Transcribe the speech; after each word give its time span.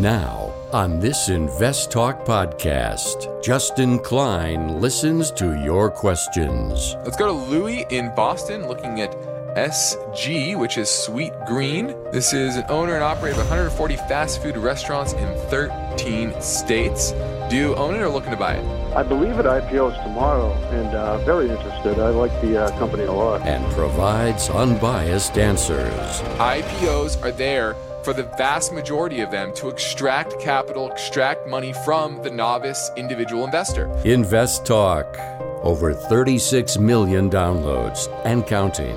Now, 0.00 0.52
on 0.74 1.00
this 1.00 1.30
Invest 1.30 1.90
Talk 1.90 2.26
podcast, 2.26 3.42
Justin 3.42 3.98
Klein 3.98 4.78
listens 4.78 5.30
to 5.32 5.58
your 5.62 5.90
questions. 5.90 6.96
Let's 7.02 7.16
go 7.16 7.24
to 7.28 7.32
Louis 7.32 7.86
in 7.88 8.14
Boston 8.14 8.68
looking 8.68 9.00
at 9.00 9.16
SG, 9.56 10.54
which 10.58 10.76
is 10.76 10.90
Sweet 10.90 11.32
Green. 11.46 11.96
This 12.12 12.34
is 12.34 12.56
an 12.56 12.66
owner 12.68 12.92
and 12.92 13.02
operator 13.02 13.40
of 13.40 13.48
140 13.48 13.96
fast 13.96 14.42
food 14.42 14.58
restaurants 14.58 15.14
in 15.14 15.34
13 15.48 16.38
states. 16.42 17.12
Do 17.48 17.56
you 17.56 17.74
own 17.76 17.94
it 17.94 18.02
or 18.02 18.10
looking 18.10 18.32
to 18.32 18.36
buy 18.36 18.56
it? 18.56 18.94
I 18.94 19.02
believe 19.02 19.38
it 19.38 19.46
IPOs 19.46 20.02
tomorrow 20.02 20.52
and 20.72 20.94
uh, 20.94 21.16
very 21.24 21.48
interested. 21.48 21.98
I 22.00 22.10
like 22.10 22.38
the 22.42 22.64
uh, 22.64 22.78
company 22.78 23.04
a 23.04 23.12
lot. 23.12 23.40
And 23.46 23.64
provides 23.72 24.50
unbiased 24.50 25.38
answers. 25.38 26.20
IPOs 26.38 27.22
are 27.24 27.32
there 27.32 27.74
for 28.06 28.12
the 28.12 28.36
vast 28.38 28.72
majority 28.72 29.20
of 29.20 29.32
them 29.32 29.52
to 29.52 29.68
extract 29.68 30.38
capital, 30.38 30.88
extract 30.92 31.44
money 31.48 31.72
from 31.84 32.22
the 32.22 32.30
novice 32.30 32.88
individual 32.96 33.44
investor. 33.44 33.88
Invest 34.04 34.64
Talk. 34.64 35.18
Over 35.64 35.92
36 35.92 36.78
million 36.78 37.28
downloads 37.28 38.06
and 38.24 38.46
counting. 38.46 38.96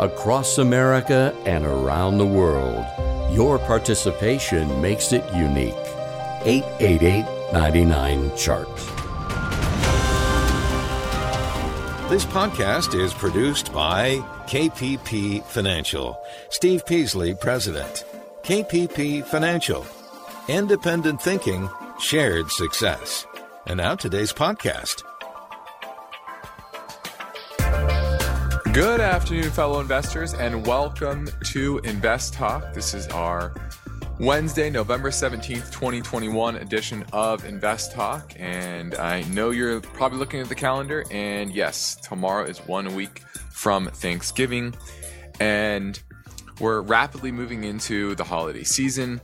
Across 0.00 0.58
America 0.58 1.32
and 1.46 1.64
around 1.64 2.18
the 2.18 2.26
world. 2.26 2.84
Your 3.30 3.60
participation 3.60 4.82
makes 4.82 5.12
it 5.12 5.24
unique. 5.32 5.86
888 6.44 7.24
99 7.52 8.36
Chart. 8.36 8.76
This 12.10 12.24
podcast 12.26 12.98
is 13.00 13.14
produced 13.14 13.72
by 13.72 14.16
KPP 14.48 15.44
Financial. 15.44 16.20
Steve 16.48 16.84
Peasley, 16.84 17.36
President. 17.36 18.04
KPP 18.44 19.24
Financial. 19.24 19.86
Independent 20.48 21.22
thinking, 21.22 21.70
shared 22.00 22.50
success. 22.50 23.24
And 23.68 23.76
now 23.76 23.94
today's 23.94 24.32
podcast. 24.32 25.04
Good 28.72 29.00
afternoon, 29.00 29.48
fellow 29.52 29.78
investors, 29.78 30.34
and 30.34 30.66
welcome 30.66 31.28
to 31.52 31.78
Invest 31.84 32.34
Talk. 32.34 32.74
This 32.74 32.94
is 32.94 33.06
our 33.08 33.54
Wednesday, 34.18 34.70
November 34.70 35.10
17th, 35.10 35.70
2021 35.70 36.56
edition 36.56 37.04
of 37.12 37.44
Invest 37.44 37.92
Talk. 37.92 38.32
And 38.40 38.96
I 38.96 39.22
know 39.28 39.50
you're 39.50 39.80
probably 39.80 40.18
looking 40.18 40.40
at 40.40 40.48
the 40.48 40.56
calendar, 40.56 41.04
and 41.12 41.54
yes, 41.54 41.94
tomorrow 41.94 42.44
is 42.44 42.58
one 42.58 42.92
week 42.96 43.22
from 43.50 43.86
Thanksgiving. 43.86 44.74
And 45.38 46.02
we're 46.62 46.80
rapidly 46.80 47.32
moving 47.32 47.64
into 47.64 48.14
the 48.14 48.24
holiday 48.24 48.62
season. 48.62 49.20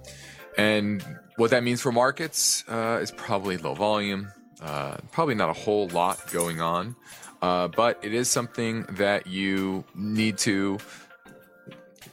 And 0.58 1.02
what 1.36 1.52
that 1.52 1.62
means 1.62 1.80
for 1.80 1.92
markets 1.92 2.64
uh, 2.68 2.98
is 3.00 3.12
probably 3.12 3.56
low 3.56 3.74
volume, 3.74 4.32
uh, 4.60 4.96
probably 5.12 5.36
not 5.36 5.48
a 5.48 5.52
whole 5.52 5.88
lot 5.88 6.20
going 6.32 6.60
on. 6.60 6.96
Uh, 7.40 7.68
but 7.68 8.00
it 8.02 8.12
is 8.12 8.28
something 8.28 8.82
that 8.90 9.28
you 9.28 9.84
need 9.94 10.36
to 10.38 10.78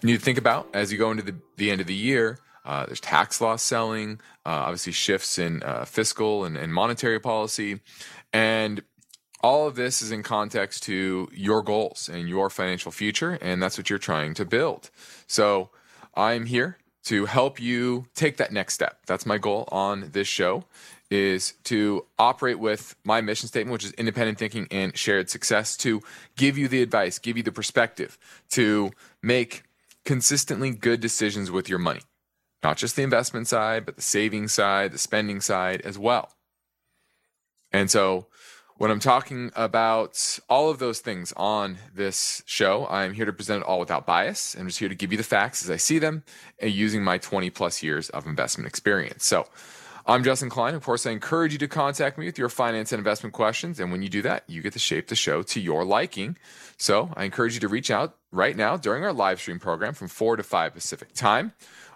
need 0.03 0.13
to 0.13 0.23
think 0.23 0.37
about 0.37 0.67
as 0.75 0.91
you 0.91 0.99
go 0.99 1.09
into 1.09 1.23
the, 1.23 1.35
the 1.57 1.71
end 1.71 1.81
of 1.81 1.87
the 1.87 1.95
year. 1.95 2.37
Uh, 2.63 2.85
there's 2.85 2.99
tax 2.99 3.41
loss 3.41 3.63
selling, 3.63 4.19
uh, 4.45 4.49
obviously 4.49 4.91
shifts 4.91 5.39
in 5.39 5.63
uh, 5.63 5.85
fiscal 5.85 6.45
and, 6.45 6.55
and, 6.57 6.73
monetary 6.73 7.19
policy, 7.19 7.79
and 8.33 8.83
all 9.45 9.67
of 9.67 9.75
this 9.75 10.01
is 10.01 10.11
in 10.11 10.23
context 10.23 10.81
to 10.81 11.29
your 11.31 11.61
goals 11.61 12.09
and 12.11 12.27
your 12.27 12.49
financial 12.49 12.91
future, 12.91 13.37
and 13.43 13.61
that's 13.61 13.77
what 13.77 13.91
you're 13.91 13.99
trying 13.99 14.33
to 14.33 14.43
build. 14.43 14.89
So 15.27 15.69
I'm 16.15 16.47
here 16.47 16.79
to 17.03 17.25
help 17.25 17.61
you 17.61 18.07
take 18.15 18.37
that 18.37 18.51
next 18.51 18.73
step. 18.73 18.97
That's 19.05 19.23
my 19.23 19.37
goal 19.37 19.69
on 19.71 20.09
this 20.13 20.27
show 20.27 20.65
is 21.11 21.53
to 21.65 22.07
operate 22.17 22.57
with 22.57 22.95
my 23.03 23.21
mission 23.21 23.47
statement, 23.47 23.71
which 23.71 23.85
is 23.85 23.91
independent 23.91 24.39
thinking 24.39 24.67
and 24.71 24.97
shared 24.97 25.29
success, 25.29 25.77
to 25.77 26.01
give 26.35 26.57
you 26.57 26.67
the 26.67 26.81
advice, 26.81 27.19
give 27.19 27.37
you 27.37 27.43
the 27.43 27.51
perspective, 27.51 28.17
to 28.49 28.89
make 29.21 29.61
consistently 30.05 30.71
good 30.71 30.99
decisions 30.99 31.51
with 31.51 31.69
your 31.69 31.77
money. 31.77 32.01
Not 32.63 32.77
just 32.77 32.95
the 32.95 33.03
investment 33.03 33.47
side, 33.47 33.85
but 33.85 33.95
the 33.95 34.01
saving 34.01 34.47
side, 34.47 34.91
the 34.91 34.97
spending 34.97 35.39
side 35.39 35.81
as 35.81 35.99
well. 35.99 36.31
And 37.71 37.91
so 37.91 38.25
when 38.77 38.91
I'm 38.91 38.99
talking 38.99 39.51
about 39.55 40.39
all 40.49 40.69
of 40.69 40.79
those 40.79 40.99
things 40.99 41.33
on 41.37 41.77
this 41.93 42.43
show, 42.45 42.85
I'm 42.87 43.13
here 43.13 43.25
to 43.25 43.31
present 43.31 43.61
it 43.61 43.65
all 43.65 43.79
without 43.79 44.05
bias. 44.05 44.55
I'm 44.59 44.67
just 44.67 44.79
here 44.79 44.89
to 44.89 44.95
give 44.95 45.13
you 45.13 45.17
the 45.17 45.23
facts 45.23 45.63
as 45.63 45.69
I 45.69 45.77
see 45.77 45.97
them 45.97 46.23
and 46.59 46.71
using 46.71 47.01
my 47.01 47.17
20 47.17 47.49
plus 47.51 47.81
years 47.81 48.09
of 48.09 48.25
investment 48.25 48.67
experience. 48.67 49.25
So 49.25 49.47
I'm 50.05 50.25
Justin 50.25 50.49
Klein. 50.49 50.75
Of 50.75 50.83
course, 50.83 51.05
I 51.05 51.11
encourage 51.11 51.53
you 51.53 51.59
to 51.59 51.69
contact 51.69 52.17
me 52.17 52.25
with 52.25 52.37
your 52.37 52.49
finance 52.49 52.91
and 52.91 52.99
investment 52.99 53.33
questions. 53.33 53.79
And 53.79 53.93
when 53.93 54.01
you 54.01 54.09
do 54.09 54.21
that, 54.23 54.43
you 54.47 54.61
get 54.61 54.73
to 54.73 54.79
shape 54.79 55.07
the 55.07 55.15
show 55.15 55.41
to 55.41 55.61
your 55.61 55.85
liking. 55.85 56.37
So 56.77 57.11
I 57.15 57.23
encourage 57.23 57.53
you 57.53 57.61
to 57.61 57.69
reach 57.69 57.89
out 57.89 58.17
right 58.31 58.57
now 58.57 58.75
during 58.75 59.05
our 59.05 59.13
live 59.13 59.39
stream 59.39 59.57
program 59.57 59.93
from 59.93 60.09
4 60.09 60.35
to 60.35 60.43
5 60.43 60.73
Pacific 60.73 61.13
time. 61.13 61.53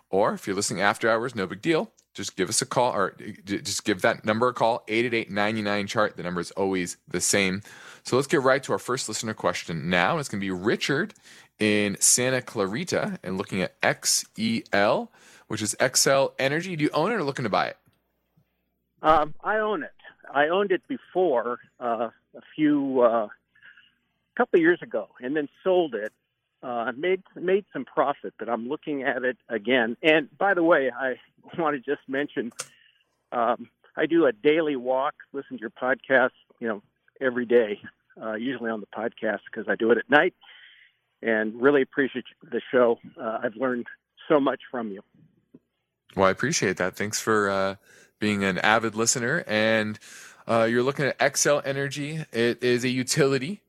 Or 0.09 0.33
if 0.33 0.47
you're 0.47 0.55
listening 0.55 0.81
after 0.81 1.09
hours, 1.09 1.35
no 1.35 1.45
big 1.45 1.61
deal 1.61 1.91
just 2.13 2.35
give 2.35 2.49
us 2.49 2.61
a 2.61 2.65
call 2.65 2.93
or 2.93 3.15
just 3.45 3.85
give 3.85 4.01
that 4.01 4.25
number 4.25 4.47
a 4.47 4.53
call 4.53 4.83
888 4.87 5.87
chart. 5.87 6.17
The 6.17 6.23
number 6.23 6.41
is 6.41 6.51
always 6.51 6.97
the 7.07 7.21
same. 7.21 7.61
So 8.03 8.15
let's 8.15 8.27
get 8.27 8.41
right 8.41 8.61
to 8.63 8.73
our 8.73 8.79
first 8.79 9.07
listener 9.07 9.33
question 9.33 9.89
now. 9.89 10.17
It's 10.17 10.29
going 10.29 10.39
to 10.39 10.45
be 10.45 10.51
richard 10.51 11.13
in 11.59 11.97
santa 11.99 12.41
clarita 12.41 13.19
and 13.21 13.37
looking 13.37 13.61
at 13.61 13.79
xel 13.81 15.09
which 15.49 15.61
is 15.63 15.75
Xcel 15.79 16.31
energy. 16.39 16.75
Do 16.75 16.85
you 16.85 16.91
own 16.93 17.11
it 17.11 17.15
or 17.15 17.23
looking 17.23 17.43
to 17.43 17.49
buy 17.49 17.67
it? 17.67 17.77
Um, 19.01 19.33
i 19.43 19.57
own 19.57 19.83
it. 19.83 19.91
I 20.33 20.47
owned 20.47 20.71
it 20.71 20.87
before 20.87 21.59
uh, 21.79 22.09
a 22.35 22.41
few 22.55 23.01
uh, 23.01 23.27
couple 24.37 24.59
years 24.59 24.81
ago 24.81 25.09
and 25.19 25.35
then 25.35 25.49
sold 25.63 25.95
it 25.95 26.13
uh, 26.61 26.91
made 26.97 27.23
made 27.35 27.65
some 27.71 27.85
profit, 27.85 28.33
but 28.37 28.49
I'm 28.49 28.67
looking 28.67 29.03
at 29.03 29.23
it 29.23 29.37
again. 29.47 29.95
And 30.03 30.35
by 30.37 30.53
the 30.53 30.63
way, 30.63 30.91
I 30.91 31.15
want 31.57 31.75
to 31.75 31.79
just 31.79 32.07
mention 32.07 32.51
um, 33.31 33.69
I 33.95 34.05
do 34.05 34.25
a 34.25 34.31
daily 34.31 34.75
walk, 34.75 35.15
listen 35.33 35.57
to 35.57 35.61
your 35.61 35.69
podcast, 35.69 36.31
you 36.59 36.67
know, 36.67 36.81
every 37.21 37.45
day, 37.45 37.81
uh, 38.21 38.33
usually 38.33 38.69
on 38.69 38.81
the 38.81 38.87
podcast 38.87 39.39
because 39.51 39.69
I 39.69 39.75
do 39.75 39.91
it 39.91 39.97
at 39.97 40.09
night, 40.09 40.33
and 41.21 41.61
really 41.61 41.81
appreciate 41.81 42.25
the 42.43 42.61
show. 42.71 42.99
Uh, 43.19 43.39
I've 43.43 43.55
learned 43.55 43.87
so 44.27 44.39
much 44.39 44.61
from 44.69 44.91
you. 44.91 45.01
Well, 46.15 46.27
I 46.27 46.31
appreciate 46.31 46.77
that. 46.77 46.95
Thanks 46.95 47.19
for 47.19 47.49
uh, 47.49 47.75
being 48.19 48.43
an 48.43 48.57
avid 48.59 48.95
listener. 48.95 49.43
And 49.47 49.99
uh, 50.47 50.63
you're 50.63 50.83
looking 50.83 51.05
at 51.05 51.17
Xcel 51.19 51.61
Energy. 51.65 52.25
It 52.31 52.63
is 52.63 52.83
a 52.83 52.89
utility 52.89 53.61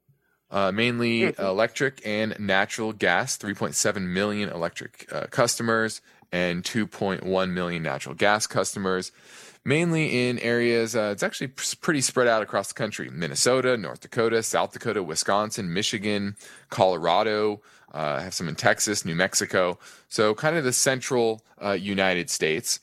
uh, 0.51 0.73
mainly 0.73 1.21
mm-hmm. 1.21 1.43
electric 1.43 2.01
and 2.05 2.39
natural 2.39 2.93
gas, 2.93 3.39
3.7 3.39 4.03
million 4.07 4.49
electric 4.49 5.07
uh, 5.13 5.27
customers 5.31 6.01
and 6.33 6.63
2.1 6.63 7.51
million 7.51 7.83
natural 7.83 8.15
gas 8.15 8.47
customers, 8.47 9.13
mainly 9.65 10.29
in 10.29 10.39
areas, 10.39 10.97
uh, 10.97 11.11
it's 11.13 11.23
actually 11.23 11.49
pretty 11.49 12.01
spread 12.01 12.29
out 12.29 12.43
across 12.43 12.69
the 12.69 12.75
country 12.75 13.11
Minnesota, 13.11 13.77
North 13.77 14.01
Dakota, 14.01 14.43
South 14.43 14.73
Dakota, 14.73 15.03
Wisconsin, 15.03 15.73
Michigan, 15.73 16.37
Colorado. 16.69 17.61
Uh, 17.93 18.21
have 18.21 18.35
some 18.35 18.49
in 18.49 18.55
Texas, 18.55 19.05
New 19.05 19.17
Mexico. 19.17 19.77
So, 20.09 20.33
kind 20.33 20.57
of 20.57 20.63
the 20.63 20.73
central 20.73 21.43
uh, 21.61 21.73
United 21.73 22.31
States. 22.31 22.79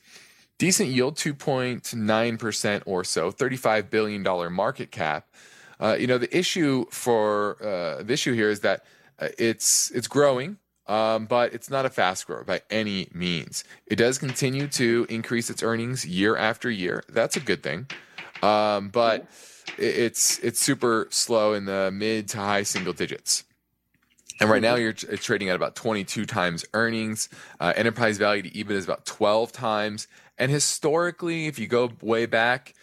Decent 0.58 0.90
yield, 0.90 1.16
2.9% 1.16 2.82
or 2.84 3.04
so, 3.04 3.30
$35 3.30 3.90
billion 3.90 4.52
market 4.52 4.90
cap. 4.90 5.26
Uh, 5.80 5.96
you 5.98 6.06
know, 6.06 6.18
the 6.18 6.36
issue 6.36 6.86
for 6.90 7.56
uh, 7.62 8.02
the 8.02 8.12
issue 8.12 8.32
here 8.32 8.50
is 8.50 8.60
that 8.60 8.84
uh, 9.18 9.28
it's 9.38 9.90
it's 9.92 10.08
growing, 10.08 10.58
um, 10.86 11.26
but 11.26 11.52
it's 11.52 11.70
not 11.70 11.86
a 11.86 11.90
fast 11.90 12.26
grower 12.26 12.44
by 12.44 12.62
any 12.70 13.08
means. 13.12 13.64
It 13.86 13.96
does 13.96 14.18
continue 14.18 14.66
to 14.68 15.06
increase 15.08 15.50
its 15.50 15.62
earnings 15.62 16.06
year 16.06 16.36
after 16.36 16.70
year. 16.70 17.04
That's 17.08 17.36
a 17.36 17.40
good 17.40 17.62
thing, 17.62 17.86
um, 18.42 18.88
but 18.88 19.28
it's 19.76 20.38
it's 20.40 20.60
super 20.60 21.06
slow 21.10 21.54
in 21.54 21.64
the 21.66 21.90
mid 21.92 22.28
to 22.30 22.38
high 22.38 22.62
single 22.64 22.92
digits. 22.92 23.44
And 24.40 24.48
right 24.48 24.62
now, 24.62 24.76
you're 24.76 24.92
trading 24.92 25.48
at 25.48 25.56
about 25.56 25.74
22 25.74 26.24
times 26.24 26.64
earnings. 26.72 27.28
Uh, 27.58 27.72
enterprise 27.74 28.18
value 28.18 28.42
to 28.42 28.50
EBIT 28.50 28.70
is 28.70 28.84
about 28.84 29.04
12 29.04 29.50
times. 29.50 30.06
And 30.38 30.50
historically, 30.50 31.46
if 31.46 31.58
you 31.58 31.66
go 31.66 31.90
way 32.00 32.26
back, 32.26 32.74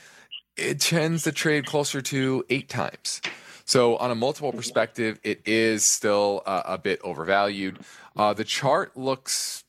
it 0.57 0.79
tends 0.79 1.23
to 1.23 1.31
trade 1.31 1.65
closer 1.65 2.01
to 2.01 2.45
eight 2.49 2.69
times. 2.69 3.21
So, 3.65 3.97
on 3.97 4.11
a 4.11 4.15
multiple 4.15 4.51
perspective, 4.51 5.19
it 5.23 5.41
is 5.45 5.87
still 5.87 6.43
uh, 6.45 6.61
a 6.65 6.77
bit 6.77 6.99
overvalued. 7.03 7.79
Uh, 8.15 8.33
the 8.33 8.43
chart 8.43 8.95
looks, 8.95 9.63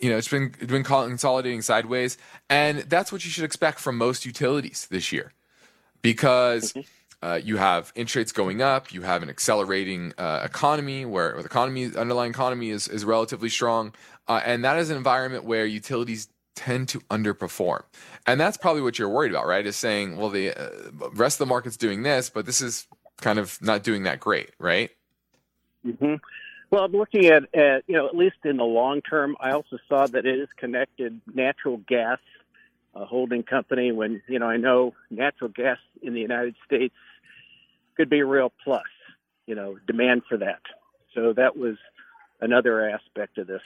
you 0.00 0.10
know, 0.10 0.16
it's 0.16 0.28
been 0.28 0.52
it's 0.58 0.70
been 0.70 0.82
consolidating 0.82 1.62
sideways, 1.62 2.18
and 2.48 2.80
that's 2.80 3.12
what 3.12 3.24
you 3.24 3.30
should 3.30 3.44
expect 3.44 3.78
from 3.78 3.96
most 3.96 4.26
utilities 4.26 4.88
this 4.90 5.12
year, 5.12 5.32
because 6.02 6.72
mm-hmm. 6.72 7.26
uh, 7.26 7.36
you 7.36 7.56
have 7.56 7.92
interest 7.94 8.16
rates 8.16 8.32
going 8.32 8.62
up, 8.62 8.92
you 8.92 9.02
have 9.02 9.22
an 9.22 9.30
accelerating 9.30 10.12
uh, 10.18 10.40
economy 10.44 11.04
where, 11.04 11.34
the 11.34 11.44
economy 11.44 11.84
underlying 11.96 12.32
economy 12.32 12.70
is 12.70 12.88
is 12.88 13.04
relatively 13.04 13.48
strong, 13.48 13.94
uh, 14.26 14.40
and 14.44 14.64
that 14.64 14.76
is 14.76 14.90
an 14.90 14.96
environment 14.96 15.44
where 15.44 15.64
utilities 15.64 16.28
tend 16.54 16.88
to 16.88 17.00
underperform. 17.10 17.82
And 18.26 18.40
that's 18.40 18.56
probably 18.56 18.82
what 18.82 18.98
you're 18.98 19.08
worried 19.08 19.32
about, 19.32 19.46
right? 19.46 19.66
Is 19.66 19.76
saying, 19.76 20.16
well, 20.16 20.30
the 20.30 20.50
uh, 20.50 21.10
rest 21.14 21.36
of 21.40 21.46
the 21.46 21.50
market's 21.50 21.76
doing 21.76 22.02
this, 22.02 22.30
but 22.30 22.46
this 22.46 22.60
is 22.60 22.86
kind 23.20 23.38
of 23.38 23.60
not 23.62 23.82
doing 23.82 24.02
that 24.04 24.20
great, 24.20 24.50
right? 24.58 24.90
Mm-hmm. 25.86 26.16
Well, 26.70 26.84
I'm 26.84 26.92
looking 26.92 27.26
at, 27.26 27.52
at, 27.54 27.84
you 27.86 27.96
know, 27.96 28.06
at 28.06 28.16
least 28.16 28.36
in 28.44 28.56
the 28.56 28.64
long 28.64 29.02
term, 29.02 29.36
I 29.40 29.50
also 29.50 29.78
saw 29.88 30.06
that 30.06 30.26
it 30.26 30.38
is 30.38 30.48
connected 30.56 31.20
natural 31.32 31.78
gas 31.78 32.18
uh, 32.94 33.04
holding 33.04 33.42
company 33.42 33.92
when, 33.92 34.22
you 34.28 34.38
know, 34.38 34.46
I 34.46 34.56
know 34.56 34.94
natural 35.10 35.50
gas 35.50 35.78
in 36.02 36.14
the 36.14 36.20
United 36.20 36.54
States 36.64 36.94
could 37.96 38.08
be 38.08 38.20
a 38.20 38.26
real 38.26 38.52
plus, 38.62 38.84
you 39.46 39.54
know, 39.54 39.78
demand 39.86 40.22
for 40.28 40.36
that. 40.38 40.60
So 41.14 41.32
that 41.32 41.56
was 41.56 41.76
another 42.40 42.88
aspect 42.88 43.38
of 43.38 43.46
this. 43.46 43.62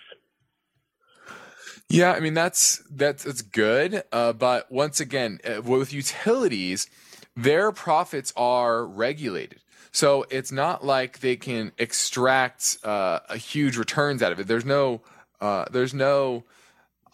Yeah, 1.89 2.13
I 2.13 2.21
mean 2.21 2.35
that's 2.35 2.83
that's 2.91 3.25
that's 3.25 3.43
good, 3.43 4.03
uh, 4.11 4.33
but 4.33 4.71
once 4.73 5.01
again, 5.01 5.39
uh, 5.45 5.63
with 5.63 5.93
utilities, 5.93 6.89
their 7.37 7.73
profits 7.73 8.33
are 8.37 8.85
regulated. 8.87 9.61
So 9.93 10.27
it's 10.29 10.51
not 10.51 10.85
like 10.85 11.21
they 11.21 11.37
can 11.37 11.71
extract 11.79 12.79
uh, 12.83 13.21
a 13.29 13.37
huge 13.37 13.77
returns 13.77 14.23
out 14.23 14.33
of 14.33 14.41
it. 14.41 14.49
There's 14.49 14.65
no 14.65 15.03
uh, 15.41 15.67
there's 15.71 15.95
no 15.95 16.45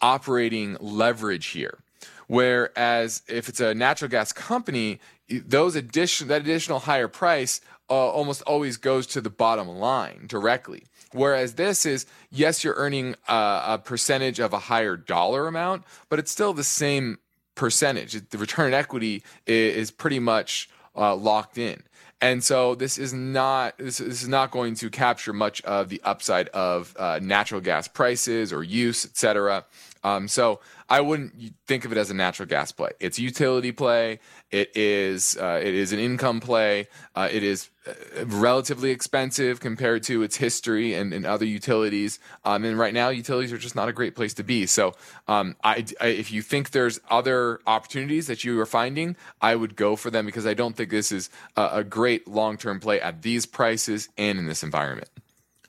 operating 0.01 0.77
leverage 0.79 1.47
here. 1.47 1.83
Whereas 2.27 3.23
if 3.27 3.49
it's 3.49 3.59
a 3.59 3.75
natural 3.75 4.09
gas 4.09 4.31
company, 4.31 4.99
those 5.29 5.75
addition 5.75 6.29
that 6.29 6.41
additional 6.41 6.79
higher 6.79 7.09
price 7.09 7.61
uh, 7.89 7.93
almost 7.93 8.41
always 8.43 8.77
goes 8.77 9.05
to 9.07 9.21
the 9.21 9.29
bottom 9.29 9.67
line 9.67 10.25
directly. 10.27 10.85
Whereas 11.13 11.55
this 11.55 11.85
is, 11.85 12.05
yes, 12.29 12.63
you're 12.63 12.75
earning 12.75 13.15
a, 13.27 13.61
a 13.65 13.81
percentage 13.83 14.39
of 14.39 14.53
a 14.53 14.59
higher 14.59 14.95
dollar 14.95 15.47
amount, 15.47 15.83
but 16.09 16.19
it's 16.19 16.31
still 16.31 16.53
the 16.53 16.63
same 16.63 17.17
percentage. 17.55 18.13
The 18.29 18.37
return 18.37 18.67
on 18.67 18.73
equity 18.73 19.23
is, 19.45 19.75
is 19.75 19.91
pretty 19.91 20.19
much 20.19 20.69
uh, 20.95 21.15
locked 21.15 21.57
in. 21.57 21.83
And 22.21 22.43
so 22.43 22.75
this 22.75 22.99
is 22.99 23.13
not 23.13 23.77
this, 23.79 23.97
this, 23.97 24.21
is 24.21 24.27
not 24.27 24.51
going 24.51 24.75
to 24.75 24.89
capture 24.91 25.33
much 25.33 25.59
of 25.63 25.89
the 25.89 25.99
upside 26.03 26.49
of 26.49 26.95
uh, 26.97 27.19
natural 27.21 27.61
gas 27.61 27.87
prices 27.87 28.53
or 28.53 28.63
use, 28.63 29.05
et 29.05 29.17
cetera. 29.17 29.65
Um, 30.03 30.27
so 30.27 30.59
I 30.89 31.01
wouldn't 31.01 31.33
think 31.67 31.85
of 31.85 31.91
it 31.91 31.97
as 31.97 32.09
a 32.09 32.13
natural 32.13 32.47
gas 32.47 32.71
play. 32.71 32.89
It's 32.99 33.19
utility 33.19 33.71
play. 33.71 34.19
It 34.49 34.75
is 34.75 35.37
uh, 35.37 35.59
it 35.63 35.73
is 35.73 35.93
an 35.93 35.99
income 35.99 36.39
play. 36.39 36.87
Uh, 37.15 37.29
it 37.31 37.43
is 37.43 37.69
uh, 37.87 37.93
relatively 38.25 38.89
expensive 38.89 39.59
compared 39.59 40.03
to 40.03 40.23
its 40.23 40.37
history 40.37 40.93
and, 40.93 41.13
and 41.13 41.25
other 41.25 41.45
utilities. 41.45 42.19
Um, 42.43 42.65
and 42.65 42.77
right 42.77 42.93
now, 42.93 43.09
utilities 43.09 43.53
are 43.53 43.57
just 43.57 43.75
not 43.75 43.89
a 43.89 43.93
great 43.93 44.15
place 44.15 44.33
to 44.35 44.43
be. 44.43 44.65
So, 44.65 44.93
um, 45.27 45.55
I, 45.63 45.85
I, 46.01 46.07
if 46.07 46.31
you 46.31 46.41
think 46.41 46.71
there's 46.71 46.99
other 47.09 47.59
opportunities 47.67 48.27
that 48.27 48.43
you 48.43 48.59
are 48.59 48.65
finding, 48.65 49.15
I 49.41 49.55
would 49.55 49.75
go 49.75 49.95
for 49.95 50.09
them 50.09 50.25
because 50.25 50.45
I 50.45 50.53
don't 50.53 50.75
think 50.75 50.89
this 50.89 51.11
is 51.11 51.29
a, 51.55 51.69
a 51.73 51.83
great 51.83 52.27
long 52.27 52.57
term 52.57 52.79
play 52.79 52.99
at 52.99 53.21
these 53.21 53.45
prices 53.45 54.09
and 54.17 54.39
in 54.39 54.47
this 54.47 54.63
environment. 54.63 55.09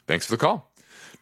Thanks 0.06 0.26
for 0.26 0.32
the 0.32 0.38
call. 0.38 0.71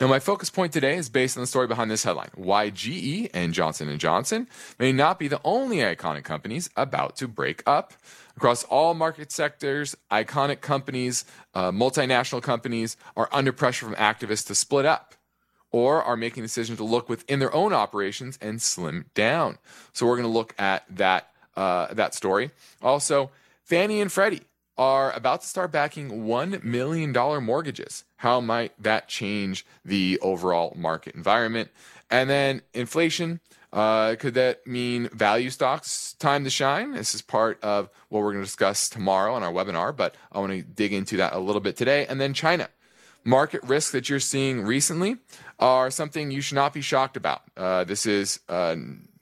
Now, 0.01 0.07
my 0.07 0.19
focus 0.19 0.49
point 0.49 0.73
today 0.73 0.97
is 0.97 1.11
based 1.11 1.37
on 1.37 1.43
the 1.43 1.47
story 1.47 1.67
behind 1.67 1.91
this 1.91 2.05
headline: 2.05 2.31
Why 2.35 2.71
GE 2.71 3.29
and 3.35 3.53
Johnson 3.53 3.99
& 3.99 3.99
Johnson 3.99 4.49
may 4.79 4.93
not 4.93 5.19
be 5.19 5.29
the 5.29 5.43
only 5.45 5.79
iconic 5.79 6.25
companies 6.25 6.71
about 6.75 7.17
to 7.17 7.29
break 7.29 7.63
up. 7.67 7.93
Across 8.35 8.65
all 8.65 8.95
market 8.95 9.31
sectors, 9.31 9.95
iconic 10.11 10.63
companies, 10.63 11.27
uh, 11.53 11.71
multinational 11.71 12.43
companies 12.43 12.97
are 13.15 13.29
under 13.31 13.53
pressure 13.53 13.85
from 13.85 13.95
activists 13.97 14.47
to 14.47 14.55
split 14.55 14.87
up 14.87 15.17
or 15.71 16.03
are 16.03 16.17
making 16.17 16.43
decisions 16.43 16.79
to 16.79 16.85
look 16.85 17.11
within 17.11 17.39
their 17.39 17.55
own 17.55 17.75
operations 17.75 18.39
and 18.41 18.63
slim 18.63 19.05
down. 19.15 19.59
So 19.93 20.07
we're 20.07 20.17
going 20.17 20.23
to 20.23 20.33
look 20.33 20.55
at 20.59 20.85
that 20.97 21.29
uh, 21.57 21.93
that 21.93 22.15
story. 22.15 22.53
Also, 22.81 23.31
Fannie 23.65 24.01
and 24.01 24.11
Freddie 24.11 24.45
are 24.81 25.13
about 25.13 25.43
to 25.43 25.47
start 25.47 25.71
backing 25.71 26.25
$1 26.25 26.65
million 26.65 27.13
mortgages. 27.45 28.05
How 28.17 28.41
might 28.41 28.73
that 28.83 29.09
change 29.09 29.67
the 29.85 30.19
overall 30.23 30.75
market 30.75 31.15
environment? 31.15 31.69
And 32.11 32.31
then 32.31 32.63
inflation. 32.73 33.41
Uh, 33.75 34.17
could 34.17 34.33
that 34.35 34.67
mean 34.67 35.11
value 35.11 35.51
stocks 35.51 36.15
time 36.15 36.45
to 36.45 36.51
shine? 36.51 36.93
This 36.93 37.15
is 37.15 37.21
part 37.21 37.63
of 37.63 37.91
what 38.09 38.21
we're 38.21 38.33
going 38.33 38.43
to 38.43 38.47
discuss 38.47 38.89
tomorrow 38.89 39.35
on 39.35 39.43
our 39.43 39.53
webinar, 39.53 39.95
but 39.95 40.15
I 40.33 40.39
want 40.39 40.53
to 40.53 40.63
dig 40.63 40.95
into 40.95 41.19
that 41.19 41.35
a 41.35 41.39
little 41.39 41.61
bit 41.61 41.77
today. 41.77 42.07
And 42.07 42.19
then 42.19 42.33
China. 42.33 42.71
Market 43.23 43.63
risks 43.65 43.93
that 43.93 44.09
you're 44.09 44.19
seeing 44.19 44.63
recently 44.63 45.19
are 45.59 45.91
something 45.91 46.31
you 46.31 46.41
should 46.41 46.55
not 46.55 46.73
be 46.73 46.81
shocked 46.81 47.19
about. 47.19 47.43
Uh, 47.55 47.85
this 47.85 48.07
is 48.07 48.41
uh, 48.49 48.77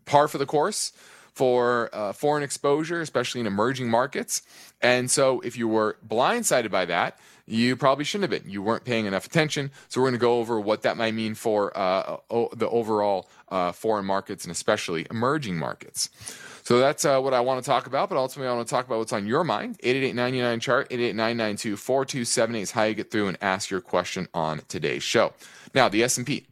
par 0.04 0.28
for 0.28 0.38
the 0.38 0.46
course 0.46 0.92
for 1.38 1.88
uh, 1.92 2.12
foreign 2.12 2.42
exposure, 2.42 3.00
especially 3.00 3.40
in 3.40 3.46
emerging 3.46 3.88
markets. 3.88 4.42
And 4.80 5.10
so, 5.10 5.40
if 5.40 5.56
you 5.56 5.68
were 5.68 5.96
blindsided 6.06 6.70
by 6.70 6.84
that, 6.86 7.18
you 7.46 7.76
probably 7.76 8.04
shouldn't 8.04 8.30
have 8.30 8.42
been. 8.42 8.50
You 8.50 8.62
weren't 8.62 8.84
paying 8.84 9.06
enough 9.06 9.26
attention. 9.26 9.70
So, 9.88 10.00
we're 10.00 10.08
going 10.08 10.20
to 10.20 10.24
go 10.24 10.38
over 10.38 10.60
what 10.60 10.82
that 10.82 10.96
might 10.96 11.14
mean 11.14 11.34
for 11.34 11.76
uh, 11.76 12.18
o- 12.30 12.50
the 12.54 12.68
overall 12.68 13.28
uh, 13.48 13.72
foreign 13.72 14.04
markets 14.06 14.44
and 14.44 14.52
especially 14.52 15.06
emerging 15.10 15.56
markets. 15.56 16.10
So 16.68 16.78
that's 16.80 17.06
uh, 17.06 17.18
what 17.18 17.32
I 17.32 17.40
want 17.40 17.64
to 17.64 17.66
talk 17.66 17.86
about, 17.86 18.10
but 18.10 18.18
ultimately 18.18 18.50
I 18.50 18.54
want 18.54 18.68
to 18.68 18.70
talk 18.70 18.84
about 18.84 18.98
what's 18.98 19.14
on 19.14 19.26
your 19.26 19.42
mind. 19.42 19.80
888 19.82 20.60
chart 20.60 20.86
888 20.90 21.78
4278 21.78 22.60
is 22.60 22.70
how 22.72 22.82
you 22.82 22.92
get 22.92 23.10
through 23.10 23.28
and 23.28 23.38
ask 23.40 23.70
your 23.70 23.80
question 23.80 24.28
on 24.34 24.60
today's 24.68 25.02
show. 25.02 25.32
Now, 25.74 25.88
the 25.88 26.02
S&P 26.02 26.47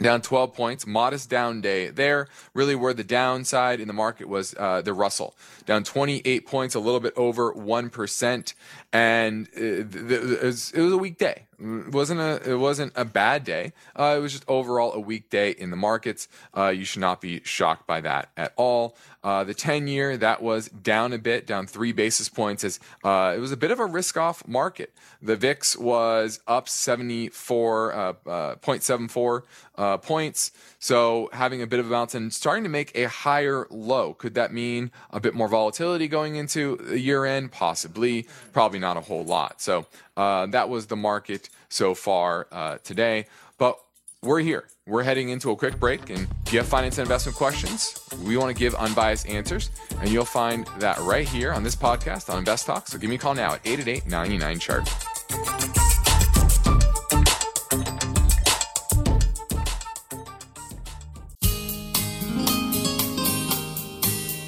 down 0.00 0.22
12 0.22 0.54
points, 0.54 0.86
modest 0.86 1.28
down 1.30 1.60
day 1.60 1.88
there. 1.88 2.28
Really, 2.54 2.74
where 2.74 2.94
the 2.94 3.04
downside 3.04 3.80
in 3.80 3.86
the 3.86 3.94
market 3.94 4.28
was 4.28 4.54
uh, 4.58 4.82
the 4.82 4.92
Russell, 4.92 5.34
down 5.66 5.84
28 5.84 6.46
points, 6.46 6.74
a 6.74 6.80
little 6.80 7.00
bit 7.00 7.14
over 7.16 7.52
1%. 7.52 8.54
And 8.92 9.48
it, 9.52 9.94
it, 9.94 10.42
was, 10.42 10.72
it 10.72 10.80
was 10.80 10.92
a 10.92 10.98
weak 10.98 11.18
day. 11.18 11.46
It 11.60 11.92
wasn't 11.92 12.20
a 12.20 12.50
it 12.50 12.56
wasn't 12.56 12.92
a 12.96 13.04
bad 13.04 13.44
day. 13.44 13.72
Uh, 13.94 14.14
it 14.16 14.20
was 14.20 14.32
just 14.32 14.44
overall 14.48 14.92
a 14.92 15.00
weak 15.00 15.28
day 15.28 15.50
in 15.50 15.70
the 15.70 15.76
markets. 15.76 16.28
Uh, 16.56 16.68
you 16.68 16.84
should 16.84 17.00
not 17.00 17.20
be 17.20 17.42
shocked 17.44 17.86
by 17.86 18.00
that 18.00 18.30
at 18.36 18.52
all. 18.56 18.96
Uh, 19.22 19.44
the 19.44 19.52
10 19.52 19.86
year 19.86 20.16
that 20.16 20.42
was 20.42 20.68
down 20.70 21.12
a 21.12 21.18
bit, 21.18 21.46
down 21.46 21.66
three 21.66 21.92
basis 21.92 22.30
points. 22.30 22.64
As 22.64 22.80
uh, 23.04 23.34
it 23.36 23.40
was 23.40 23.52
a 23.52 23.56
bit 23.56 23.70
of 23.70 23.78
a 23.78 23.84
risk 23.84 24.16
off 24.16 24.46
market. 24.48 24.94
The 25.20 25.36
VIX 25.36 25.76
was 25.76 26.40
up 26.46 26.68
74 26.68 27.92
0.74 28.24 29.42
uh, 29.76 29.80
uh, 29.80 29.96
points. 29.98 30.52
So 30.78 31.28
having 31.32 31.60
a 31.60 31.66
bit 31.66 31.80
of 31.80 31.86
a 31.86 31.90
bounce 31.90 32.14
and 32.14 32.32
starting 32.32 32.64
to 32.64 32.70
make 32.70 32.96
a 32.96 33.04
higher 33.04 33.66
low. 33.70 34.14
Could 34.14 34.34
that 34.34 34.52
mean 34.52 34.90
a 35.10 35.20
bit 35.20 35.34
more 35.34 35.48
volatility 35.48 36.08
going 36.08 36.36
into 36.36 36.76
the 36.76 36.98
year 36.98 37.26
end? 37.26 37.52
Possibly. 37.52 38.26
Probably 38.54 38.78
not 38.78 38.96
a 38.96 39.00
whole 39.02 39.24
lot. 39.24 39.60
So 39.60 39.86
uh, 40.16 40.46
that 40.46 40.68
was 40.68 40.86
the 40.86 40.96
market 40.96 41.48
so 41.68 41.94
far 41.94 42.46
uh, 42.52 42.78
today. 42.84 43.26
But 43.58 43.78
we're 44.22 44.40
here. 44.40 44.68
We're 44.86 45.02
heading 45.02 45.30
into 45.30 45.50
a 45.50 45.56
quick 45.56 45.78
break. 45.78 46.10
And 46.10 46.26
if 46.46 46.52
you 46.52 46.58
have 46.58 46.68
finance 46.68 46.98
and 46.98 47.06
investment 47.06 47.36
questions, 47.36 47.98
we 48.24 48.36
want 48.36 48.54
to 48.54 48.58
give 48.58 48.74
unbiased 48.74 49.28
answers. 49.28 49.70
And 50.00 50.10
you'll 50.10 50.24
find 50.24 50.66
that 50.78 50.98
right 50.98 51.28
here 51.28 51.52
on 51.52 51.62
this 51.62 51.76
podcast 51.76 52.28
on 52.30 52.38
Invest 52.38 52.66
Talk. 52.66 52.88
So 52.88 52.98
give 52.98 53.08
me 53.08 53.16
a 53.16 53.18
call 53.18 53.34
now 53.34 53.54
at 53.54 53.66
888 53.66 54.06
99 54.06 54.58
chart. 54.58 54.88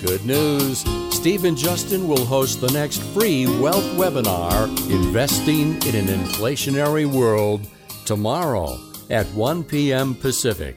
Good 0.02 0.26
news. 0.26 1.11
Steve 1.22 1.44
and 1.44 1.56
Justin 1.56 2.08
will 2.08 2.24
host 2.24 2.60
the 2.60 2.72
next 2.72 3.00
free 3.14 3.46
wealth 3.60 3.84
webinar, 3.94 4.66
Investing 4.90 5.80
in 5.86 5.94
an 5.94 6.06
Inflationary 6.08 7.06
World, 7.06 7.64
tomorrow 8.04 8.76
at 9.08 9.28
1 9.28 9.62
p.m. 9.62 10.16
Pacific. 10.16 10.76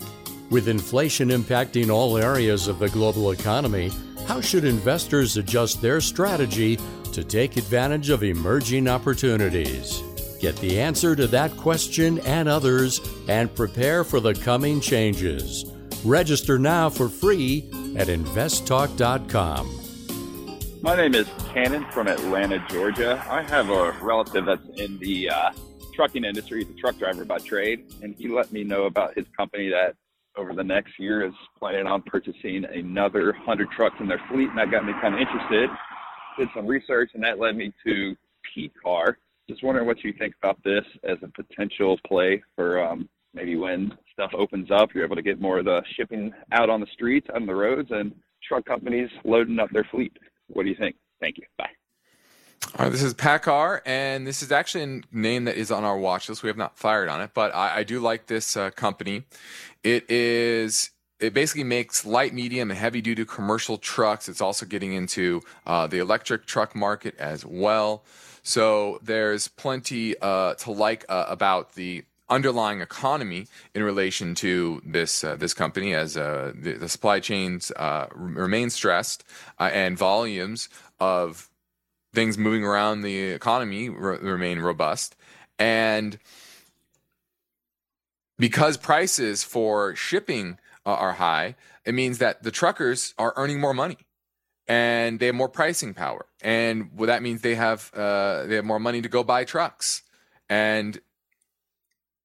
With 0.52 0.68
inflation 0.68 1.30
impacting 1.30 1.90
all 1.90 2.20
areas 2.20 2.68
of 2.68 2.78
the 2.78 2.90
global 2.90 3.32
economy, 3.32 3.92
how 4.28 4.40
should 4.40 4.66
investors 4.66 5.36
adjust 5.36 5.82
their 5.82 6.00
strategy 6.00 6.78
to 7.12 7.24
take 7.24 7.58
advantage 7.58 8.12
of 8.12 8.24
emerging 8.24 8.88
opportunities? 8.88 10.04
Get 10.40 10.56
the 10.58 10.80
answer 10.80 11.16
to 11.16 11.26
that 11.26 11.58
question 11.58 12.20
and 12.20 12.48
others 12.48 13.02
and 13.28 13.56
prepare 13.56 14.04
for 14.04 14.20
the 14.20 14.36
coming 14.36 14.80
changes. 14.80 15.66
Register 16.04 16.60
now 16.60 16.92
for 16.92 17.10
free 17.10 17.68
at 17.98 18.10
investtalk.com. 18.10 19.85
My 20.86 20.96
name 20.96 21.16
is 21.16 21.28
Cannon 21.52 21.84
from 21.90 22.08
Atlanta, 22.08 22.64
Georgia. 22.70 23.20
I 23.28 23.42
have 23.42 23.72
a 23.72 23.94
relative 24.04 24.46
that's 24.46 24.68
in 24.78 25.00
the 25.00 25.32
uh, 25.32 25.52
trucking 25.96 26.24
industry. 26.24 26.64
He's 26.64 26.76
a 26.76 26.80
truck 26.80 27.00
driver 27.00 27.26
by 27.26 27.40
trade, 27.40 27.92
and 28.04 28.14
he 28.14 28.28
let 28.28 28.52
me 28.52 28.64
know 28.64 28.84
about 28.84 29.18
his 29.18 29.26
company 29.36 29.68
that 29.70 29.96
over 30.38 30.54
the 30.54 30.64
next 30.64 31.00
year 31.00 31.26
is 31.26 31.34
planning 31.58 31.88
on 31.88 32.04
purchasing 32.04 32.66
another 32.66 33.32
100 33.32 33.72
trucks 33.72 33.96
in 34.00 34.08
their 34.08 34.22
fleet, 34.30 34.50
and 34.50 34.60
that 34.60 34.70
got 34.70 34.86
me 34.86 34.94
kind 35.02 35.16
of 35.16 35.22
interested. 35.22 35.72
Did 36.38 36.50
some 36.54 36.68
research, 36.68 37.10
and 37.16 37.24
that 37.24 37.40
led 37.40 37.58
me 37.58 37.74
to 37.84 38.16
P 38.54 38.72
Car. 38.84 39.18
Just 39.50 39.64
wondering 39.64 39.88
what 39.88 40.04
you 40.04 40.14
think 40.14 40.36
about 40.44 40.64
this 40.64 40.86
as 41.04 41.18
a 41.24 41.28
potential 41.30 41.98
play 42.06 42.44
for 42.56 42.80
um, 42.80 43.10
maybe 43.34 43.56
when 43.56 43.92
stuff 44.14 44.30
opens 44.38 44.70
up, 44.70 44.90
you're 44.94 45.04
able 45.04 45.16
to 45.16 45.24
get 45.24 45.42
more 45.42 45.58
of 45.58 45.66
the 45.66 45.82
shipping 45.98 46.32
out 46.52 46.70
on 46.70 46.80
the 46.80 46.88
streets, 46.94 47.26
on 47.34 47.48
the 47.48 47.56
roads, 47.56 47.90
and 47.90 48.14
truck 48.48 48.66
companies 48.66 49.10
loading 49.24 49.58
up 49.58 49.72
their 49.72 49.88
fleet. 49.90 50.16
What 50.48 50.64
do 50.64 50.70
you 50.70 50.76
think? 50.76 50.96
Thank 51.20 51.38
you. 51.38 51.44
Bye. 51.58 51.70
All 52.78 52.86
right, 52.86 52.92
this 52.92 53.04
is 53.04 53.14
PACCAR, 53.14 53.82
and 53.86 54.28
this 54.28 54.42
is 54.42 54.52
actually 54.52 54.84
a 54.84 55.16
name 55.16 55.46
that 55.46 55.56
is 55.56 55.72
on 55.72 55.84
our 55.84 55.98
watch 55.98 56.28
list. 56.28 56.44
We 56.44 56.50
have 56.50 56.58
not 56.58 56.78
fired 56.78 57.08
on 57.08 57.22
it, 57.22 57.32
but 57.34 57.56
I, 57.56 57.78
I 57.78 57.84
do 57.84 58.00
like 58.00 58.28
this 58.28 58.58
uh, 58.58 58.72
company. 58.72 59.24
It 59.84 60.10
is 60.10 60.92
it 61.20 61.34
basically 61.34 61.64
makes 61.64 62.06
light, 62.06 62.34
medium, 62.34 62.70
and 62.70 62.78
heavy 62.78 63.02
duty 63.02 63.24
commercial 63.24 63.78
trucks. 63.78 64.28
It's 64.28 64.42
also 64.42 64.66
getting 64.66 64.94
into 64.94 65.42
uh, 65.66 65.88
the 65.88 66.00
electric 66.00 66.46
truck 66.46 66.76
market 66.76 67.16
as 67.18 67.46
well. 67.46 68.04
So 68.44 69.00
there's 69.02 69.48
plenty 69.48 70.16
uh, 70.22 70.56
to 70.56 70.72
like 70.72 71.06
uh, 71.08 71.26
about 71.28 71.76
the 71.76 72.04
underlying 72.30 72.82
economy 72.82 73.48
in 73.74 73.84
relation 73.84 74.34
to 74.36 74.82
this 74.86 75.24
uh, 75.24 75.36
this 75.36 75.54
company 75.54 75.94
as 75.94 76.18
uh, 76.18 76.52
the, 76.56 76.74
the, 76.74 76.90
supply 76.90 77.20
chains 77.20 77.72
uh, 77.76 78.08
remain 78.14 78.70
stressed 78.70 79.24
and 79.60 79.98
volumes 79.98 80.70
of 81.00 81.50
things 82.14 82.38
moving 82.38 82.64
around 82.64 83.02
the 83.02 83.20
economy 83.20 83.90
remain 83.90 84.60
robust 84.60 85.16
and 85.60 86.18
because 88.38 88.78
prices 88.78 89.44
for 89.44 89.96
shipping 89.96 90.58
uh, 90.86 90.92
are 90.92 91.14
high, 91.14 91.56
it 91.86 91.94
means 91.94 92.18
that 92.18 92.44
the 92.44 92.52
truckers 92.52 93.14
are 93.18 93.34
earning 93.36 93.60
more 93.60 93.74
money 93.74 93.98
and 94.68 95.20
they 95.20 95.28
have 95.28 95.36
more 95.36 95.50
pricing 95.50 95.94
power. 95.94 96.26
And 96.42 96.90
well, 96.96 97.08
that 97.08 97.22
means 97.24 97.42
they 97.42 97.56
have 97.56 97.92
uh, 97.94 98.46
they 98.46 98.56
have 98.56 98.66
more 98.66 98.80
money 98.80 99.02
to 99.02 99.10
go 99.10 99.24
buy 99.24 99.46
trucks. 99.46 100.04
And 100.50 101.00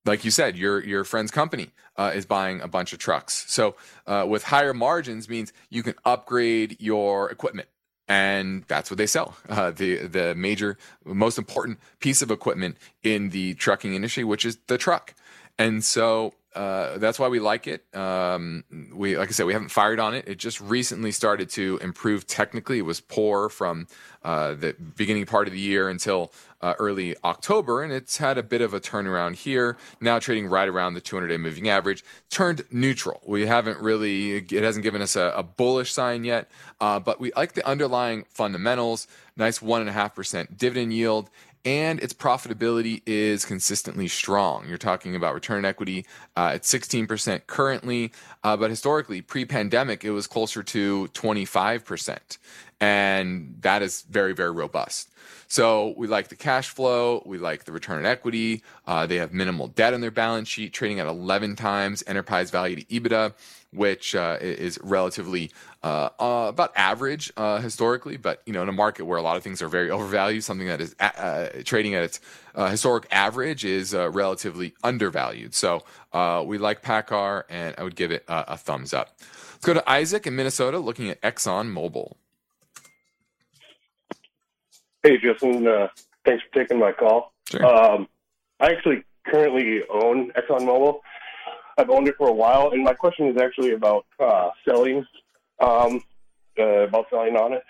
like 0.05 0.25
you 0.25 0.31
said, 0.31 0.57
your 0.57 0.83
your 0.85 1.05
friend's 1.05 1.31
company 1.31 1.71
uh, 1.97 2.13
is 2.15 2.27
buying 2.27 2.61
a 2.61 2.69
bunch 2.69 2.93
of 2.93 2.99
trucks. 2.99 3.45
So 3.49 3.77
uh, 4.07 4.27
with 4.29 4.45
higher 4.45 4.75
margins 4.75 5.29
means 5.29 5.53
you 5.69 5.83
can 5.83 5.95
upgrade 6.05 6.77
your 6.81 7.31
equipment 7.31 7.69
and 8.11 8.65
that's 8.67 8.91
what 8.91 8.99
they 8.99 9.07
sell. 9.07 9.37
Uh, 9.49 9.71
the 9.71 10.07
the 10.07 10.35
major, 10.35 10.77
most 11.05 11.39
important 11.39 11.79
piece 12.01 12.23
of 12.23 12.31
equipment 12.31 12.77
in 13.03 13.31
the 13.31 13.55
trucking 13.55 13.95
industry, 13.95 14.25
which 14.25 14.45
is 14.45 14.59
the 14.67 14.77
truck, 14.77 15.15
and 15.59 15.85
so 15.85 16.35
uh, 16.55 16.99
that's 16.99 17.19
why 17.19 17.29
we 17.29 17.39
like 17.39 17.69
it. 17.69 17.85
Um, 17.95 18.65
we, 18.93 19.17
like 19.17 19.29
I 19.29 19.33
said, 19.33 19.47
we 19.47 19.53
haven't 19.53 19.69
fired 19.69 20.01
on 20.01 20.15
it. 20.15 20.27
It 20.27 20.39
just 20.39 20.61
recently 20.61 21.13
started 21.13 21.49
to 21.51 21.79
improve 21.81 22.27
technically. 22.27 22.79
It 22.79 22.85
was 22.85 23.01
poor 23.01 23.49
from 23.49 23.87
uh, 24.25 24.55
the 24.55 24.75
beginning 24.97 25.27
part 25.27 25.47
of 25.47 25.53
the 25.53 25.61
year 25.61 25.89
until 25.89 26.33
uh, 26.61 26.75
early 26.79 27.17
October, 27.25 27.83
and 27.83 27.93
it's 27.93 28.19
had 28.19 28.39
a 28.39 28.43
bit 28.43 28.61
of 28.61 28.75
a 28.75 28.81
turnaround 28.81 29.37
here. 29.37 29.77
Now 30.01 30.19
trading 30.19 30.47
right 30.47 30.69
around 30.69 30.95
the 30.95 31.01
200-day 31.01 31.37
moving 31.37 31.69
average, 31.69 32.05
turned 32.29 32.65
neutral. 32.71 33.21
We 33.25 33.47
haven't 33.47 33.79
really. 33.79 34.37
It 34.37 34.63
hasn't 34.63 34.83
given 34.83 35.03
us 35.03 35.17
a, 35.17 35.33
a 35.37 35.43
bullish 35.43 35.93
sign 35.93 36.25
yet, 36.25 36.51
uh, 36.81 37.01
but 37.01 37.21
we 37.21 37.33
like 37.37 37.53
the 37.53 37.67
underlying 37.67 38.25
fundamentals. 38.31 39.07
Nice 39.37 39.63
one 39.63 39.81
and 39.81 39.91
a 39.91 39.93
half 39.93 40.15
percent 40.15 40.59
dividend 40.59 40.93
yield 40.93 41.31
and 41.65 42.01
its 42.01 42.15
profitability 42.15 43.03
is 43.05 43.45
consistently 43.45 44.09
strong. 44.09 44.67
You're 44.67 44.79
talking 44.79 45.15
about 45.15 45.35
return 45.35 45.59
on 45.59 45.65
equity 45.65 46.07
uh, 46.37 46.53
at 46.55 46.63
16% 46.63 47.47
currently, 47.47 48.13
uh, 48.43 48.57
but 48.57 48.71
historically, 48.71 49.21
pre 49.21 49.45
pandemic, 49.45 50.05
it 50.05 50.11
was 50.13 50.27
closer 50.27 50.63
to 50.63 51.09
25%. 51.09 52.39
And 52.81 53.57
that 53.61 53.83
is 53.83 54.03
very, 54.03 54.33
very 54.33 54.51
robust. 54.51 55.11
So 55.49 55.95
we 55.97 56.07
like 56.07 56.29
the 56.29 56.37
cash 56.37 56.69
flow, 56.69 57.23
we 57.27 57.37
like 57.37 57.65
the 57.65 57.73
return 57.73 57.99
on 57.99 58.07
equity. 58.07 58.63
Uh, 58.87 59.07
they 59.07 59.17
have 59.17 59.33
minimal 59.33 59.67
debt 59.67 59.93
on 59.93 60.01
their 60.01 60.11
balance 60.11 60.49
sheet, 60.49 60.73
trading 60.73 61.01
at 61.01 61.07
11 61.07 61.57
times 61.57 62.05
enterprise 62.07 62.51
value 62.51 62.77
to 62.77 62.85
EBITDA 62.85 63.35
which 63.73 64.15
uh, 64.15 64.37
is 64.41 64.79
relatively 64.83 65.51
uh, 65.83 66.09
uh, 66.19 66.47
about 66.49 66.73
average 66.77 67.33
uh, 67.37 67.61
historically, 67.61 68.17
but 68.17 68.43
you 68.45 68.53
know, 68.53 68.63
in 68.63 68.69
a 68.69 68.73
market 68.73 69.05
where 69.05 69.19
a 69.19 69.23
lot 69.23 69.37
of 69.37 69.43
things 69.43 69.63
are 69.63 69.69
very 69.69 69.91
overvalued, 69.91 70.43
something 70.43 70.67
that 70.67 70.81
is 70.81 70.95
uh, 70.99 71.49
trading 71.65 71.95
at 71.95 72.03
its 72.03 72.21
historic 72.69 73.07
average 73.11 73.65
is 73.65 73.95
relatively 73.95 74.75
undervalued. 74.83 75.55
So 75.55 75.85
we 76.45 76.59
like 76.59 76.83
PACCAR, 76.83 77.45
and 77.49 77.75
I 77.79 77.85
would 77.85 77.97
give 77.97 78.11
it 78.11 78.25
a 78.29 78.57
thumbs 78.57 78.93
up. 78.93 79.17
Let's 79.53 79.67
go 79.67 79.75
to 79.75 79.91
Isaac 79.91 80.27
in 80.27 80.37
Minnesota, 80.37 80.79
looking 80.79 81.11
at 81.11 81.21
Exxon 81.23 81.73
Mobil. 81.73 82.15
Hey, 85.03 85.19
Justin. 85.19 85.65
thanks 86.25 86.43
for 86.45 86.61
taking 86.61 86.79
my 86.79 86.93
call. 86.93 87.33
Sure. 87.49 87.65
Um, 87.65 88.09
I 88.61 88.71
actually 88.73 89.05
currently 89.27 89.83
own 89.93 90.31
Exxon 90.33 90.61
Mobil. 90.61 91.01
I've 91.79 91.91
owned 91.91 92.09
it 92.09 92.17
for 92.19 92.29
a 92.29 92.33
while, 92.33 92.71
and 92.73 92.85
my 92.85 92.93
question 92.93 93.29
is 93.29 93.37
actually 93.41 93.73
about 93.73 94.05
uh, 94.19 94.51
selling, 94.69 95.07
um, 95.61 96.03
uh, 96.59 96.87
about 96.89 97.07
selling 97.11 97.37
on 97.37 97.55
it. 97.55 97.65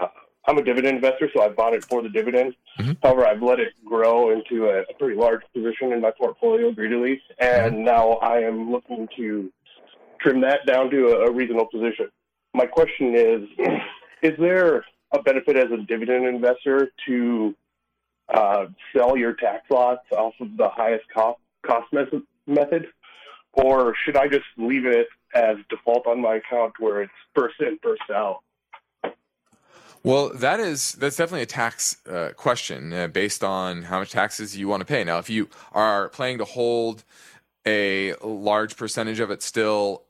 Uh, 0.00 0.06
I'm 0.46 0.58
a 0.58 0.62
dividend 0.62 0.96
investor, 0.96 1.28
so 1.34 1.42
I 1.42 1.48
bought 1.48 1.74
it 1.74 1.84
for 1.84 2.02
the 2.02 2.08
dividend. 2.08 2.54
Mm-hmm. 2.78 2.92
However, 3.02 3.26
I've 3.26 3.42
let 3.42 3.58
it 3.58 3.72
grow 3.84 4.30
into 4.30 4.66
a, 4.66 4.82
a, 4.82 4.94
pretty 4.98 5.16
large 5.16 5.42
position 5.52 5.92
in 5.92 6.00
my 6.00 6.12
portfolio 6.16 6.70
greedily, 6.70 7.20
and 7.38 7.74
mm-hmm. 7.74 7.84
now 7.84 8.12
I 8.14 8.38
am 8.38 8.70
looking 8.70 9.08
to 9.16 9.52
trim 10.20 10.40
that 10.42 10.64
down 10.66 10.90
to 10.90 11.08
a, 11.08 11.26
a 11.26 11.30
reasonable 11.30 11.66
position. 11.66 12.08
My 12.54 12.66
question 12.66 13.14
is: 13.14 13.42
Is 14.22 14.38
there 14.38 14.84
a 15.12 15.22
benefit 15.22 15.56
as 15.56 15.70
a 15.70 15.78
dividend 15.78 16.26
investor 16.26 16.90
to 17.06 17.54
uh, 18.28 18.66
sell 18.94 19.16
your 19.16 19.32
tax 19.32 19.64
lots 19.70 20.04
off 20.12 20.34
of 20.40 20.56
the 20.56 20.68
highest 20.68 21.04
cost 21.12 21.40
cost 21.64 21.86
method? 22.46 22.88
or 23.58 23.94
should 24.04 24.16
I 24.16 24.28
just 24.28 24.44
leave 24.56 24.86
it 24.86 25.08
as 25.34 25.56
default 25.68 26.06
on 26.06 26.20
my 26.20 26.36
account 26.36 26.74
where 26.78 27.02
it's 27.02 27.12
first 27.34 27.56
in, 27.60 27.78
first 27.82 28.02
out? 28.14 28.40
Well, 30.04 30.30
that 30.34 30.60
is 30.60 30.92
that's 30.92 31.16
definitely 31.16 31.42
a 31.42 31.46
tax 31.46 31.96
uh, 32.08 32.30
question 32.36 32.92
uh, 32.92 33.08
based 33.08 33.42
on 33.42 33.82
how 33.82 33.98
much 33.98 34.12
taxes 34.12 34.56
you 34.56 34.68
want 34.68 34.80
to 34.80 34.86
pay. 34.86 35.02
Now, 35.02 35.18
if 35.18 35.28
you 35.28 35.48
are 35.72 36.08
planning 36.10 36.38
to 36.38 36.44
hold 36.44 37.04
a 37.66 38.14
large 38.22 38.76
percentage 38.76 39.18
of 39.18 39.30
it 39.30 39.42
still 39.42 40.04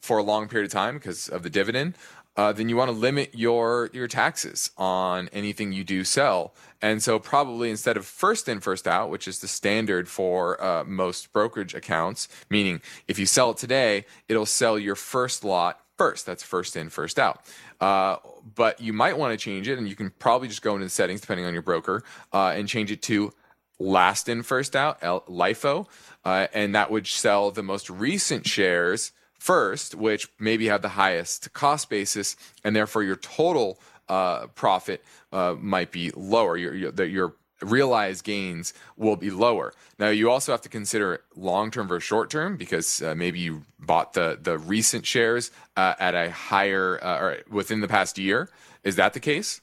for 0.00 0.18
a 0.18 0.22
long 0.22 0.48
period 0.48 0.66
of 0.66 0.72
time 0.72 0.94
because 0.94 1.28
of 1.28 1.42
the 1.42 1.50
dividend, 1.50 1.94
uh, 2.36 2.52
then 2.52 2.68
you 2.68 2.76
want 2.76 2.88
to 2.88 2.96
limit 2.96 3.30
your 3.34 3.90
your 3.92 4.08
taxes 4.08 4.70
on 4.76 5.28
anything 5.32 5.72
you 5.72 5.84
do 5.84 6.04
sell. 6.04 6.54
And 6.82 7.02
so, 7.02 7.18
probably 7.18 7.70
instead 7.70 7.96
of 7.96 8.04
first 8.04 8.48
in, 8.48 8.60
first 8.60 8.86
out, 8.86 9.08
which 9.10 9.28
is 9.28 9.40
the 9.40 9.48
standard 9.48 10.08
for 10.08 10.62
uh, 10.62 10.84
most 10.84 11.32
brokerage 11.32 11.74
accounts, 11.74 12.28
meaning 12.50 12.80
if 13.08 13.18
you 13.18 13.26
sell 13.26 13.52
it 13.52 13.56
today, 13.56 14.04
it'll 14.28 14.46
sell 14.46 14.78
your 14.78 14.96
first 14.96 15.44
lot 15.44 15.80
first. 15.96 16.26
That's 16.26 16.42
first 16.42 16.76
in, 16.76 16.90
first 16.90 17.18
out. 17.18 17.44
Uh, 17.80 18.16
but 18.54 18.80
you 18.80 18.92
might 18.92 19.16
want 19.16 19.38
to 19.38 19.42
change 19.42 19.68
it, 19.68 19.78
and 19.78 19.88
you 19.88 19.96
can 19.96 20.10
probably 20.10 20.48
just 20.48 20.62
go 20.62 20.74
into 20.74 20.86
the 20.86 20.90
settings, 20.90 21.20
depending 21.20 21.46
on 21.46 21.52
your 21.52 21.62
broker, 21.62 22.02
uh, 22.32 22.52
and 22.54 22.68
change 22.68 22.90
it 22.90 23.02
to 23.02 23.32
last 23.78 24.28
in, 24.28 24.42
first 24.42 24.76
out, 24.76 25.00
LIFO, 25.00 25.86
uh, 26.24 26.46
and 26.52 26.74
that 26.74 26.90
would 26.90 27.06
sell 27.06 27.50
the 27.50 27.62
most 27.62 27.90
recent 27.90 28.46
shares 28.46 29.12
first, 29.38 29.94
which 29.94 30.28
maybe 30.38 30.66
have 30.66 30.82
the 30.82 30.90
highest 30.90 31.52
cost 31.52 31.90
basis, 31.90 32.36
and 32.62 32.74
therefore 32.74 33.02
your 33.02 33.16
total 33.16 33.78
uh, 34.08 34.46
profit 34.48 35.04
uh, 35.32 35.54
might 35.58 35.90
be 35.90 36.10
lower. 36.14 36.56
Your, 36.56 36.74
your, 36.74 37.04
your 37.04 37.34
realized 37.60 38.24
gains 38.24 38.74
will 38.96 39.16
be 39.16 39.30
lower. 39.30 39.72
Now, 39.98 40.08
you 40.08 40.30
also 40.30 40.52
have 40.52 40.60
to 40.62 40.68
consider 40.68 41.22
long 41.34 41.70
term 41.70 41.88
versus 41.88 42.04
short 42.04 42.30
term 42.30 42.56
because 42.56 43.02
uh, 43.02 43.14
maybe 43.14 43.40
you 43.40 43.62
bought 43.78 44.12
the 44.12 44.38
the 44.40 44.58
recent 44.58 45.06
shares 45.06 45.50
uh, 45.76 45.94
at 45.98 46.14
a 46.14 46.30
higher 46.30 47.02
uh, 47.02 47.18
or 47.18 47.38
within 47.48 47.80
the 47.80 47.88
past 47.88 48.18
year. 48.18 48.50
Is 48.82 48.96
that 48.96 49.14
the 49.14 49.20
case? 49.20 49.60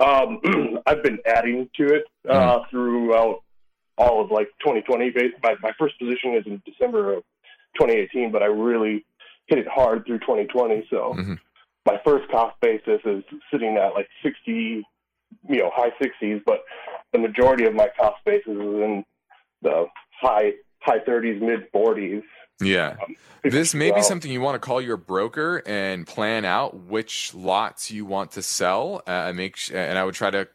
Um, 0.00 0.40
I've 0.86 1.02
been 1.02 1.18
adding 1.26 1.68
to 1.76 1.94
it 1.94 2.04
uh, 2.28 2.32
mm-hmm. 2.32 2.70
throughout 2.70 3.42
all 3.98 4.22
of 4.22 4.30
like 4.30 4.48
2020. 4.60 5.12
My, 5.42 5.56
my 5.62 5.72
first 5.78 5.98
position 5.98 6.34
is 6.34 6.46
in 6.46 6.62
December 6.64 7.14
of 7.14 7.24
2018, 7.78 8.32
but 8.32 8.42
I 8.42 8.46
really 8.46 9.04
hit 9.46 9.58
it 9.58 9.68
hard 9.68 10.06
through 10.06 10.20
2020. 10.20 10.86
So 10.90 11.14
mm-hmm. 11.16 11.34
my 11.86 12.00
first 12.04 12.30
cost 12.30 12.56
basis 12.60 13.00
is 13.04 13.24
sitting 13.52 13.76
at 13.76 13.94
like 13.94 14.08
60, 14.22 14.52
you 14.52 14.84
know, 15.48 15.70
high 15.74 15.90
60s, 16.00 16.42
but 16.44 16.62
the 17.12 17.18
majority 17.18 17.64
of 17.64 17.74
my 17.74 17.88
cost 17.98 18.24
basis 18.24 18.52
is 18.52 18.58
in 18.58 19.04
the 19.62 19.86
high 20.20 20.52
high 20.80 20.98
30s, 20.98 21.40
mid 21.40 21.70
40s. 21.72 22.22
Yeah. 22.62 22.96
Um, 23.02 23.16
this 23.42 23.74
may 23.74 23.90
be 23.90 24.02
something 24.02 24.30
you 24.30 24.40
want 24.40 24.54
to 24.54 24.58
call 24.58 24.82
your 24.82 24.98
broker 24.98 25.62
and 25.64 26.06
plan 26.06 26.44
out 26.44 26.76
which 26.76 27.34
lots 27.34 27.90
you 27.90 28.04
want 28.04 28.32
to 28.32 28.42
sell. 28.42 29.02
Uh, 29.06 29.32
make 29.32 29.56
and 29.72 29.98
I 29.98 30.04
would 30.04 30.14
try 30.14 30.30
to 30.30 30.48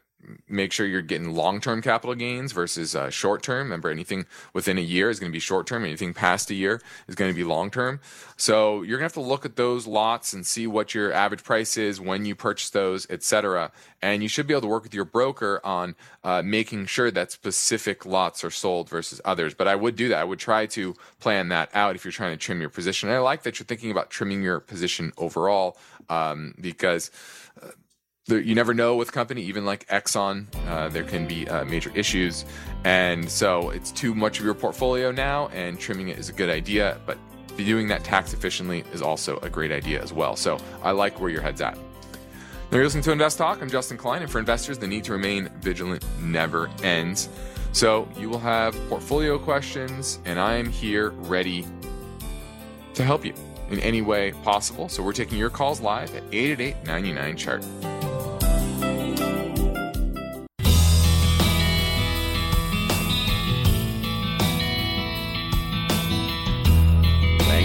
make 0.48 0.72
sure 0.72 0.86
you're 0.86 1.02
getting 1.02 1.34
long 1.34 1.60
term 1.60 1.82
capital 1.82 2.14
gains 2.14 2.52
versus 2.52 2.94
uh, 2.94 3.10
short 3.10 3.42
term. 3.42 3.66
Remember, 3.66 3.90
anything 3.90 4.26
within 4.52 4.78
a 4.78 4.82
year 4.82 5.10
is 5.10 5.20
going 5.20 5.30
to 5.30 5.36
be 5.36 5.40
short 5.40 5.66
term, 5.66 5.84
anything 5.84 6.14
past 6.14 6.50
a 6.50 6.54
year 6.54 6.80
is 7.08 7.14
going 7.14 7.30
to 7.30 7.36
be 7.36 7.44
long 7.44 7.70
term. 7.70 8.00
So 8.36 8.82
you're 8.82 8.98
going 8.98 9.08
to 9.08 9.14
have 9.18 9.24
to 9.24 9.28
look 9.28 9.44
at 9.44 9.56
those 9.56 9.86
lots 9.86 10.32
and 10.32 10.46
see 10.46 10.66
what 10.66 10.94
your 10.94 11.12
average 11.12 11.44
price 11.44 11.76
is 11.76 12.00
when 12.00 12.24
you 12.24 12.34
purchase 12.34 12.70
those, 12.70 13.06
etc. 13.10 13.72
And 14.02 14.22
you 14.22 14.28
should 14.28 14.46
be 14.46 14.54
able 14.54 14.62
to 14.62 14.68
work 14.68 14.82
with 14.82 14.94
your 14.94 15.04
broker 15.04 15.60
on 15.64 15.96
uh, 16.22 16.42
making 16.44 16.86
sure 16.86 17.10
that 17.10 17.32
specific 17.32 18.04
lots 18.04 18.44
are 18.44 18.50
sold 18.50 18.88
versus 18.88 19.20
others. 19.24 19.54
But 19.54 19.68
I 19.68 19.74
would 19.74 19.96
do 19.96 20.08
that. 20.08 20.18
I 20.18 20.24
would 20.24 20.38
try 20.38 20.66
to 20.66 20.94
plan 21.20 21.48
that 21.48 21.70
out 21.74 21.96
if 21.96 22.04
you're 22.04 22.12
trying 22.12 22.32
to 22.32 22.36
trim 22.36 22.60
your 22.60 22.70
position. 22.70 23.08
And 23.08 23.16
I 23.16 23.20
like 23.20 23.42
that 23.44 23.58
you're 23.58 23.66
thinking 23.66 23.90
about 23.90 24.10
trimming 24.10 24.42
your 24.42 24.60
position 24.60 25.12
overall 25.16 25.78
um, 26.08 26.54
because 26.60 27.10
you 28.28 28.54
never 28.54 28.74
know 28.74 28.96
with 28.96 29.12
company, 29.12 29.42
even 29.42 29.64
like 29.64 29.86
Exxon, 29.86 30.46
uh, 30.66 30.88
there 30.88 31.04
can 31.04 31.26
be 31.26 31.48
uh, 31.48 31.64
major 31.64 31.92
issues. 31.94 32.44
And 32.84 33.28
so 33.30 33.70
it's 33.70 33.92
too 33.92 34.14
much 34.14 34.38
of 34.40 34.44
your 34.44 34.54
portfolio 34.54 35.12
now, 35.12 35.48
and 35.48 35.78
trimming 35.78 36.08
it 36.08 36.18
is 36.18 36.28
a 36.28 36.32
good 36.32 36.50
idea. 36.50 37.00
But 37.06 37.18
doing 37.56 37.88
that 37.88 38.04
tax 38.04 38.34
efficiently 38.34 38.84
is 38.92 39.00
also 39.00 39.38
a 39.38 39.48
great 39.48 39.70
idea 39.70 40.02
as 40.02 40.12
well. 40.12 40.34
So 40.36 40.58
I 40.82 40.90
like 40.90 41.20
where 41.20 41.30
your 41.30 41.40
head's 41.40 41.60
at. 41.60 41.76
Now 41.76 42.78
you're 42.78 42.84
listening 42.84 43.04
to 43.04 43.12
Invest 43.12 43.38
Talk. 43.38 43.62
I'm 43.62 43.70
Justin 43.70 43.96
Klein, 43.96 44.22
and 44.22 44.30
for 44.30 44.40
investors, 44.40 44.76
the 44.76 44.88
need 44.88 45.04
to 45.04 45.12
remain 45.12 45.48
vigilant 45.60 46.04
never 46.20 46.68
ends. 46.82 47.28
So 47.70 48.08
you 48.18 48.28
will 48.28 48.40
have 48.40 48.74
portfolio 48.88 49.38
questions, 49.38 50.18
and 50.24 50.40
I 50.40 50.56
am 50.56 50.68
here 50.68 51.10
ready 51.10 51.64
to 52.94 53.04
help 53.04 53.24
you 53.24 53.34
in 53.70 53.78
any 53.80 54.02
way 54.02 54.32
possible. 54.42 54.88
So 54.88 55.02
we're 55.02 55.12
taking 55.12 55.38
your 55.38 55.50
calls 55.50 55.80
live 55.80 56.14
at 56.16 56.24
888 56.32 56.84
99 56.86 57.36
chart. 57.36 57.64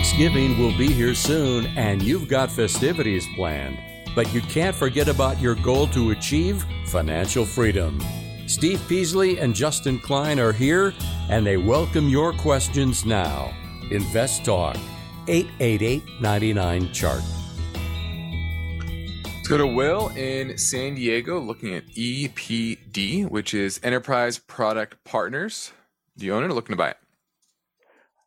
Thanksgiving 0.01 0.58
will 0.58 0.75
be 0.79 0.91
here 0.91 1.13
soon, 1.13 1.67
and 1.77 2.01
you've 2.01 2.27
got 2.27 2.51
festivities 2.51 3.27
planned. 3.36 3.77
But 4.15 4.34
you 4.34 4.41
can't 4.41 4.75
forget 4.75 5.08
about 5.08 5.39
your 5.39 5.53
goal 5.53 5.86
to 5.89 6.10
achieve 6.10 6.65
financial 6.88 7.46
freedom. 7.46 8.01
Steve 8.48 8.81
Peasley 8.89 9.38
and 9.38 9.53
Justin 9.53 10.00
Klein 10.00 10.39
are 10.39 10.53
here, 10.53 10.96
and 11.29 11.46
they 11.46 11.58
welcome 11.58 12.10
your 12.10 12.34
questions 12.34 13.05
now. 13.05 13.53
Invest 13.91 14.43
Talk, 14.43 14.75
888 15.27 16.01
99 16.20 16.91
Chart. 16.91 17.22
Let's 19.24 19.48
go 19.48 19.60
to 19.60 19.67
Will 19.67 20.08
in 20.15 20.58
San 20.58 20.96
Diego 20.96 21.39
looking 21.39 21.75
at 21.75 21.86
EPD, 21.89 23.29
which 23.29 23.53
is 23.53 23.79
Enterprise 23.84 24.39
Product 24.39 25.01
Partners. 25.03 25.74
The 26.17 26.25
you 26.25 26.34
own 26.34 26.43
it 26.43 26.48
or 26.48 26.53
looking 26.53 26.74
to 26.74 26.77
buy 26.77 26.89
it? 26.89 26.98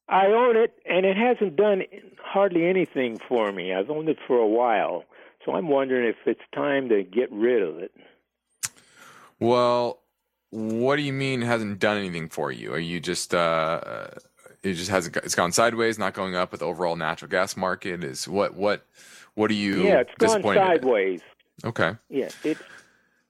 I 0.08 0.26
own 0.26 0.56
it, 0.56 0.74
and 0.84 1.06
it 1.06 1.16
hasn't 1.16 1.56
done 1.56 1.82
hardly 2.22 2.66
anything 2.66 3.18
for 3.28 3.52
me. 3.52 3.72
I've 3.72 3.90
owned 3.90 4.08
it 4.08 4.18
for 4.26 4.36
a 4.36 4.46
while, 4.46 5.04
so 5.44 5.52
I'm 5.54 5.68
wondering 5.68 6.06
if 6.06 6.16
it's 6.26 6.42
time 6.54 6.88
to 6.90 7.02
get 7.02 7.32
rid 7.32 7.62
of 7.62 7.78
it. 7.78 7.92
Well, 9.40 10.00
what 10.50 10.96
do 10.96 11.02
you 11.02 11.12
mean 11.12 11.42
hasn't 11.42 11.78
done 11.78 11.96
anything 11.96 12.28
for 12.28 12.52
you? 12.52 12.72
Are 12.72 12.78
you 12.78 13.00
just 13.00 13.34
uh, 13.34 14.08
it 14.62 14.74
just 14.74 14.90
hasn't 14.90 15.16
it's 15.16 15.34
gone 15.34 15.52
sideways, 15.52 15.98
not 15.98 16.14
going 16.14 16.34
up 16.34 16.50
with 16.50 16.60
the 16.60 16.66
overall 16.66 16.96
natural 16.96 17.30
gas 17.30 17.56
market? 17.56 18.04
Is 18.04 18.28
what 18.28 18.54
what 18.54 18.86
what 19.34 19.50
are 19.50 19.54
you? 19.54 19.84
Yeah, 19.84 20.00
it's 20.00 20.14
gone 20.18 20.42
sideways. 20.42 21.20
Okay. 21.64 21.96
Yeah, 22.08 22.28
it's 22.42 22.62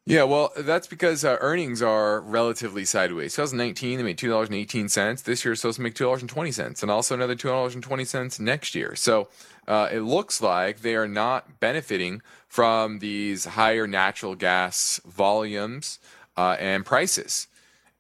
yeah, 0.07 0.25
well, 0.25 0.53
that's 0.57 0.87
because 0.87 1.25
uh, 1.25 1.39
earnings 1.41 1.81
are 1.81 2.21
relatively 2.21 2.85
sideways. 2.85 3.35
2019, 3.35 3.97
they 3.97 4.05
made 4.05 4.19
two 4.19 4.29
dollars 4.29 4.49
and 4.49 4.57
eighteen 4.57 4.89
cents. 4.89 5.23
This 5.23 5.45
year, 5.45 5.53
it's 5.53 5.63
supposed 5.63 5.77
to 5.77 5.83
make 5.83 5.95
two 5.95 6.05
dollars 6.05 6.21
and 6.21 6.29
twenty 6.29 6.53
cents, 6.53 6.83
and 6.83 6.91
also 6.91 7.15
another 7.15 7.35
two 7.35 7.49
dollars 7.49 7.75
and 7.75 7.83
twenty 7.83 8.05
cents 8.05 8.39
next 8.39 8.75
year. 8.75 8.95
So 8.97 9.29
uh, 9.67 9.89
it 9.91 10.01
looks 10.01 10.43
like 10.43 10.81
they 10.81 10.95
are 10.95 11.09
not 11.09 11.59
benefiting 11.59 12.21
from 12.47 12.99
these 12.99 13.47
higher 13.47 13.87
natural 13.87 14.35
gas 14.35 15.01
volumes 15.07 15.99
uh, 16.37 16.57
and 16.61 16.85
prices. 16.85 17.49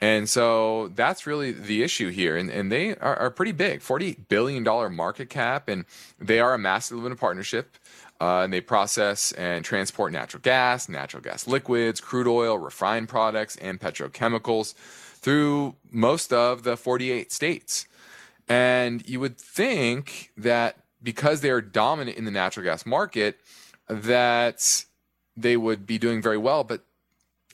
And 0.01 0.29
so 0.29 0.89
that's 0.95 1.27
really 1.27 1.53
the 1.53 1.83
issue 1.83 2.11
here. 2.11 2.37
And, 2.37 2.51
and 2.51 2.71
they 2.71 2.95
are, 2.97 3.17
are 3.17 3.31
pretty 3.31 3.53
big 3.53 3.81
$40 3.81 4.29
billion 4.29 4.63
market 4.95 5.31
cap, 5.31 5.69
and 5.69 5.87
they 6.19 6.41
are 6.41 6.53
a 6.53 6.59
master 6.59 6.97
limited 6.97 7.19
partnership. 7.19 7.79
Uh, 8.21 8.43
and 8.43 8.53
they 8.53 8.61
process 8.61 9.33
and 9.33 9.65
transport 9.65 10.13
natural 10.13 10.41
gas, 10.41 10.89
natural 10.89 11.23
gas 11.23 11.47
liquids, 11.47 12.01
crude 12.01 12.29
oil, 12.29 12.59
refined 12.59 13.09
products, 13.09 13.57
and 13.57 13.81
petrochemicals 13.81 14.75
through 14.75 15.75
most 15.91 16.33
of 16.33 16.63
the 16.63 16.77
48 16.77 17.33
states. 17.33 17.87
And 18.49 19.07
you 19.09 19.21
would 19.21 19.39
think 19.39 20.31
that 20.37 20.77
because 21.03 21.41
they 21.41 21.51
are 21.51 21.61
dominant 21.61 22.17
in 22.17 22.25
the 22.25 22.31
natural 22.31 22.65
gas 22.65 22.87
market, 22.87 23.41
that 23.89 24.85
they 25.37 25.57
would 25.57 25.87
be 25.87 25.99
doing 25.99 26.23
very 26.23 26.39
well, 26.39 26.65
but 26.65 26.85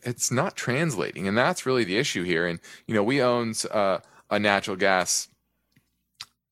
it's 0.02 0.30
not 0.30 0.56
translating, 0.56 1.28
and 1.28 1.36
that's 1.36 1.66
really 1.66 1.84
the 1.84 1.98
issue 1.98 2.22
here. 2.22 2.46
And 2.46 2.60
you 2.86 2.94
know, 2.94 3.02
we 3.02 3.20
own 3.22 3.54
uh, 3.70 3.98
a 4.30 4.38
natural 4.38 4.76
gas 4.76 5.28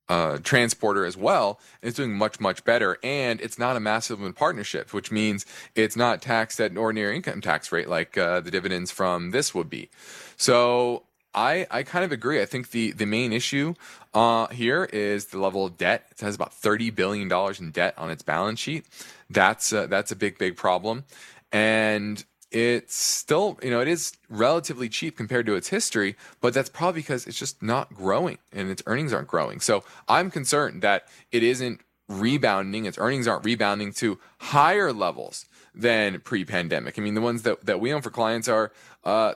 uh, 0.08 0.38
transporter 0.38 1.04
as 1.04 1.16
well. 1.16 1.60
It's 1.82 1.96
doing 1.96 2.14
much, 2.14 2.40
much 2.40 2.64
better. 2.64 2.98
And 3.02 3.40
it's 3.40 3.58
not 3.58 3.76
a 3.76 3.80
massive 3.80 4.20
partnership, 4.34 4.92
which 4.92 5.10
means 5.10 5.44
it's 5.74 5.96
not 5.96 6.22
taxed 6.22 6.60
at 6.60 6.70
an 6.70 6.76
ordinary 6.76 7.16
income 7.16 7.40
tax 7.40 7.70
rate 7.72 7.88
like 7.88 8.16
uh, 8.16 8.40
the 8.40 8.50
dividends 8.50 8.90
from 8.90 9.30
this 9.30 9.54
would 9.54 9.68
be. 9.68 9.90
So 10.36 11.04
I, 11.34 11.66
I 11.70 11.82
kind 11.82 12.04
of 12.04 12.12
agree. 12.12 12.40
I 12.40 12.46
think 12.46 12.70
the, 12.70 12.92
the 12.92 13.06
main 13.06 13.32
issue 13.32 13.74
uh, 14.14 14.46
here 14.48 14.84
is 14.84 15.26
the 15.26 15.38
level 15.38 15.66
of 15.66 15.76
debt. 15.76 16.06
It 16.10 16.20
has 16.20 16.34
about 16.34 16.52
$30 16.52 16.94
billion 16.94 17.30
in 17.60 17.70
debt 17.70 17.94
on 17.98 18.10
its 18.10 18.22
balance 18.22 18.60
sheet. 18.60 18.86
That's, 19.28 19.70
that's 19.70 20.10
a 20.10 20.16
big, 20.16 20.38
big 20.38 20.56
problem. 20.56 21.04
And 21.52 22.24
it's 22.50 22.96
still, 22.96 23.58
you 23.62 23.70
know, 23.70 23.80
it 23.80 23.88
is 23.88 24.12
relatively 24.28 24.88
cheap 24.88 25.16
compared 25.16 25.46
to 25.46 25.54
its 25.54 25.68
history, 25.68 26.16
but 26.40 26.54
that's 26.54 26.68
probably 26.68 27.00
because 27.00 27.26
it's 27.26 27.38
just 27.38 27.62
not 27.62 27.92
growing 27.94 28.38
and 28.52 28.70
its 28.70 28.82
earnings 28.86 29.12
aren't 29.12 29.28
growing. 29.28 29.60
So 29.60 29.84
I'm 30.08 30.30
concerned 30.30 30.82
that 30.82 31.08
it 31.30 31.42
isn't 31.42 31.82
rebounding, 32.08 32.86
its 32.86 32.98
earnings 32.98 33.28
aren't 33.28 33.44
rebounding 33.44 33.92
to 33.94 34.18
higher 34.38 34.92
levels 34.92 35.46
than 35.74 36.20
pre 36.20 36.44
pandemic. 36.44 36.98
I 36.98 37.02
mean, 37.02 37.14
the 37.14 37.20
ones 37.20 37.42
that, 37.42 37.66
that 37.66 37.80
we 37.80 37.92
own 37.92 38.00
for 38.00 38.10
clients 38.10 38.48
are 38.48 38.72
uh, 39.04 39.34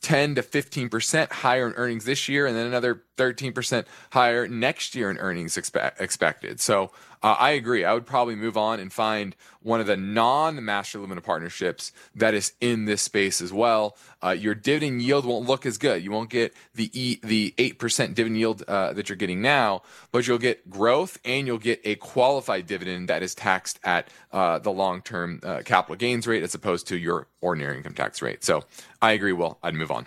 10 0.00 0.36
to 0.36 0.42
15% 0.42 1.32
higher 1.32 1.66
in 1.66 1.72
earnings 1.74 2.04
this 2.04 2.28
year 2.28 2.46
and 2.46 2.56
then 2.56 2.66
another 2.66 3.02
13% 3.16 3.84
higher 4.10 4.46
next 4.46 4.94
year 4.94 5.10
in 5.10 5.18
earnings 5.18 5.56
expe- 5.56 6.00
expected. 6.00 6.60
So 6.60 6.92
uh, 7.22 7.36
I 7.38 7.50
agree. 7.50 7.84
I 7.84 7.94
would 7.94 8.06
probably 8.06 8.36
move 8.36 8.56
on 8.56 8.80
and 8.80 8.92
find 8.92 9.34
one 9.62 9.80
of 9.80 9.86
the 9.86 9.96
non 9.96 10.64
master 10.64 10.98
limited 10.98 11.22
partnerships 11.22 11.92
that 12.14 12.34
is 12.34 12.52
in 12.60 12.84
this 12.84 13.02
space 13.02 13.40
as 13.40 13.52
well. 13.52 13.96
Uh, 14.22 14.30
your 14.30 14.54
dividend 14.54 15.02
yield 15.02 15.24
won't 15.24 15.46
look 15.46 15.66
as 15.66 15.78
good. 15.78 16.02
You 16.02 16.10
won't 16.10 16.30
get 16.30 16.54
the 16.74 16.90
e- 16.92 17.20
the 17.22 17.54
8% 17.58 18.14
dividend 18.14 18.38
yield 18.38 18.62
uh, 18.68 18.92
that 18.92 19.08
you're 19.08 19.16
getting 19.16 19.42
now, 19.42 19.82
but 20.12 20.26
you'll 20.26 20.38
get 20.38 20.68
growth 20.70 21.18
and 21.24 21.46
you'll 21.46 21.58
get 21.58 21.80
a 21.84 21.96
qualified 21.96 22.66
dividend 22.66 23.08
that 23.08 23.22
is 23.22 23.34
taxed 23.34 23.78
at 23.84 24.08
uh, 24.32 24.58
the 24.58 24.70
long 24.70 25.02
term 25.02 25.40
uh, 25.42 25.62
capital 25.64 25.96
gains 25.96 26.26
rate 26.26 26.42
as 26.42 26.54
opposed 26.54 26.86
to 26.88 26.96
your 26.96 27.26
ordinary 27.40 27.76
income 27.76 27.94
tax 27.94 28.22
rate. 28.22 28.44
So 28.44 28.64
I 29.02 29.12
agree, 29.12 29.32
Will. 29.32 29.58
I'd 29.62 29.74
move 29.74 29.90
on. 29.90 30.06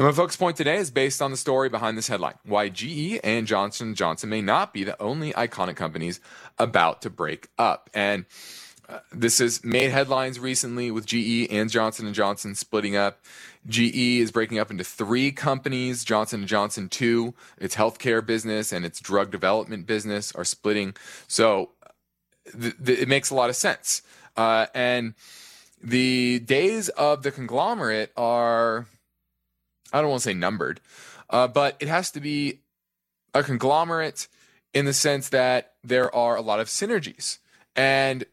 Now, 0.00 0.06
my 0.06 0.12
focus 0.12 0.34
point 0.34 0.56
today 0.56 0.78
is 0.78 0.90
based 0.90 1.20
on 1.20 1.30
the 1.30 1.36
story 1.36 1.68
behind 1.68 1.98
this 1.98 2.08
headline: 2.08 2.36
why 2.46 2.70
GE 2.70 3.20
and 3.22 3.46
Johnson 3.46 3.94
Johnson 3.94 4.30
may 4.30 4.40
not 4.40 4.72
be 4.72 4.82
the 4.82 4.98
only 4.98 5.34
iconic 5.34 5.76
companies 5.76 6.20
about 6.58 7.02
to 7.02 7.10
break 7.10 7.48
up. 7.58 7.90
And 7.92 8.24
uh, 8.88 9.00
this 9.12 9.40
has 9.40 9.62
made 9.62 9.90
headlines 9.90 10.40
recently 10.40 10.90
with 10.90 11.04
GE 11.04 11.48
and 11.50 11.68
Johnson 11.68 12.06
and 12.06 12.14
Johnson 12.14 12.54
splitting 12.54 12.96
up. 12.96 13.22
GE 13.68 13.94
is 13.94 14.32
breaking 14.32 14.58
up 14.58 14.70
into 14.70 14.84
three 14.84 15.32
companies. 15.32 16.02
Johnson 16.02 16.40
and 16.40 16.48
Johnson, 16.48 16.88
two, 16.88 17.34
its 17.58 17.76
healthcare 17.76 18.24
business 18.24 18.72
and 18.72 18.86
its 18.86 19.00
drug 19.00 19.30
development 19.30 19.86
business 19.86 20.32
are 20.32 20.44
splitting. 20.44 20.96
So 21.28 21.72
th- 22.58 22.74
th- 22.82 23.00
it 23.00 23.06
makes 23.06 23.28
a 23.28 23.34
lot 23.34 23.50
of 23.50 23.56
sense. 23.56 24.00
Uh, 24.34 24.64
and 24.74 25.12
the 25.82 26.38
days 26.38 26.88
of 26.88 27.22
the 27.22 27.30
conglomerate 27.30 28.12
are 28.16 28.86
I 29.92 30.00
don't 30.00 30.10
want 30.10 30.22
to 30.22 30.28
say 30.28 30.34
numbered, 30.34 30.80
uh, 31.28 31.48
but 31.48 31.76
it 31.80 31.88
has 31.88 32.10
to 32.12 32.20
be 32.20 32.60
a 33.34 33.42
conglomerate 33.42 34.28
in 34.72 34.84
the 34.84 34.92
sense 34.92 35.28
that 35.30 35.74
there 35.82 36.14
are 36.14 36.36
a 36.36 36.40
lot 36.40 36.60
of 36.60 36.68
synergies. 36.68 37.38
And 37.74 38.24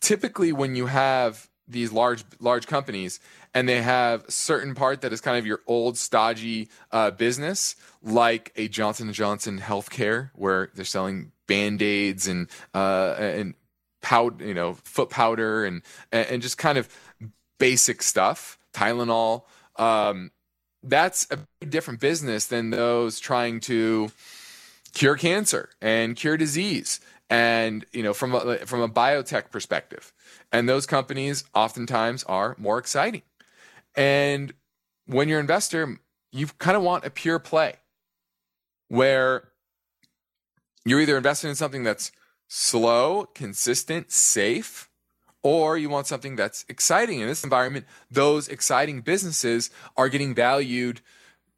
typically, 0.00 0.52
when 0.52 0.74
you 0.76 0.86
have 0.86 1.48
these 1.68 1.92
large 1.92 2.24
large 2.40 2.66
companies 2.66 3.20
and 3.54 3.68
they 3.68 3.82
have 3.82 4.24
certain 4.28 4.74
part 4.74 5.00
that 5.02 5.12
is 5.12 5.20
kind 5.20 5.38
of 5.38 5.46
your 5.46 5.60
old 5.66 5.96
stodgy 5.96 6.68
uh, 6.90 7.10
business, 7.10 7.76
like 8.02 8.52
a 8.56 8.68
Johnson 8.68 9.12
& 9.12 9.14
Johnson 9.14 9.58
healthcare, 9.58 10.30
where 10.34 10.70
they're 10.74 10.84
selling 10.84 11.32
band 11.46 11.82
aids 11.82 12.26
and 12.26 12.48
uh, 12.74 13.14
and 13.18 13.54
powder, 14.00 14.44
you 14.44 14.54
know, 14.54 14.74
foot 14.84 15.10
powder 15.10 15.64
and 15.64 15.82
and 16.10 16.42
just 16.42 16.58
kind 16.58 16.78
of 16.78 16.88
basic 17.58 18.02
stuff 18.02 18.58
Tylenol. 18.72 19.42
Um, 19.76 20.30
that's 20.82 21.26
a 21.30 21.66
different 21.66 22.00
business 22.00 22.46
than 22.46 22.70
those 22.70 23.20
trying 23.20 23.60
to 23.60 24.10
cure 24.94 25.16
cancer 25.16 25.70
and 25.80 26.16
cure 26.16 26.36
disease 26.36 27.00
and 27.30 27.86
you 27.92 28.02
know 28.02 28.12
from 28.12 28.34
a, 28.34 28.58
from 28.66 28.80
a 28.80 28.88
biotech 28.88 29.50
perspective. 29.50 30.12
And 30.50 30.68
those 30.68 30.86
companies 30.86 31.44
oftentimes 31.54 32.24
are 32.24 32.56
more 32.58 32.78
exciting. 32.78 33.22
And 33.94 34.52
when 35.06 35.28
you're 35.28 35.38
an 35.38 35.44
investor 35.44 35.98
you 36.32 36.46
kind 36.58 36.76
of 36.76 36.82
want 36.82 37.04
a 37.04 37.10
pure 37.10 37.38
play 37.38 37.74
where 38.88 39.48
you're 40.84 41.00
either 41.00 41.16
investing 41.16 41.50
in 41.50 41.56
something 41.56 41.84
that's 41.84 42.10
slow 42.48 43.26
consistent 43.34 44.10
safe 44.10 44.88
or 45.42 45.76
you 45.76 45.88
want 45.88 46.06
something 46.06 46.36
that's 46.36 46.64
exciting 46.68 47.20
in 47.20 47.26
this 47.26 47.44
environment 47.44 47.86
those 48.10 48.48
exciting 48.48 49.00
businesses 49.00 49.70
are 49.96 50.08
getting 50.08 50.34
valued 50.34 51.00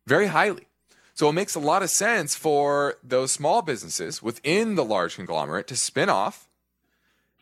very 0.07 0.29
highly 0.29 0.67
so 1.15 1.29
it 1.29 1.33
makes 1.33 1.55
a 1.55 1.61
lot 1.61 1.85
of 1.85 1.91
sense 1.91 2.35
for 2.35 2.97
those 3.05 3.31
small 3.31 3.63
businesses 3.63 4.21
within 4.21 4.75
the 4.75 4.85
large 4.85 5.15
conglomerate 5.15 5.69
to 5.69 5.77
spin 5.77 6.09
off 6.09 6.49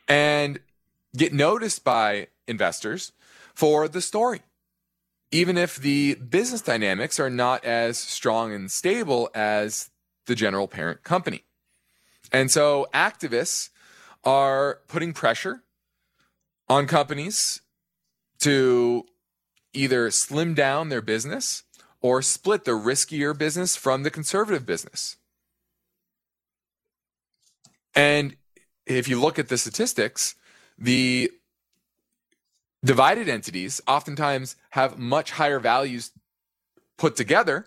and 0.06 0.60
get 1.16 1.32
noticed 1.32 1.82
by 1.82 2.28
investors 2.46 3.12
for 3.54 3.88
the 3.88 4.02
story. 4.02 4.42
Even 5.30 5.56
if 5.56 5.76
the 5.76 6.16
business 6.16 6.60
dynamics 6.60 7.18
are 7.18 7.30
not 7.30 7.64
as 7.64 7.96
strong 7.96 8.52
and 8.52 8.70
stable 8.70 9.30
as 9.34 9.90
the 10.26 10.34
general 10.34 10.68
parent 10.68 11.02
company. 11.02 11.44
And 12.30 12.50
so 12.50 12.88
activists 12.92 13.70
are 14.22 14.80
putting 14.86 15.14
pressure 15.14 15.62
on 16.68 16.86
companies 16.86 17.60
to 18.40 19.04
either 19.72 20.10
slim 20.10 20.54
down 20.54 20.88
their 20.88 21.02
business 21.02 21.64
or 22.00 22.20
split 22.20 22.64
the 22.64 22.72
riskier 22.72 23.36
business 23.36 23.76
from 23.76 24.02
the 24.02 24.10
conservative 24.10 24.66
business. 24.66 25.16
And 27.94 28.36
if 28.86 29.08
you 29.08 29.20
look 29.20 29.38
at 29.38 29.48
the 29.48 29.58
statistics, 29.58 30.34
the 30.78 31.30
divided 32.84 33.28
entities 33.28 33.80
oftentimes 33.86 34.56
have 34.70 34.98
much 34.98 35.32
higher 35.32 35.60
values 35.60 36.10
put 36.98 37.16
together 37.16 37.66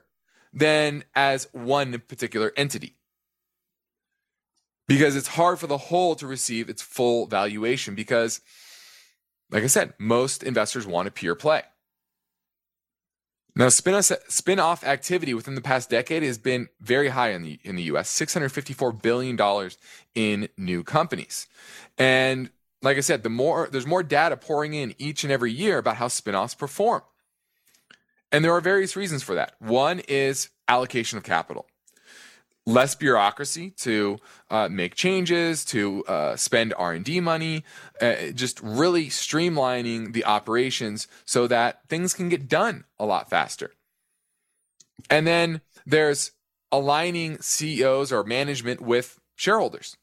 than 0.53 1.03
as 1.13 1.47
one 1.51 2.01
particular 2.07 2.51
entity. 2.57 2.95
Because 4.87 5.15
it's 5.15 5.29
hard 5.29 5.59
for 5.59 5.67
the 5.67 5.77
whole 5.77 6.15
to 6.15 6.27
receive 6.27 6.69
its 6.69 6.81
full 6.81 7.25
valuation 7.25 7.95
because, 7.95 8.41
like 9.51 9.63
I 9.63 9.67
said, 9.67 9.93
most 9.97 10.43
investors 10.43 10.87
want 10.87 11.07
a 11.07 11.11
pure 11.11 11.35
play. 11.35 11.63
Now, 13.57 13.69
spin 13.69 14.59
off 14.59 14.83
activity 14.83 15.33
within 15.33 15.55
the 15.55 15.61
past 15.61 15.89
decade 15.89 16.23
has 16.23 16.37
been 16.37 16.67
very 16.81 17.07
high 17.09 17.29
in 17.29 17.41
the 17.41 17.59
in 17.63 17.77
the 17.77 17.83
U.S. 17.83 18.09
Six 18.09 18.33
hundred 18.33 18.49
fifty 18.49 18.73
four 18.73 18.91
billion 18.91 19.37
dollars 19.37 19.77
in 20.13 20.49
new 20.57 20.83
companies, 20.83 21.47
and 21.97 22.49
like 22.81 22.97
I 22.97 23.01
said, 23.01 23.23
the 23.23 23.29
more 23.29 23.69
there's 23.71 23.87
more 23.87 24.03
data 24.03 24.35
pouring 24.35 24.73
in 24.73 24.93
each 24.97 25.23
and 25.23 25.31
every 25.31 25.53
year 25.53 25.77
about 25.77 25.95
how 25.95 26.09
spin-offs 26.09 26.53
perform, 26.53 27.03
and 28.29 28.43
there 28.43 28.51
are 28.51 28.59
various 28.59 28.97
reasons 28.97 29.23
for 29.23 29.35
that. 29.35 29.53
One 29.59 29.99
is 29.99 30.49
allocation 30.67 31.17
of 31.17 31.23
capital 31.23 31.65
less 32.65 32.95
bureaucracy 32.95 33.69
to 33.71 34.17
uh, 34.49 34.67
make 34.69 34.95
changes, 34.95 35.63
to 35.65 36.03
uh, 36.05 36.35
spend 36.35 36.73
R&D 36.77 37.19
money, 37.19 37.63
uh, 38.01 38.31
just 38.33 38.59
really 38.61 39.07
streamlining 39.07 40.13
the 40.13 40.25
operations 40.25 41.07
so 41.25 41.47
that 41.47 41.87
things 41.89 42.13
can 42.13 42.29
get 42.29 42.47
done 42.47 42.85
a 42.99 43.05
lot 43.05 43.29
faster. 43.29 43.71
And 45.09 45.27
then 45.27 45.61
there's 45.85 46.31
aligning 46.71 47.39
CEOs 47.39 48.11
or 48.11 48.23
management 48.23 48.81
with 48.81 49.19
shareholders. 49.35 49.97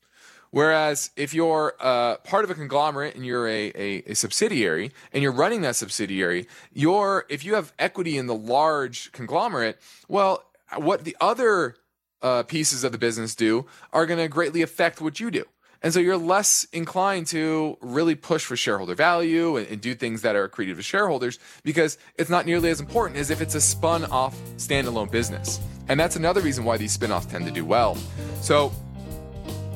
Whereas 0.51 1.11
if 1.17 1.33
you're 1.33 1.75
uh, 1.81 2.17
part 2.19 2.45
of 2.45 2.51
a 2.51 2.55
conglomerate 2.55 3.15
and 3.15 3.25
you're 3.25 3.49
a, 3.49 3.73
a, 3.75 4.03
a, 4.07 4.15
subsidiary 4.15 4.93
and 5.11 5.23
you're 5.23 5.33
running 5.33 5.63
that 5.63 5.77
subsidiary, 5.77 6.47
you're 6.75 7.25
if 7.31 7.43
you 7.43 7.55
have 7.55 7.73
equity 7.79 8.19
in 8.19 8.27
the 8.27 8.35
large 8.35 9.11
conglomerate, 9.13 9.81
well, 10.09 10.45
what 10.77 11.05
the 11.05 11.17
other 11.23 11.77
uh, 12.23 12.43
pieces 12.45 12.85
of 12.85 12.93
the 12.93 12.99
business 12.99 13.35
do 13.35 13.67
are 13.93 14.07
going 14.07 14.19
to 14.19 14.29
greatly 14.29 14.63
affect 14.63 15.01
what 15.01 15.21
you 15.21 15.31
do. 15.31 15.45
And 15.83 15.93
so 15.93 15.99
you're 15.99 16.17
less 16.17 16.65
inclined 16.73 17.27
to 17.29 17.77
really 17.81 18.15
push 18.15 18.45
for 18.45 18.57
shareholder 18.57 18.95
value 18.95 19.57
and, 19.57 19.67
and, 19.67 19.81
do 19.81 19.95
things 19.97 20.23
that 20.23 20.37
are 20.37 20.49
accretive 20.49 20.77
to 20.77 20.83
shareholders 20.83 21.41
because 21.65 21.99
it's 22.17 22.31
not 22.31 22.47
nearly 22.47 22.71
as 22.71 22.79
important 22.79 23.19
as 23.19 23.31
if 23.31 23.41
it's 23.41 23.57
a 23.57 23.61
spun 23.61 24.05
off 24.05 24.37
standalone 24.59 25.11
business. 25.11 25.61
And 25.89 25.99
that's 25.99 26.15
another 26.15 26.41
reason 26.41 26.65
why 26.65 26.77
these 26.77 26.93
spin 26.93 27.11
offs 27.11 27.27
tend 27.27 27.47
to 27.47 27.51
do 27.51 27.65
well. 27.65 27.97
So 28.41 28.73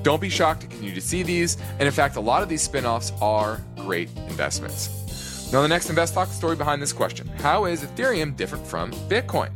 don't 0.03 0.21
be 0.21 0.29
shocked 0.29 0.61
to 0.61 0.67
continue 0.69 0.95
to 0.95 1.01
see 1.01 1.25
these. 1.25 1.57
And 1.81 1.83
in 1.83 1.91
fact, 1.91 2.15
a 2.15 2.21
lot 2.21 2.45
of 2.45 2.49
these 2.49 2.63
spin 2.63 2.87
offs 2.87 3.13
are 3.21 3.61
great 3.75 4.09
investments. 4.29 5.51
Now, 5.53 5.63
the 5.63 5.69
next 5.69 5.89
Invest 5.91 6.15
Talk 6.15 6.29
story 6.29 6.57
behind 6.57 6.81
this 6.81 6.93
question 6.93 7.27
How 7.39 7.65
is 7.65 7.83
Ethereum 7.83 8.37
different 8.37 8.67
from 8.67 8.93
Bitcoin? 9.09 9.51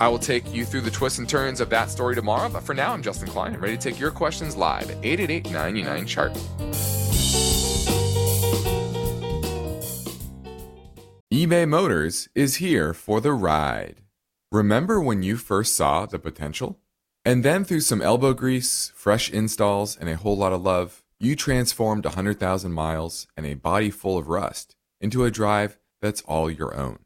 I 0.00 0.08
will 0.08 0.18
take 0.18 0.50
you 0.50 0.64
through 0.64 0.80
the 0.80 0.90
twists 0.90 1.18
and 1.18 1.28
turns 1.28 1.60
of 1.60 1.68
that 1.68 1.90
story 1.90 2.14
tomorrow, 2.14 2.48
but 2.48 2.62
for 2.62 2.74
now, 2.74 2.94
I'm 2.94 3.02
Justin 3.02 3.28
Klein 3.28 3.54
ready 3.58 3.76
to 3.76 3.90
take 3.90 4.00
your 4.00 4.10
questions 4.10 4.56
live 4.56 4.90
at 4.90 4.96
888 5.04 5.52
99 5.52 6.06
Chart. 6.06 6.32
eBay 11.32 11.68
Motors 11.68 12.30
is 12.34 12.56
here 12.56 12.94
for 12.94 13.20
the 13.20 13.34
ride. 13.34 14.00
Remember 14.50 15.02
when 15.02 15.22
you 15.22 15.36
first 15.36 15.76
saw 15.76 16.06
the 16.06 16.18
potential? 16.18 16.80
And 17.22 17.44
then 17.44 17.62
through 17.62 17.82
some 17.82 18.00
elbow 18.00 18.32
grease, 18.32 18.90
fresh 18.94 19.30
installs, 19.30 19.98
and 19.98 20.08
a 20.08 20.16
whole 20.16 20.36
lot 20.36 20.54
of 20.54 20.62
love, 20.62 21.04
you 21.18 21.36
transformed 21.36 22.06
100,000 22.06 22.72
miles 22.72 23.26
and 23.36 23.44
a 23.44 23.52
body 23.52 23.90
full 23.90 24.16
of 24.16 24.28
rust 24.28 24.74
into 24.98 25.26
a 25.26 25.30
drive 25.30 25.78
that's 26.00 26.22
all 26.22 26.50
your 26.50 26.74
own. 26.74 27.00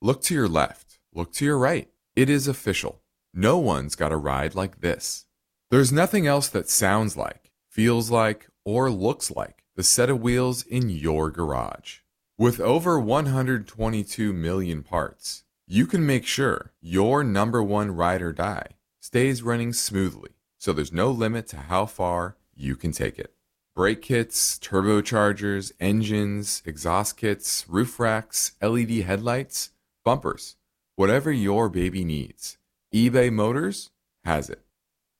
Look 0.00 0.22
to 0.22 0.34
your 0.34 0.48
left, 0.48 0.98
look 1.14 1.32
to 1.34 1.44
your 1.44 1.56
right. 1.56 1.91
It 2.14 2.28
is 2.28 2.46
official. 2.46 3.00
No 3.32 3.56
one's 3.56 3.94
got 3.94 4.12
a 4.12 4.18
ride 4.18 4.54
like 4.54 4.82
this. 4.82 5.24
There's 5.70 5.90
nothing 5.90 6.26
else 6.26 6.46
that 6.48 6.68
sounds 6.68 7.16
like, 7.16 7.50
feels 7.70 8.10
like, 8.10 8.48
or 8.66 8.90
looks 8.90 9.30
like 9.30 9.64
the 9.76 9.82
set 9.82 10.10
of 10.10 10.20
wheels 10.20 10.62
in 10.62 10.90
your 10.90 11.30
garage. 11.30 12.00
With 12.36 12.60
over 12.60 13.00
122 13.00 14.34
million 14.34 14.82
parts, 14.82 15.44
you 15.66 15.86
can 15.86 16.04
make 16.04 16.26
sure 16.26 16.72
your 16.82 17.24
number 17.24 17.62
one 17.62 17.96
ride 17.96 18.20
or 18.20 18.34
die 18.34 18.72
stays 19.00 19.42
running 19.42 19.72
smoothly, 19.72 20.32
so 20.58 20.74
there's 20.74 20.92
no 20.92 21.10
limit 21.10 21.46
to 21.48 21.56
how 21.56 21.86
far 21.86 22.36
you 22.54 22.76
can 22.76 22.92
take 22.92 23.18
it. 23.18 23.32
Brake 23.74 24.02
kits, 24.02 24.58
turbochargers, 24.58 25.72
engines, 25.80 26.62
exhaust 26.66 27.16
kits, 27.16 27.64
roof 27.70 27.98
racks, 27.98 28.52
LED 28.60 28.90
headlights, 28.90 29.70
bumpers 30.04 30.56
Whatever 30.94 31.32
your 31.32 31.70
baby 31.70 32.04
needs, 32.04 32.58
eBay 32.94 33.32
Motors 33.32 33.90
has 34.24 34.50
it. 34.50 34.60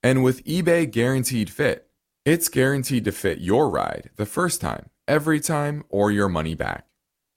And 0.02 0.22
with 0.22 0.44
eBay 0.44 0.90
Guaranteed 0.90 1.48
Fit, 1.48 1.88
it's 2.26 2.50
guaranteed 2.50 3.06
to 3.06 3.12
fit 3.12 3.40
your 3.40 3.70
ride 3.70 4.10
the 4.16 4.26
first 4.26 4.60
time, 4.60 4.90
every 5.08 5.40
time, 5.40 5.82
or 5.88 6.12
your 6.12 6.28
money 6.28 6.54
back. 6.54 6.88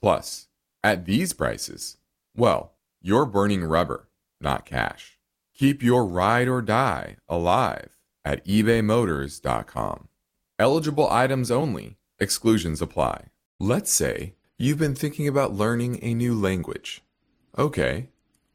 Plus, 0.02 0.50
at 0.84 1.06
these 1.06 1.32
prices, 1.32 1.96
well, 2.36 2.74
you're 3.02 3.26
burning 3.26 3.64
rubber, 3.64 4.10
not 4.42 4.66
cash. 4.66 5.18
Keep 5.54 5.82
your 5.82 6.06
ride 6.06 6.50
or 6.50 6.62
die 6.62 7.16
alive 7.30 7.98
at 8.26 8.46
ebaymotors.com. 8.46 10.10
Eligible 10.60 11.10
items 11.10 11.50
only, 11.50 11.96
exclusions 12.20 12.82
apply. 12.82 13.28
Let's 13.62 13.94
say 13.94 14.34
you've 14.58 14.78
been 14.78 14.96
thinking 14.96 15.26
about 15.26 15.54
learning 15.54 16.00
a 16.02 16.14
new 16.14 16.36
language. 16.36 17.02
Okay 17.58 18.10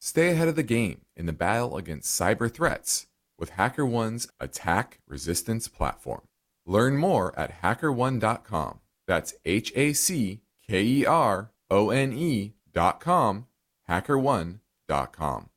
Stay 0.00 0.30
ahead 0.30 0.48
of 0.48 0.56
the 0.56 0.62
game 0.62 1.00
in 1.16 1.26
the 1.26 1.32
battle 1.32 1.76
against 1.76 2.18
cyber 2.20 2.52
threats 2.52 3.06
with 3.38 3.52
HackerOne's 3.52 4.28
attack 4.40 5.00
resistance 5.06 5.68
platform. 5.68 6.22
Learn 6.66 6.96
more 6.96 7.38
at 7.38 7.62
hackerone.com. 7.62 8.80
That's 9.06 9.34
H 9.44 9.72
A 9.74 9.92
C 9.92 10.40
K 10.68 10.82
E 10.82 11.06
R 11.06 11.50
O 11.70 11.90
N 11.90 12.12
E.com, 12.12 13.46
hackerone.com. 13.88 15.48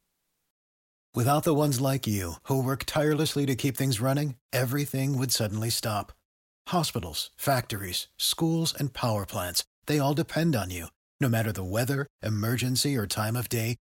Without 1.13 1.43
the 1.43 1.53
ones 1.53 1.81
like 1.81 2.07
you, 2.07 2.35
who 2.43 2.63
work 2.63 2.85
tirelessly 2.85 3.45
to 3.45 3.55
keep 3.55 3.75
things 3.75 3.99
running, 3.99 4.35
everything 4.53 5.17
would 5.17 5.33
suddenly 5.33 5.69
stop. 5.69 6.13
Hospitals, 6.69 7.31
factories, 7.35 8.07
schools, 8.17 8.73
and 8.73 8.93
power 8.93 9.25
plants, 9.25 9.65
they 9.87 9.99
all 9.99 10.13
depend 10.13 10.55
on 10.55 10.69
you. 10.69 10.87
No 11.19 11.27
matter 11.27 11.51
the 11.51 11.65
weather, 11.65 12.07
emergency, 12.23 12.95
or 12.95 13.05
time 13.07 13.35
of 13.35 13.49
day, 13.49 13.75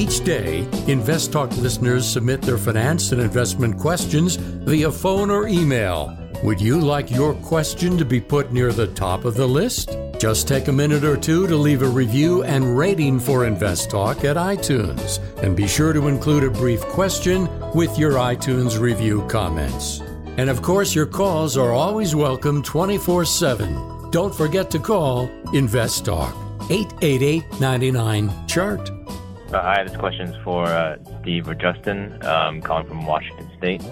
Each 0.00 0.24
day, 0.24 0.66
Invest 0.86 1.30
Talk 1.30 1.54
listeners 1.58 2.08
submit 2.08 2.40
their 2.40 2.56
finance 2.56 3.12
and 3.12 3.20
investment 3.20 3.78
questions 3.78 4.36
via 4.36 4.90
phone 4.90 5.30
or 5.30 5.46
email. 5.46 6.16
Would 6.42 6.58
you 6.58 6.80
like 6.80 7.10
your 7.10 7.34
question 7.34 7.98
to 7.98 8.06
be 8.06 8.18
put 8.18 8.50
near 8.50 8.72
the 8.72 8.86
top 8.86 9.26
of 9.26 9.34
the 9.34 9.46
list? 9.46 9.94
Just 10.18 10.48
take 10.48 10.68
a 10.68 10.72
minute 10.72 11.04
or 11.04 11.18
two 11.18 11.46
to 11.48 11.54
leave 11.54 11.82
a 11.82 11.86
review 11.86 12.42
and 12.44 12.78
rating 12.78 13.20
for 13.20 13.44
Invest 13.44 13.90
Talk 13.90 14.24
at 14.24 14.38
iTunes, 14.38 15.18
and 15.42 15.54
be 15.54 15.68
sure 15.68 15.92
to 15.92 16.08
include 16.08 16.44
a 16.44 16.50
brief 16.50 16.80
question 16.80 17.46
with 17.74 17.98
your 17.98 18.12
iTunes 18.12 18.80
review 18.80 19.20
comments. 19.28 20.00
And 20.38 20.48
of 20.48 20.62
course, 20.62 20.94
your 20.94 21.04
calls 21.04 21.58
are 21.58 21.72
always 21.72 22.14
welcome 22.14 22.62
24 22.62 23.26
7. 23.26 24.10
Don't 24.10 24.34
forget 24.34 24.70
to 24.70 24.78
call 24.78 25.30
Invest 25.52 26.06
Talk 26.06 26.34
888 26.70 27.60
99 27.60 28.46
Chart. 28.46 28.90
Uh, 29.52 29.60
hi, 29.60 29.82
this 29.82 29.96
question 29.96 30.28
is 30.28 30.36
for 30.44 30.66
uh, 30.66 30.96
Steve 31.20 31.48
or 31.48 31.56
Justin, 31.56 32.24
um, 32.24 32.62
calling 32.62 32.86
from 32.86 33.04
Washington 33.04 33.50
State. 33.58 33.82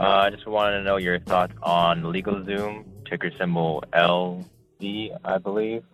Uh, 0.00 0.26
I 0.26 0.30
just 0.30 0.44
wanted 0.44 0.78
to 0.78 0.82
know 0.82 0.96
your 0.96 1.20
thoughts 1.20 1.52
on 1.62 2.02
LegalZoom, 2.02 2.84
ticker 3.08 3.30
symbol 3.38 3.84
LZ, 3.92 5.16
I 5.24 5.38
believe. 5.38 5.84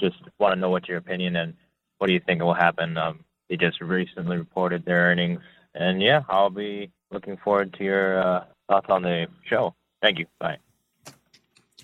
Just 0.00 0.16
want 0.40 0.54
to 0.54 0.60
know 0.60 0.70
what's 0.70 0.88
your 0.88 0.98
opinion 0.98 1.36
and 1.36 1.54
what 1.98 2.08
do 2.08 2.14
you 2.14 2.20
think 2.26 2.42
will 2.42 2.52
happen? 2.52 2.96
Um, 2.98 3.20
they 3.48 3.56
just 3.56 3.80
recently 3.80 4.38
reported 4.38 4.84
their 4.84 5.02
earnings, 5.02 5.38
and 5.76 6.02
yeah, 6.02 6.22
I'll 6.28 6.50
be 6.50 6.90
looking 7.12 7.36
forward 7.36 7.74
to 7.74 7.84
your 7.84 8.20
uh, 8.20 8.44
thoughts 8.68 8.86
on 8.88 9.02
the 9.02 9.28
show. 9.48 9.76
Thank 10.02 10.18
you. 10.18 10.26
Bye. 10.40 10.58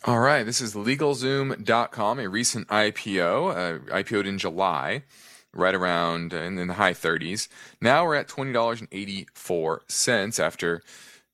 All 0.07 0.19
right, 0.19 0.43
this 0.43 0.61
is 0.61 0.75
LegalZoom.com, 0.75 2.19
a 2.19 2.29
recent 2.29 2.67
IPO, 2.67 3.51
uh, 3.55 3.79
IPO'd 3.95 4.27
in 4.27 4.39
July, 4.39 5.05
right 5.53 5.75
around 5.75 6.33
uh, 6.33 6.39
in, 6.39 6.59
in 6.59 6.69
the 6.69 6.75
high 6.75 6.93
30s. 6.93 7.49
Now 7.81 8.05
we're 8.05 8.17
at 8.17 8.29
$20.84 8.29 10.39
after 10.39 10.77
a 10.77 10.81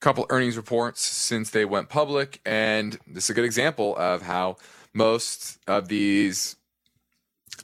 couple 0.01 0.27
earnings 0.31 0.57
reports 0.57 1.03
since 1.03 1.51
they 1.51 1.65
went 1.65 1.89
public, 1.89 2.41
and 2.45 2.99
this 3.07 3.25
is 3.25 3.31
a 3.31 3.35
good 3.35 3.45
example 3.45 3.97
of 3.97 4.23
how 4.23 4.57
most 4.95 5.59
of 5.67 5.89
these 5.89 6.57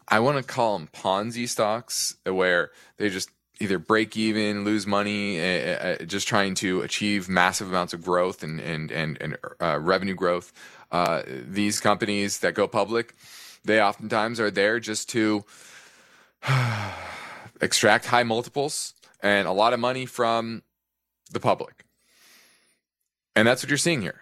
I 0.08 0.20
want 0.20 0.36
to 0.36 0.42
call 0.42 0.78
them 0.78 0.88
Ponzi 0.92 1.48
stocks, 1.48 2.16
where 2.24 2.70
they 2.96 3.08
just 3.08 3.30
either 3.60 3.78
break 3.78 4.16
even, 4.16 4.64
lose 4.64 4.86
money, 4.86 5.40
uh, 5.40 5.72
uh, 5.72 5.96
just 6.04 6.26
trying 6.26 6.54
to 6.56 6.82
achieve 6.82 7.28
massive 7.28 7.68
amounts 7.68 7.94
of 7.94 8.02
growth 8.02 8.42
and 8.42 8.60
and 8.60 8.90
and, 8.90 9.18
and 9.20 9.36
uh, 9.60 9.78
revenue 9.80 10.14
growth. 10.14 10.52
Uh, 10.90 11.22
these 11.26 11.80
companies 11.80 12.40
that 12.40 12.54
go 12.54 12.68
public, 12.68 13.14
they 13.64 13.80
oftentimes 13.80 14.38
are 14.40 14.50
there 14.50 14.78
just 14.78 15.08
to 15.10 15.44
extract 17.60 18.06
high 18.06 18.22
multiples 18.22 18.94
and 19.22 19.46
a 19.46 19.52
lot 19.52 19.72
of 19.72 19.80
money 19.80 20.06
from 20.06 20.62
the 21.30 21.40
public. 21.40 21.84
And 23.34 23.48
that's 23.48 23.62
what 23.62 23.70
you're 23.70 23.78
seeing 23.78 24.02
here. 24.02 24.20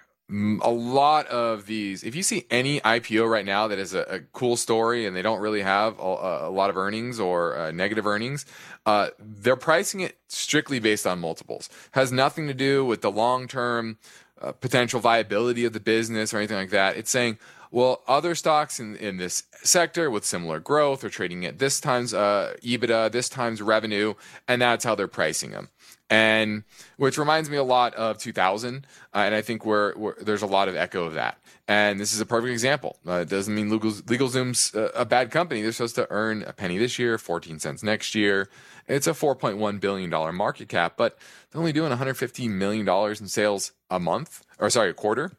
A 0.63 0.71
lot 0.71 1.27
of 1.27 1.67
these, 1.67 2.05
if 2.05 2.15
you 2.15 2.23
see 2.23 2.47
any 2.51 2.79
IPO 2.81 3.29
right 3.29 3.45
now 3.45 3.67
that 3.67 3.81
is 3.81 3.95
a, 3.95 4.03
a 4.03 4.21
cool 4.33 4.57
story 4.57 5.05
and 5.05 5.17
they 5.17 5.23
don't 5.23 5.41
really 5.41 5.63
have 5.63 5.99
a, 5.99 6.03
a 6.03 6.51
lot 6.51 6.71
of 6.71 6.77
earnings 6.77 7.19
or 7.19 7.59
uh, 7.59 7.71
negative 7.73 8.07
earnings, 8.07 8.47
uh, 8.87 9.09
they're 9.19 9.57
pricing 9.57 9.99
it 10.01 10.19
strictly 10.29 10.79
based 10.79 11.05
on 11.05 11.19
multiples. 11.19 11.69
Has 11.93 12.13
nothing 12.13 12.47
to 12.47 12.55
do 12.55 12.85
with 12.85 13.01
the 13.01 13.11
long 13.11 13.49
term 13.49 13.99
uh, 14.41 14.53
potential 14.53 15.01
viability 15.01 15.65
of 15.65 15.73
the 15.73 15.81
business 15.81 16.33
or 16.33 16.39
anything 16.39 16.57
like 16.57 16.71
that. 16.71 16.97
It's 16.97 17.11
saying, 17.11 17.39
well, 17.71 18.03
other 18.09 18.35
stocks 18.35 18.81
in, 18.81 18.97
in 18.97 19.17
this 19.17 19.45
sector 19.63 20.11
with 20.11 20.25
similar 20.25 20.59
growth 20.59 21.05
are 21.05 21.11
trading 21.11 21.45
at 21.45 21.59
this 21.59 21.81
times 21.81 22.13
uh, 22.13 22.55
EBITDA, 22.63 23.13
this 23.13 23.29
times 23.29 23.63
revenue, 23.63 24.15
and 24.49 24.61
that's 24.61 24.85
how 24.85 24.95
they're 24.95 25.09
pricing 25.09 25.53
them. 25.53 25.69
And 26.09 26.65
which 26.97 27.17
reminds 27.19 27.49
me 27.49 27.57
a 27.57 27.63
lot 27.63 27.95
of 27.95 28.19
2000, 28.19 28.85
uh, 29.15 29.19
and 29.19 29.35
I 29.35 29.43
think 29.43 29.65
we're, 29.65 29.97
we're, 29.97 30.21
there's 30.21 30.43
a 30.43 30.47
lot 30.47 30.67
of 30.67 30.75
echo 30.75 31.05
of 31.05 31.15
that. 31.15 31.39
And 31.69 32.01
this 32.01 32.13
is 32.13 32.21
a 32.21 32.27
perfect 32.27 32.51
example. 32.51 32.97
Uh, 33.07 33.21
it 33.21 33.29
doesn't 33.29 33.55
mean 33.55 33.71
Legal, 33.71 33.93
LegalZoom's 33.93 34.75
a, 34.75 34.87
a 34.97 35.05
bad 35.05 35.31
company. 35.31 35.63
They're 35.63 35.71
supposed 35.71 35.95
to 35.95 36.09
earn 36.11 36.43
a 36.43 36.53
penny 36.53 36.79
this 36.79 36.99
year, 36.99 37.17
14 37.17 37.61
cents 37.61 37.85
next 37.85 38.17
year. 38.17 38.51
It's 38.89 39.07
a 39.07 39.13
$4.1 39.13 39.79
billion 39.79 40.11
market 40.35 40.69
cap, 40.69 40.95
but 40.97 41.17
they're 41.51 41.61
only 41.61 41.73
doing 41.73 41.93
$150 41.93 42.51
million 42.51 42.89
in 42.89 43.29
sales 43.29 43.71
a 43.89 44.01
month, 44.01 44.45
or 44.59 44.69
sorry, 44.69 44.91
a 44.91 44.95
quarter. 44.95 45.31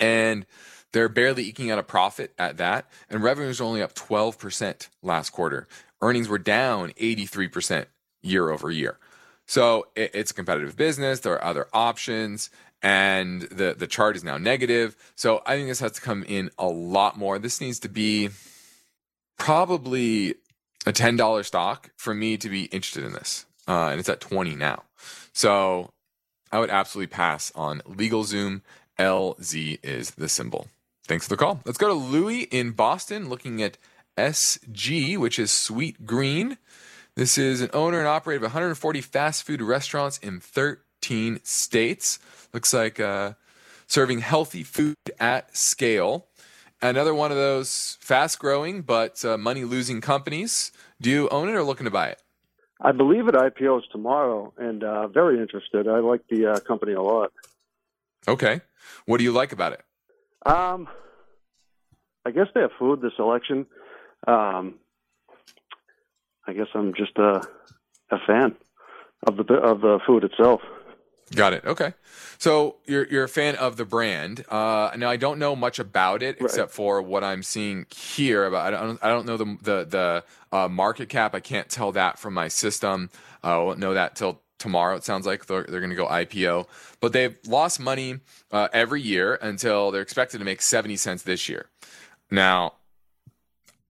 And 0.00 0.44
they're 0.92 1.08
barely 1.08 1.44
eking 1.44 1.70
out 1.70 1.78
a 1.78 1.82
profit 1.82 2.32
at 2.38 2.56
that. 2.56 2.88
And 3.10 3.22
revenues 3.22 3.60
are 3.60 3.64
only 3.64 3.82
up 3.82 3.94
12% 3.94 4.88
last 5.02 5.30
quarter. 5.30 5.68
Earnings 6.00 6.28
were 6.28 6.38
down 6.38 6.90
83% 6.92 7.86
year 8.22 8.50
over 8.50 8.70
year. 8.70 8.98
So 9.46 9.88
it, 9.96 10.10
it's 10.14 10.30
a 10.30 10.34
competitive 10.34 10.76
business. 10.76 11.20
There 11.20 11.34
are 11.34 11.44
other 11.44 11.68
options 11.72 12.50
and 12.82 13.42
the 13.42 13.74
the 13.76 13.86
chart 13.86 14.16
is 14.16 14.24
now 14.24 14.38
negative. 14.38 14.96
So 15.16 15.42
I 15.46 15.56
think 15.56 15.68
this 15.68 15.80
has 15.80 15.92
to 15.92 16.00
come 16.00 16.22
in 16.24 16.50
a 16.58 16.66
lot 16.66 17.18
more. 17.18 17.38
This 17.38 17.60
needs 17.60 17.80
to 17.80 17.88
be 17.88 18.30
probably 19.36 20.36
a 20.86 20.92
ten 20.92 21.16
dollar 21.16 21.42
stock 21.42 21.90
for 21.96 22.14
me 22.14 22.36
to 22.36 22.48
be 22.48 22.64
interested 22.66 23.04
in 23.04 23.12
this, 23.12 23.46
uh, 23.66 23.88
and 23.88 24.00
it's 24.00 24.08
at 24.08 24.20
twenty 24.20 24.54
now. 24.54 24.84
So 25.32 25.90
I 26.52 26.60
would 26.60 26.70
absolutely 26.70 27.08
pass 27.08 27.52
on 27.54 27.80
LegalZoom. 27.80 28.62
LZ 28.98 29.78
is 29.82 30.12
the 30.12 30.28
symbol. 30.28 30.68
Thanks 31.08 31.26
for 31.26 31.30
the 31.30 31.38
call. 31.38 31.62
Let's 31.64 31.78
go 31.78 31.88
to 31.88 31.94
Louis 31.94 32.42
in 32.42 32.72
Boston, 32.72 33.30
looking 33.30 33.62
at 33.62 33.78
SG, 34.18 35.16
which 35.16 35.38
is 35.38 35.50
Sweetgreen. 35.50 36.58
This 37.14 37.38
is 37.38 37.62
an 37.62 37.70
owner 37.72 37.98
and 37.98 38.06
operator 38.06 38.36
of 38.36 38.42
140 38.42 39.00
fast 39.00 39.42
food 39.42 39.62
restaurants 39.62 40.18
in 40.18 40.38
13 40.38 41.40
states. 41.44 42.18
Looks 42.52 42.74
like 42.74 43.00
uh, 43.00 43.32
serving 43.86 44.18
healthy 44.18 44.62
food 44.62 44.96
at 45.18 45.56
scale. 45.56 46.26
Another 46.82 47.14
one 47.14 47.30
of 47.30 47.38
those 47.38 47.96
fast 48.00 48.38
growing 48.38 48.82
but 48.82 49.24
uh, 49.24 49.38
money 49.38 49.64
losing 49.64 50.02
companies. 50.02 50.72
Do 51.00 51.08
you 51.08 51.28
own 51.30 51.48
it 51.48 51.52
or 51.52 51.62
looking 51.62 51.86
to 51.86 51.90
buy 51.90 52.08
it? 52.08 52.22
I 52.82 52.92
believe 52.92 53.28
it 53.28 53.34
IPOs 53.34 53.90
tomorrow 53.90 54.52
and 54.58 54.84
uh, 54.84 55.08
very 55.08 55.40
interested. 55.40 55.88
I 55.88 56.00
like 56.00 56.20
the 56.28 56.52
uh, 56.52 56.60
company 56.60 56.92
a 56.92 57.00
lot. 57.00 57.32
Okay. 58.28 58.60
What 59.06 59.16
do 59.16 59.24
you 59.24 59.32
like 59.32 59.52
about 59.52 59.72
it? 59.72 59.80
Um, 60.46 60.88
I 62.24 62.30
guess 62.30 62.46
they 62.54 62.60
have 62.60 62.70
food, 62.78 63.00
this 63.00 63.12
election. 63.18 63.66
Um, 64.26 64.74
I 66.46 66.52
guess 66.52 66.68
I'm 66.74 66.94
just 66.94 67.16
a, 67.18 67.42
a 68.10 68.18
fan 68.26 68.56
of 69.26 69.36
the 69.36 69.54
of 69.54 69.80
the 69.80 70.00
food 70.06 70.24
itself. 70.24 70.60
Got 71.34 71.52
it. 71.52 71.64
Okay. 71.66 71.92
So 72.38 72.76
you're 72.86 73.06
you're 73.08 73.24
a 73.24 73.28
fan 73.28 73.56
of 73.56 73.76
the 73.76 73.84
brand. 73.84 74.44
Uh, 74.48 74.90
now 74.96 75.10
I 75.10 75.16
don't 75.16 75.38
know 75.38 75.54
much 75.54 75.78
about 75.78 76.22
it 76.22 76.38
except 76.40 76.70
for 76.70 77.02
what 77.02 77.22
I'm 77.22 77.42
seeing 77.42 77.86
here. 77.94 78.46
About 78.46 78.72
I 78.72 78.80
don't 78.80 78.98
I 79.02 79.08
don't 79.08 79.26
know 79.26 79.36
the 79.36 79.56
the 79.62 79.84
the 79.84 80.56
uh, 80.56 80.68
market 80.68 81.10
cap. 81.10 81.34
I 81.34 81.40
can't 81.40 81.68
tell 81.68 81.92
that 81.92 82.18
from 82.18 82.32
my 82.32 82.48
system. 82.48 83.10
Uh, 83.44 83.60
I 83.60 83.64
won't 83.64 83.78
know 83.78 83.94
that 83.94 84.16
till 84.16 84.40
tomorrow. 84.58 84.96
It 84.96 85.04
sounds 85.04 85.26
like 85.26 85.46
they're, 85.46 85.64
they're 85.64 85.80
going 85.80 85.90
to 85.90 85.96
go 85.96 86.06
IPO, 86.06 86.66
but 87.00 87.12
they've 87.12 87.36
lost 87.46 87.80
money 87.80 88.20
uh, 88.52 88.68
every 88.72 89.02
year 89.02 89.38
until 89.40 89.90
they're 89.90 90.02
expected 90.02 90.38
to 90.38 90.44
make 90.44 90.62
seventy 90.62 90.96
cents 90.96 91.22
this 91.22 91.48
year. 91.48 91.66
Now, 92.30 92.74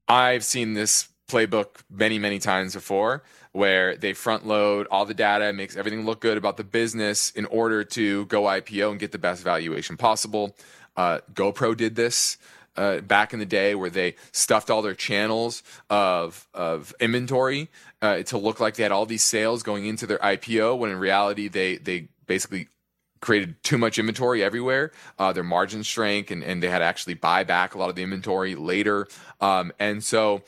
I've 0.07 0.45
seen 0.45 0.75
this 0.75 1.09
playbook 1.29 1.83
many 1.91 2.19
many 2.19 2.39
times 2.39 2.75
before 2.75 3.23
where 3.53 3.97
they 3.97 4.13
front 4.13 4.47
load 4.47 4.87
all 4.91 5.05
the 5.05 5.15
data, 5.15 5.53
makes 5.53 5.77
everything 5.77 6.05
look 6.05 6.21
good 6.21 6.39
about 6.39 6.57
the 6.57 6.65
business 6.65 7.31
in 7.31 7.45
order 7.47 7.83
to 7.83 8.27
go 8.27 8.43
IPO 8.43 8.91
and 8.91 9.01
get 9.01 9.13
the 9.13 9.19
best 9.19 9.43
valuation 9.43 9.97
possible. 9.97 10.57
Uh, 10.97 11.21
GoPro 11.33 11.77
did 11.77 11.95
this. 11.95 12.39
Uh, 12.79 13.01
back 13.01 13.33
in 13.33 13.41
the 13.41 13.47
day, 13.47 13.75
where 13.75 13.91
they 13.91 14.15
stuffed 14.31 14.71
all 14.71 14.83
their 14.83 14.95
channels 14.95 15.65
of 15.91 16.47
of 16.55 16.95
inventory 17.01 17.69
uh, 18.01 18.23
to 18.23 18.39
look 18.39 18.61
like 18.61 18.77
they 18.77 18.85
had 18.85 18.93
all 18.93 19.05
these 19.05 19.25
sales 19.25 19.65
going 19.65 19.85
into 19.85 20.07
their 20.07 20.19
IPO, 20.19 20.79
when 20.79 20.93
in 20.93 20.99
reality 20.99 21.49
they 21.49 21.77
they 21.77 22.07
basically 22.27 22.69
created 23.21 23.61
too 23.65 23.79
much 23.79 23.99
inventory 23.99 24.45
everywhere. 24.45 24.93
Uh, 25.19 25.33
their 25.33 25.43
margins 25.43 25.89
shrank, 25.89 26.31
and, 26.31 26.45
and 26.45 26.63
they 26.63 26.69
had 26.69 26.79
to 26.79 26.85
actually 26.85 27.15
buy 27.15 27.43
back 27.43 27.75
a 27.75 27.79
lot 27.79 27.91
of 27.91 27.97
the 27.97 28.03
inventory 28.05 28.55
later. 28.55 29.09
Um, 29.41 29.73
and 29.81 30.05
so 30.05 30.43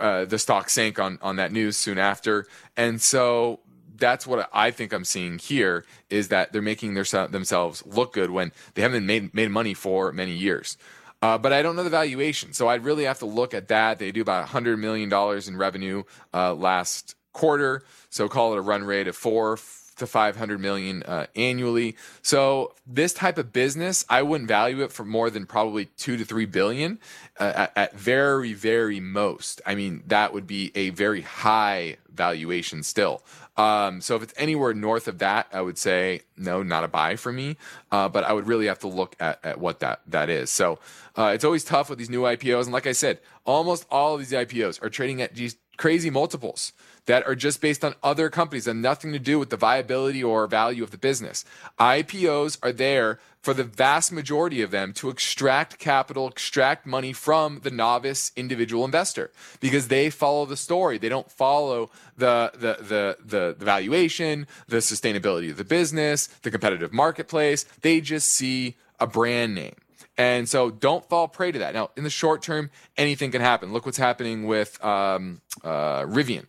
uh, 0.00 0.24
the 0.24 0.40
stock 0.40 0.68
sank 0.68 0.98
on 0.98 1.20
on 1.22 1.36
that 1.36 1.52
news 1.52 1.76
soon 1.76 1.98
after, 1.98 2.48
and 2.76 3.00
so 3.00 3.60
that's 3.96 4.26
what 4.26 4.48
I 4.52 4.72
think 4.72 4.92
I'm 4.92 5.04
seeing 5.04 5.38
here 5.38 5.84
is 6.10 6.28
that 6.28 6.52
they're 6.52 6.62
making 6.62 6.94
their, 6.94 7.04
themselves 7.28 7.84
look 7.86 8.12
good 8.12 8.30
when 8.30 8.50
they 8.74 8.82
haven't 8.82 9.06
made 9.06 9.32
made 9.32 9.50
money 9.50 9.72
for 9.72 10.12
many 10.12 10.32
years. 10.32 10.76
Uh, 11.22 11.38
but 11.38 11.52
I 11.52 11.62
don't 11.62 11.76
know 11.76 11.84
the 11.84 11.90
valuation, 11.90 12.52
so 12.52 12.68
I'd 12.68 12.84
really 12.84 13.04
have 13.04 13.18
to 13.20 13.26
look 13.26 13.54
at 13.54 13.68
that. 13.68 13.98
They 13.98 14.12
do 14.12 14.20
about 14.20 14.40
100 14.40 14.76
million 14.76 15.08
dollars 15.08 15.48
in 15.48 15.56
revenue 15.56 16.02
uh, 16.34 16.54
last 16.54 17.14
quarter, 17.32 17.82
so 18.10 18.28
call 18.28 18.52
it 18.52 18.58
a 18.58 18.62
run 18.62 18.84
rate 18.84 19.08
of 19.08 19.16
four 19.16 19.58
to 19.96 20.06
500 20.06 20.60
million 20.60 21.02
uh, 21.02 21.26
annually. 21.34 21.96
So 22.22 22.74
this 22.86 23.12
type 23.12 23.38
of 23.38 23.52
business, 23.52 24.04
I 24.08 24.22
wouldn't 24.22 24.48
value 24.48 24.82
it 24.82 24.92
for 24.92 25.04
more 25.04 25.30
than 25.30 25.46
probably 25.46 25.86
two 25.86 26.16
to 26.18 26.24
three 26.24 26.44
billion 26.44 27.00
uh, 27.40 27.52
at, 27.56 27.72
at, 27.76 27.98
very, 27.98 28.52
very 28.52 29.00
most. 29.00 29.60
I 29.64 29.74
mean, 29.74 30.02
that 30.06 30.32
would 30.32 30.46
be 30.46 30.70
a 30.74 30.90
very 30.90 31.22
high 31.22 31.96
valuation 32.12 32.82
still. 32.82 33.22
Um, 33.56 34.00
so 34.00 34.16
if 34.16 34.22
it's 34.22 34.34
anywhere 34.36 34.74
north 34.74 35.08
of 35.08 35.18
that, 35.18 35.48
I 35.52 35.60
would 35.60 35.78
say 35.78 36.22
no, 36.36 36.62
not 36.62 36.84
a 36.84 36.88
buy 36.88 37.16
for 37.16 37.32
me. 37.32 37.56
Uh, 37.90 38.08
but 38.08 38.24
I 38.24 38.32
would 38.32 38.46
really 38.46 38.66
have 38.66 38.78
to 38.80 38.88
look 38.88 39.16
at, 39.18 39.44
at 39.44 39.58
what 39.58 39.80
that 39.80 40.00
that 40.08 40.28
is. 40.28 40.50
So 40.50 40.78
uh, 41.16 41.32
it's 41.34 41.44
always 41.44 41.64
tough 41.64 41.88
with 41.88 41.98
these 41.98 42.10
new 42.10 42.22
IPOs, 42.22 42.64
and 42.64 42.72
like 42.72 42.86
I 42.86 42.92
said, 42.92 43.20
almost 43.44 43.86
all 43.90 44.14
of 44.14 44.20
these 44.20 44.32
IPOs 44.32 44.82
are 44.82 44.90
trading 44.90 45.22
at 45.22 45.34
these 45.34 45.56
crazy 45.76 46.10
multiples 46.10 46.72
that 47.06 47.26
are 47.26 47.34
just 47.34 47.60
based 47.60 47.84
on 47.84 47.94
other 48.02 48.28
companies 48.28 48.66
and 48.66 48.82
nothing 48.82 49.12
to 49.12 49.18
do 49.18 49.38
with 49.38 49.50
the 49.50 49.56
viability 49.56 50.22
or 50.22 50.46
value 50.46 50.82
of 50.82 50.90
the 50.90 50.98
business. 50.98 51.44
IPOs 51.78 52.58
are 52.62 52.72
there 52.72 53.20
for 53.46 53.54
the 53.54 53.62
vast 53.62 54.10
majority 54.10 54.60
of 54.60 54.72
them 54.72 54.92
to 54.92 55.08
extract 55.08 55.78
capital, 55.78 56.26
extract 56.26 56.84
money 56.84 57.12
from 57.12 57.60
the 57.62 57.70
novice 57.70 58.32
individual 58.34 58.84
investor 58.84 59.30
because 59.60 59.86
they 59.86 60.10
follow 60.10 60.46
the 60.46 60.56
story. 60.56 60.98
They 60.98 61.08
don't 61.08 61.30
follow 61.30 61.88
the, 62.16 62.50
the, 62.54 62.76
the, 62.80 63.16
the, 63.24 63.54
the 63.56 63.64
valuation, 63.64 64.48
the 64.66 64.78
sustainability 64.78 65.48
of 65.48 65.58
the 65.58 65.64
business, 65.64 66.26
the 66.42 66.50
competitive 66.50 66.92
marketplace. 66.92 67.62
They 67.82 68.00
just 68.00 68.26
see 68.32 68.74
a 68.98 69.06
brand 69.06 69.54
name. 69.54 69.76
And 70.18 70.48
so 70.48 70.72
don't 70.72 71.08
fall 71.08 71.28
prey 71.28 71.52
to 71.52 71.60
that. 71.60 71.72
Now, 71.72 71.90
in 71.96 72.02
the 72.02 72.10
short 72.10 72.42
term, 72.42 72.70
anything 72.96 73.30
can 73.30 73.42
happen. 73.42 73.72
Look 73.72 73.86
what's 73.86 73.96
happening 73.96 74.48
with 74.48 74.84
um, 74.84 75.40
uh, 75.62 76.02
Rivian 76.02 76.46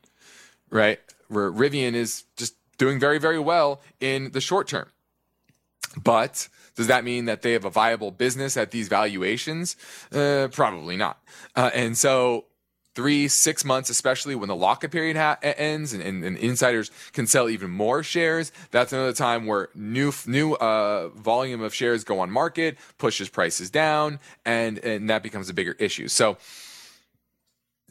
right? 0.71 0.99
Where 1.27 1.51
Rivian 1.51 1.93
is 1.93 2.23
just 2.37 2.55
doing 2.79 2.99
very, 2.99 3.19
very 3.19 3.39
well 3.39 3.81
in 3.99 4.31
the 4.31 4.41
short 4.41 4.67
term. 4.67 4.89
But 6.03 6.47
does 6.77 6.87
that 6.87 7.03
mean 7.03 7.25
that 7.25 7.41
they 7.41 7.53
have 7.53 7.65
a 7.65 7.69
viable 7.69 8.11
business 8.11 8.55
at 8.55 8.71
these 8.71 8.87
valuations? 8.87 9.75
Uh, 10.13 10.47
probably 10.51 10.95
not. 10.95 11.21
Uh, 11.55 11.71
and 11.73 11.97
so, 11.97 12.45
three, 12.93 13.27
six 13.27 13.65
months, 13.65 13.89
especially 13.89 14.35
when 14.35 14.47
the 14.47 14.55
lockup 14.55 14.91
period 14.91 15.17
ha- 15.17 15.37
ends 15.41 15.91
and, 15.91 16.01
and, 16.01 16.23
and, 16.23 16.37
insiders 16.37 16.89
can 17.13 17.27
sell 17.27 17.49
even 17.49 17.69
more 17.69 18.01
shares, 18.03 18.51
that's 18.71 18.93
another 18.93 19.13
time 19.13 19.45
where 19.45 19.69
new 19.75 20.11
new 20.27 20.53
uh, 20.53 21.09
volume 21.09 21.61
of 21.61 21.73
shares 21.73 22.03
go 22.03 22.19
on 22.19 22.29
market, 22.29 22.77
pushes 22.99 23.27
prices 23.27 23.69
down, 23.71 24.19
and, 24.45 24.77
and 24.79 25.09
that 25.09 25.23
becomes 25.23 25.49
a 25.49 25.53
bigger 25.53 25.75
issue. 25.79 26.07
So, 26.07 26.37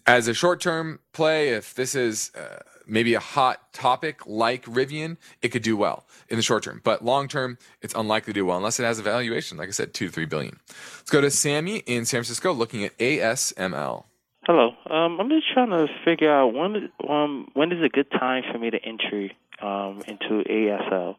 as 0.06 0.28
a 0.28 0.34
short 0.34 0.60
term 0.60 1.00
play, 1.12 1.50
if 1.50 1.74
this 1.74 1.96
is 1.96 2.30
uh, 2.36 2.62
maybe 2.86 3.14
a 3.14 3.20
hot 3.20 3.72
topic 3.72 4.26
like 4.26 4.64
Rivian, 4.64 5.16
it 5.42 5.48
could 5.48 5.62
do 5.62 5.76
well 5.76 6.06
in 6.28 6.36
the 6.36 6.42
short 6.42 6.62
term. 6.62 6.80
But 6.84 7.04
long 7.04 7.28
term, 7.28 7.58
it's 7.82 7.94
unlikely 7.94 8.32
to 8.32 8.40
do 8.40 8.46
well 8.46 8.56
unless 8.56 8.80
it 8.80 8.84
has 8.84 8.98
a 8.98 9.02
valuation, 9.02 9.58
like 9.58 9.68
I 9.68 9.72
said, 9.72 9.94
two 9.94 10.06
to 10.06 10.12
three 10.12 10.26
billion. 10.26 10.58
Let's 10.68 11.10
go 11.10 11.20
to 11.20 11.30
Sammy 11.30 11.78
in 11.86 12.04
San 12.04 12.18
Francisco 12.18 12.52
looking 12.52 12.84
at 12.84 12.96
ASML. 12.98 14.04
Hello. 14.46 14.70
Um, 14.88 15.18
I'm 15.20 15.28
just 15.28 15.52
trying 15.52 15.70
to 15.70 15.88
figure 16.04 16.32
out 16.32 16.54
when 16.54 16.88
um, 17.08 17.48
when 17.54 17.72
is 17.72 17.84
a 17.84 17.88
good 17.88 18.10
time 18.12 18.44
for 18.52 18.58
me 18.58 18.70
to 18.70 18.78
enter 18.78 19.30
um, 19.60 20.02
into 20.06 20.44
ASL. 20.48 21.16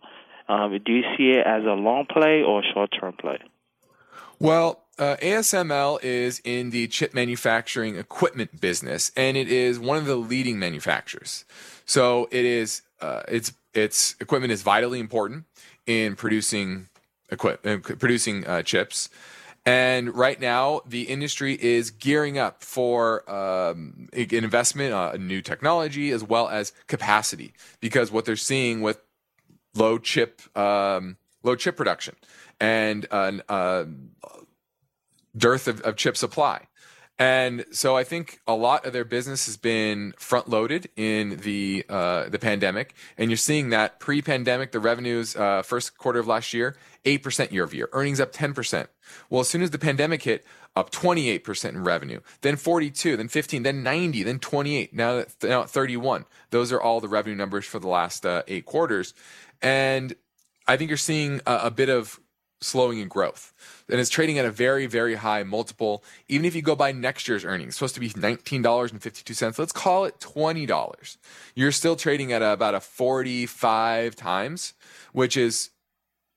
Um, 0.47 0.79
do 0.85 0.93
you 0.93 1.03
see 1.17 1.31
it 1.31 1.45
as 1.45 1.63
a 1.63 1.73
long 1.73 2.05
play 2.05 2.41
or 2.41 2.63
short 2.73 2.95
term 2.97 3.13
play? 3.19 3.39
Well, 4.39 4.86
uh, 4.99 5.15
ASML 5.17 6.03
is 6.03 6.41
in 6.43 6.71
the 6.71 6.87
chip 6.87 7.13
manufacturing 7.13 7.95
equipment 7.97 8.59
business, 8.59 9.11
and 9.15 9.37
it 9.37 9.47
is 9.47 9.79
one 9.79 9.97
of 9.97 10.05
the 10.05 10.15
leading 10.15 10.59
manufacturers. 10.59 11.45
So 11.85 12.27
it 12.31 12.45
is 12.45 12.81
uh, 13.01 13.23
its 13.27 13.53
its 13.73 14.15
equipment 14.19 14.51
is 14.51 14.61
vitally 14.61 14.99
important 14.99 15.45
in 15.85 16.15
producing 16.15 16.89
equip, 17.29 17.63
producing 17.99 18.45
uh, 18.47 18.63
chips. 18.63 19.09
And 19.65 20.15
right 20.15 20.39
now, 20.39 20.79
the 20.85 21.03
industry 21.03 21.61
is 21.61 21.91
gearing 21.91 22.37
up 22.37 22.63
for 22.63 23.29
um, 23.29 24.07
an 24.13 24.27
investment, 24.31 24.93
uh, 24.93 25.17
new 25.17 25.41
technology, 25.41 26.11
as 26.11 26.23
well 26.23 26.47
as 26.47 26.71
capacity, 26.87 27.53
because 27.81 28.09
what 28.09 28.23
they're 28.23 28.37
seeing 28.37 28.81
with 28.81 29.01
low 29.75 29.97
chip, 29.97 30.41
um, 30.57 31.17
low 31.43 31.55
chip 31.55 31.75
production 31.75 32.15
and 32.59 33.05
an 33.11 33.43
uh, 33.49 33.85
dearth 35.37 35.67
of, 35.67 35.81
of 35.81 35.95
chip 35.95 36.17
supply. 36.17 36.67
And 37.19 37.65
so 37.71 37.97
I 37.97 38.03
think 38.03 38.39
a 38.45 38.53
lot 38.53 38.85
of 38.85 38.93
their 38.93 39.05
business 39.05 39.47
has 39.47 39.57
been 39.57 40.13
front 40.17 40.49
loaded 40.49 40.89
in 40.95 41.37
the 41.37 41.83
uh, 41.89 42.29
the 42.29 42.37
pandemic, 42.37 42.93
and 43.17 43.31
you're 43.31 43.37
seeing 43.37 43.71
that 43.71 43.99
pre-pandemic, 43.99 44.71
the 44.71 44.79
revenues 44.79 45.35
uh, 45.35 45.63
first 45.63 45.97
quarter 45.97 46.19
of 46.19 46.27
last 46.27 46.53
year, 46.53 46.77
eight 47.05 47.23
percent 47.23 47.51
year 47.51 47.63
over 47.63 47.75
year, 47.75 47.89
earnings 47.91 48.19
up 48.19 48.31
ten 48.31 48.53
percent. 48.53 48.89
Well, 49.31 49.41
as 49.41 49.47
soon 49.47 49.63
as 49.63 49.71
the 49.71 49.79
pandemic 49.79 50.21
hit, 50.21 50.45
up 50.75 50.91
28% 50.91 51.69
in 51.69 51.83
revenue, 51.83 52.19
then 52.41 52.55
42, 52.55 53.17
then 53.17 53.27
15, 53.27 53.63
then 53.63 53.81
90, 53.81 54.21
then 54.21 54.37
28, 54.37 54.93
now, 54.93 55.23
now 55.41 55.63
31. 55.63 56.25
Those 56.51 56.71
are 56.71 56.79
all 56.79 57.01
the 57.01 57.07
revenue 57.07 57.35
numbers 57.35 57.65
for 57.65 57.79
the 57.79 57.87
last 57.87 58.25
uh, 58.25 58.43
eight 58.47 58.65
quarters. 58.65 59.15
And 59.61 60.13
I 60.67 60.77
think 60.77 60.89
you're 60.89 60.97
seeing 60.97 61.41
a, 61.47 61.61
a 61.63 61.71
bit 61.71 61.89
of 61.89 62.19
slowing 62.61 62.99
in 62.99 63.07
growth. 63.07 63.53
And 63.89 63.99
it's 63.99 64.09
trading 64.09 64.37
at 64.39 64.45
a 64.45 64.51
very, 64.51 64.85
very 64.85 65.15
high 65.15 65.43
multiple. 65.43 66.03
Even 66.27 66.45
if 66.45 66.55
you 66.55 66.61
go 66.61 66.75
by 66.75 66.91
next 66.91 67.27
year's 67.27 67.45
earnings, 67.45 67.75
supposed 67.75 67.95
to 67.95 68.01
be 68.01 68.09
$19.52. 68.09 69.59
Let's 69.59 69.71
call 69.71 70.05
it 70.05 70.19
$20. 70.19 71.17
You're 71.55 71.71
still 71.71 71.95
trading 71.95 72.33
at 72.33 72.41
a, 72.41 72.51
about 72.51 72.75
a 72.75 72.79
45 72.79 74.15
times, 74.15 74.73
which 75.13 75.37
is 75.37 75.69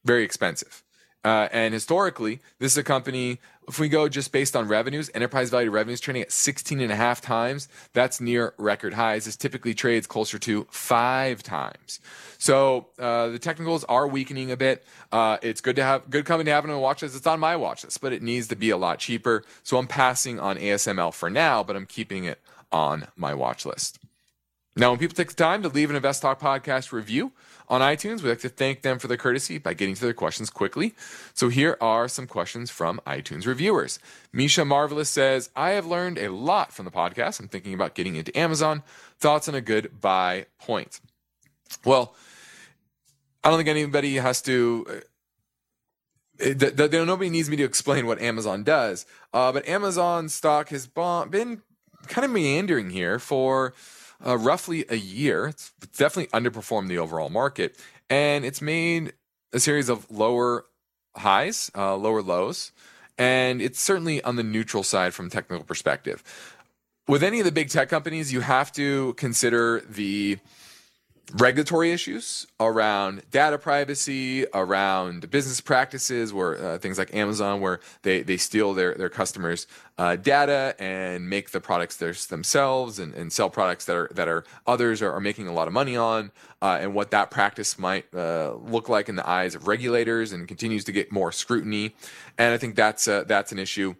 very 0.04 0.24
expensive. 0.24 0.82
Uh, 1.24 1.48
and 1.52 1.74
historically, 1.74 2.40
this 2.58 2.72
is 2.72 2.78
a 2.78 2.82
company, 2.82 3.38
if 3.70 3.78
we 3.78 3.88
go 3.88 4.08
just 4.08 4.32
based 4.32 4.56
on 4.56 4.66
revenues, 4.66 5.10
enterprise 5.14 5.48
value 5.48 5.70
revenues 5.70 6.00
trading 6.00 6.22
at 6.22 6.32
16 6.32 6.80
and 6.80 6.90
a 6.90 6.96
half 6.96 7.20
times, 7.20 7.68
that's 7.92 8.20
near 8.20 8.52
record 8.58 8.94
highs. 8.94 9.26
This 9.26 9.36
typically 9.36 9.74
trades 9.74 10.08
closer 10.08 10.40
to 10.40 10.66
five 10.70 11.44
times. 11.44 12.00
So 12.36 12.88
uh, 12.98 13.28
the 13.28 13.38
technicals 13.38 13.84
are 13.84 14.08
weakening 14.08 14.50
a 14.50 14.56
bit. 14.56 14.84
Uh, 15.12 15.38
it's 15.40 15.60
good 15.60 15.76
to 15.76 15.84
have 15.84 16.10
good 16.10 16.24
company 16.24 16.48
to 16.48 16.52
have 16.52 16.64
on 16.64 16.70
a 16.70 16.80
watch 16.80 17.02
list. 17.02 17.14
It's 17.14 17.28
on 17.28 17.38
my 17.38 17.54
watch 17.54 17.84
list, 17.84 18.00
but 18.00 18.12
it 18.12 18.22
needs 18.22 18.48
to 18.48 18.56
be 18.56 18.70
a 18.70 18.76
lot 18.76 18.98
cheaper. 18.98 19.44
So 19.62 19.78
I'm 19.78 19.86
passing 19.86 20.40
on 20.40 20.56
ASML 20.56 21.14
for 21.14 21.30
now, 21.30 21.62
but 21.62 21.76
I'm 21.76 21.86
keeping 21.86 22.24
it 22.24 22.40
on 22.72 23.06
my 23.16 23.34
watch 23.34 23.64
list. 23.64 24.00
Now, 24.76 24.90
when 24.90 24.98
people 24.98 25.14
take 25.14 25.28
the 25.28 25.34
time 25.34 25.62
to 25.62 25.68
leave 25.68 25.90
an 25.90 25.96
Invest 25.96 26.22
Talk 26.22 26.40
podcast 26.40 26.90
review, 26.90 27.32
on 27.70 27.80
iTunes. 27.80 28.22
We'd 28.22 28.30
like 28.30 28.40
to 28.40 28.48
thank 28.48 28.82
them 28.82 28.98
for 28.98 29.06
their 29.06 29.16
courtesy 29.16 29.56
by 29.58 29.72
getting 29.74 29.94
to 29.94 30.00
their 30.00 30.12
questions 30.12 30.50
quickly. 30.50 30.94
So 31.32 31.48
here 31.48 31.78
are 31.80 32.08
some 32.08 32.26
questions 32.26 32.68
from 32.68 33.00
iTunes 33.06 33.46
reviewers. 33.46 34.00
Misha 34.32 34.64
Marvelous 34.64 35.08
says, 35.08 35.48
I 35.54 35.70
have 35.70 35.86
learned 35.86 36.18
a 36.18 36.32
lot 36.32 36.72
from 36.72 36.84
the 36.84 36.90
podcast. 36.90 37.38
I'm 37.38 37.48
thinking 37.48 37.72
about 37.72 37.94
getting 37.94 38.16
into 38.16 38.36
Amazon. 38.36 38.82
Thoughts 39.20 39.48
on 39.48 39.54
a 39.54 39.60
good 39.60 40.00
buy 40.00 40.46
point? 40.58 41.00
Well, 41.84 42.14
I 43.44 43.48
don't 43.48 43.58
think 43.58 43.68
anybody 43.68 44.16
has 44.16 44.42
to. 44.42 45.02
Uh, 46.42 46.88
nobody 46.90 47.30
needs 47.30 47.48
me 47.48 47.56
to 47.56 47.64
explain 47.64 48.06
what 48.06 48.20
Amazon 48.20 48.64
does, 48.64 49.06
uh, 49.32 49.52
but 49.52 49.68
Amazon 49.68 50.28
stock 50.28 50.70
has 50.70 50.86
been 50.86 51.62
kind 52.08 52.24
of 52.24 52.30
meandering 52.30 52.90
here 52.90 53.18
for 53.18 53.74
uh, 54.24 54.36
roughly 54.36 54.84
a 54.88 54.96
year. 54.96 55.46
It's 55.46 55.72
definitely 55.96 56.30
underperformed 56.38 56.88
the 56.88 56.98
overall 56.98 57.30
market, 57.30 57.76
and 58.08 58.44
it's 58.44 58.62
made 58.62 59.12
a 59.52 59.60
series 59.60 59.88
of 59.88 60.10
lower 60.10 60.66
highs, 61.16 61.70
uh, 61.76 61.96
lower 61.96 62.22
lows, 62.22 62.72
and 63.18 63.60
it's 63.60 63.80
certainly 63.80 64.22
on 64.22 64.36
the 64.36 64.42
neutral 64.42 64.82
side 64.82 65.14
from 65.14 65.26
a 65.26 65.30
technical 65.30 65.64
perspective. 65.64 66.22
With 67.08 67.22
any 67.22 67.40
of 67.40 67.44
the 67.44 67.52
big 67.52 67.70
tech 67.70 67.88
companies, 67.88 68.32
you 68.32 68.40
have 68.40 68.70
to 68.72 69.14
consider 69.14 69.80
the 69.80 70.38
regulatory 71.34 71.92
issues 71.92 72.46
around 72.58 73.22
data 73.30 73.58
privacy, 73.58 74.46
around 74.52 75.30
business 75.30 75.60
practices, 75.60 76.32
where 76.32 76.56
uh, 76.56 76.78
things 76.78 76.98
like 76.98 77.14
Amazon, 77.14 77.60
where 77.60 77.80
they, 78.02 78.22
they 78.22 78.36
steal 78.36 78.74
their, 78.74 78.94
their 78.94 79.08
customers' 79.08 79.66
uh, 79.98 80.16
data 80.16 80.74
and 80.78 81.28
make 81.28 81.50
the 81.50 81.60
products 81.60 81.96
theirs 81.96 82.26
themselves 82.26 82.98
and, 82.98 83.14
and 83.14 83.32
sell 83.32 83.50
products 83.50 83.84
that 83.84 83.96
are 83.96 84.10
that 84.14 84.28
are 84.28 84.44
others 84.66 85.02
are, 85.02 85.12
are 85.12 85.20
making 85.20 85.46
a 85.46 85.52
lot 85.52 85.68
of 85.68 85.74
money 85.74 85.96
on, 85.96 86.32
uh, 86.62 86.78
and 86.80 86.94
what 86.94 87.10
that 87.10 87.30
practice 87.30 87.78
might 87.78 88.12
uh, 88.14 88.54
look 88.54 88.88
like 88.88 89.08
in 89.08 89.16
the 89.16 89.28
eyes 89.28 89.54
of 89.54 89.68
regulators, 89.68 90.32
and 90.32 90.48
continues 90.48 90.84
to 90.84 90.92
get 90.92 91.12
more 91.12 91.30
scrutiny. 91.30 91.94
And 92.38 92.54
I 92.54 92.58
think 92.58 92.74
that's 92.74 93.06
uh, 93.06 93.24
that's 93.24 93.52
an 93.52 93.58
issue. 93.58 93.94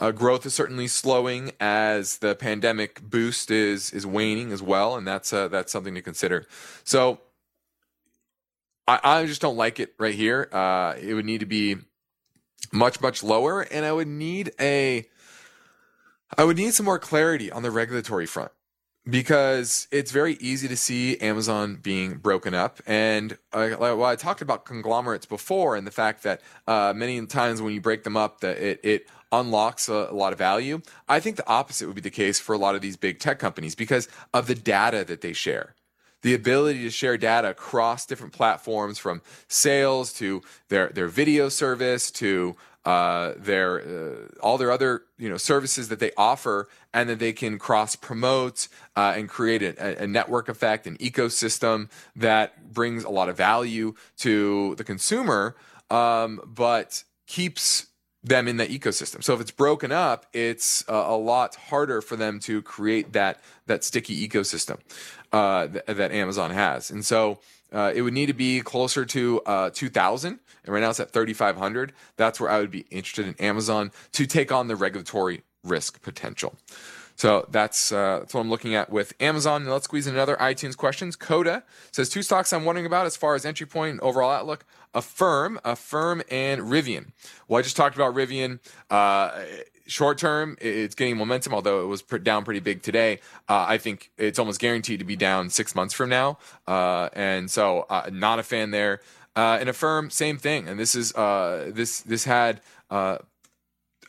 Uh, 0.00 0.10
growth 0.10 0.44
is 0.44 0.54
certainly 0.54 0.88
slowing 0.88 1.52
as 1.60 2.18
the 2.18 2.34
pandemic 2.34 3.00
boost 3.02 3.50
is 3.50 3.90
is 3.92 4.06
waning 4.06 4.52
as 4.52 4.62
well, 4.62 4.96
and 4.96 5.06
that's 5.06 5.32
uh, 5.32 5.48
that's 5.48 5.70
something 5.70 5.94
to 5.94 6.02
consider. 6.02 6.46
So 6.82 7.20
I, 8.88 9.00
I 9.02 9.26
just 9.26 9.40
don't 9.40 9.56
like 9.56 9.78
it 9.78 9.94
right 9.98 10.14
here. 10.14 10.48
Uh, 10.52 10.94
it 11.00 11.14
would 11.14 11.24
need 11.24 11.40
to 11.40 11.46
be 11.46 11.76
much 12.72 13.00
much 13.00 13.22
lower, 13.22 13.62
and 13.62 13.84
I 13.84 13.92
would 13.92 14.08
need 14.08 14.52
a 14.60 15.06
I 16.36 16.44
would 16.44 16.56
need 16.56 16.74
some 16.74 16.86
more 16.86 16.98
clarity 16.98 17.50
on 17.50 17.62
the 17.62 17.70
regulatory 17.70 18.26
front 18.26 18.50
because 19.08 19.86
it's 19.90 20.10
very 20.10 20.34
easy 20.34 20.66
to 20.68 20.76
see 20.76 21.18
Amazon 21.18 21.76
being 21.76 22.14
broken 22.14 22.54
up. 22.54 22.80
And 22.86 23.36
uh, 23.52 23.76
well, 23.78 24.04
I 24.04 24.16
talked 24.16 24.42
about 24.42 24.64
conglomerates 24.64 25.26
before, 25.26 25.76
and 25.76 25.86
the 25.86 25.92
fact 25.92 26.22
that 26.22 26.40
uh, 26.66 26.92
many 26.96 27.24
times 27.26 27.60
when 27.60 27.72
you 27.74 27.80
break 27.80 28.04
them 28.04 28.16
up, 28.16 28.40
that 28.40 28.58
it, 28.58 28.80
it 28.82 29.08
unlocks 29.40 29.88
a, 29.88 30.08
a, 30.10 30.14
lot 30.14 30.32
of 30.32 30.38
value. 30.38 30.80
I 31.08 31.20
think 31.20 31.36
the 31.36 31.48
opposite 31.48 31.86
would 31.86 31.94
be 31.94 32.00
the 32.00 32.10
case 32.10 32.40
for 32.40 32.54
a 32.54 32.58
lot 32.58 32.74
of 32.74 32.80
these 32.80 32.96
big 32.96 33.18
tech 33.18 33.38
companies 33.38 33.74
because 33.74 34.08
of 34.32 34.46
the 34.46 34.54
data 34.54 35.04
that 35.04 35.20
they 35.20 35.32
share. 35.32 35.74
The 36.22 36.34
ability 36.34 36.82
to 36.84 36.90
share 36.90 37.18
data 37.18 37.50
across 37.50 38.06
different 38.06 38.32
platforms 38.32 38.98
from 38.98 39.20
sales 39.46 40.12
to 40.14 40.42
their, 40.68 40.88
their 40.88 41.08
video 41.08 41.48
service 41.48 42.10
to 42.12 42.56
uh, 42.84 43.32
their 43.38 43.80
uh, 43.80 44.16
all 44.42 44.58
their 44.58 44.70
other 44.70 45.04
you 45.16 45.28
know 45.28 45.38
services 45.38 45.88
that 45.88 46.00
they 46.00 46.12
offer, 46.18 46.68
and 46.92 47.08
that 47.08 47.18
they 47.18 47.32
can 47.32 47.58
cross 47.58 47.96
promote 47.96 48.68
uh, 48.94 49.14
and 49.16 49.28
create 49.28 49.62
a, 49.62 50.02
a, 50.02 50.06
network 50.06 50.50
effect, 50.50 50.86
an 50.86 50.96
ecosystem 50.98 51.88
that 52.14 52.72
brings 52.74 53.04
a 53.04 53.08
lot 53.08 53.30
of 53.30 53.38
value 53.38 53.94
to 54.18 54.74
the 54.74 54.84
consumer, 54.84 55.56
um, 55.90 56.40
but 56.44 57.04
keeps 57.26 57.86
them 58.24 58.48
in 58.48 58.56
the 58.56 58.66
ecosystem. 58.66 59.22
So 59.22 59.34
if 59.34 59.40
it's 59.40 59.50
broken 59.50 59.92
up, 59.92 60.26
it's 60.32 60.82
a, 60.88 60.94
a 60.94 61.16
lot 61.16 61.54
harder 61.54 62.00
for 62.00 62.16
them 62.16 62.40
to 62.40 62.62
create 62.62 63.12
that 63.12 63.40
that 63.66 63.84
sticky 63.84 64.26
ecosystem 64.26 64.78
uh, 65.32 65.68
th- 65.68 65.84
that 65.86 66.10
Amazon 66.10 66.50
has. 66.50 66.90
And 66.90 67.04
so 67.04 67.38
uh, 67.72 67.92
it 67.94 68.02
would 68.02 68.14
need 68.14 68.26
to 68.26 68.34
be 68.34 68.60
closer 68.60 69.04
to 69.04 69.40
uh, 69.46 69.70
2,000, 69.70 70.38
and 70.64 70.72
right 70.72 70.80
now 70.80 70.90
it's 70.90 71.00
at 71.00 71.10
3,500. 71.10 71.92
That's 72.16 72.40
where 72.40 72.50
I 72.50 72.58
would 72.60 72.70
be 72.70 72.86
interested 72.90 73.26
in 73.26 73.34
Amazon 73.44 73.90
to 74.12 74.26
take 74.26 74.52
on 74.52 74.68
the 74.68 74.76
regulatory 74.76 75.42
risk 75.62 76.00
potential. 76.02 76.54
So 77.16 77.46
that's 77.50 77.92
uh, 77.92 78.20
that's 78.20 78.34
what 78.34 78.40
I'm 78.40 78.50
looking 78.50 78.74
at 78.74 78.90
with 78.90 79.14
Amazon. 79.20 79.64
Now 79.64 79.72
let's 79.72 79.84
squeeze 79.84 80.06
in 80.06 80.14
another 80.14 80.36
iTunes 80.36 80.76
questions. 80.76 81.16
Coda 81.16 81.62
says 81.92 82.08
two 82.08 82.22
stocks 82.22 82.52
I'm 82.52 82.64
wondering 82.64 82.86
about 82.86 83.06
as 83.06 83.16
far 83.16 83.34
as 83.34 83.44
entry 83.44 83.66
point 83.66 83.92
and 83.92 84.00
overall 84.00 84.30
outlook. 84.30 84.64
Affirm, 84.94 85.58
Affirm, 85.64 86.22
and 86.30 86.62
Rivian. 86.62 87.12
Well, 87.48 87.58
I 87.58 87.62
just 87.62 87.76
talked 87.76 87.96
about 87.96 88.14
Rivian. 88.14 88.60
Uh, 88.90 89.42
short 89.86 90.18
term, 90.18 90.56
it's 90.60 90.94
getting 90.94 91.16
momentum, 91.16 91.52
although 91.52 91.82
it 91.82 91.86
was 91.86 92.02
down 92.02 92.44
pretty 92.44 92.60
big 92.60 92.82
today. 92.82 93.20
Uh, 93.48 93.64
I 93.68 93.78
think 93.78 94.10
it's 94.18 94.38
almost 94.38 94.60
guaranteed 94.60 95.00
to 95.00 95.04
be 95.04 95.16
down 95.16 95.50
six 95.50 95.74
months 95.74 95.94
from 95.94 96.08
now. 96.08 96.38
Uh, 96.66 97.08
and 97.12 97.50
so, 97.50 97.86
uh, 97.90 98.08
not 98.12 98.38
a 98.38 98.42
fan 98.42 98.70
there. 98.70 99.00
Uh, 99.36 99.58
and 99.58 99.68
Affirm, 99.68 100.10
same 100.10 100.38
thing. 100.38 100.68
And 100.68 100.78
this 100.78 100.94
is 100.94 101.12
uh, 101.14 101.70
this 101.74 102.00
this 102.00 102.24
had 102.24 102.60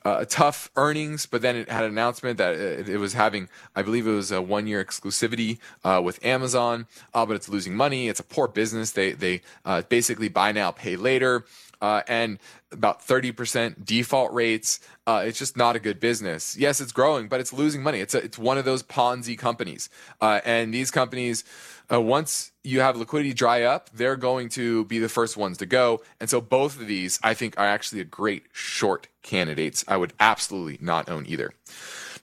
uh, 0.06 0.24
tough 0.30 0.70
earnings, 0.76 1.26
but 1.26 1.41
then 1.41 1.56
it 1.56 1.70
had 1.70 1.84
an 1.84 1.91
announcement 1.91 2.38
that 2.38 2.53
it, 2.53 2.88
it 2.88 2.97
was 2.97 3.14
having, 3.14 3.49
I 3.76 3.82
believe 3.82 4.06
it 4.06 4.12
was 4.12 4.32
a 4.32 4.41
one 4.41 4.68
year 4.68 4.84
exclusivity 4.86 5.58
uh, 5.84 5.99
with 6.03 6.24
Amazon, 6.24 6.86
uh, 7.14 7.26
but 7.26 7.36
it's 7.36 7.49
losing 7.49 7.76
money. 7.76 8.08
It's 8.08 8.20
a 8.20 8.24
poor 8.24 8.47
business. 8.47 8.91
They 8.91 9.14
they 9.14 9.41
uh, 9.66 9.82
basically 9.89 10.30
buy 10.30 10.51
now, 10.51 10.72
pay 10.72 10.95
later. 10.95 11.45
Uh, 11.82 12.01
and 12.08 12.39
about 12.72 13.06
30% 13.06 13.86
default 13.86 14.34
rates. 14.34 14.80
Uh, 15.06 15.24
it's 15.26 15.38
just 15.38 15.58
not 15.58 15.76
a 15.76 15.80
good 15.80 15.99
business. 15.99 16.56
Yes, 16.58 16.80
it's 16.80 16.93
growing, 16.93 17.28
but 17.28 17.41
it's 17.41 17.51
losing 17.51 17.84
money. 17.84 17.99
It's 17.99 18.16
a, 18.16 18.20
it's 18.20 18.39
one 18.39 18.58
of 18.58 18.64
those 18.64 18.82
Ponzi 18.82 19.38
companies, 19.38 19.89
and 20.22 20.74
these 20.74 20.89
companies 20.89 21.43
uh, 21.92 22.02
once 22.02 22.52
you 22.64 22.80
have 22.80 22.98
liquidity 22.98 23.34
dry 23.34 23.64
up, 23.64 23.90
they're 23.94 24.16
going 24.16 24.50
to 24.50 24.86
be 24.86 25.00
the 25.00 25.10
first 25.10 25.38
ones 25.38 25.58
to 25.60 25.66
go. 25.66 26.02
And 26.20 26.30
so 26.30 26.42
both 26.42 26.80
of 26.80 26.88
these, 26.88 27.20
I 27.24 27.34
think, 27.34 27.58
are 27.60 27.66
actually 27.66 28.02
a 28.02 28.06
great 28.06 28.44
short 28.52 29.08
candidates. 29.22 29.84
I 29.88 29.98
would 29.98 30.14
absolutely 30.20 30.78
not 30.82 31.10
own 31.10 31.26
either. 31.28 31.54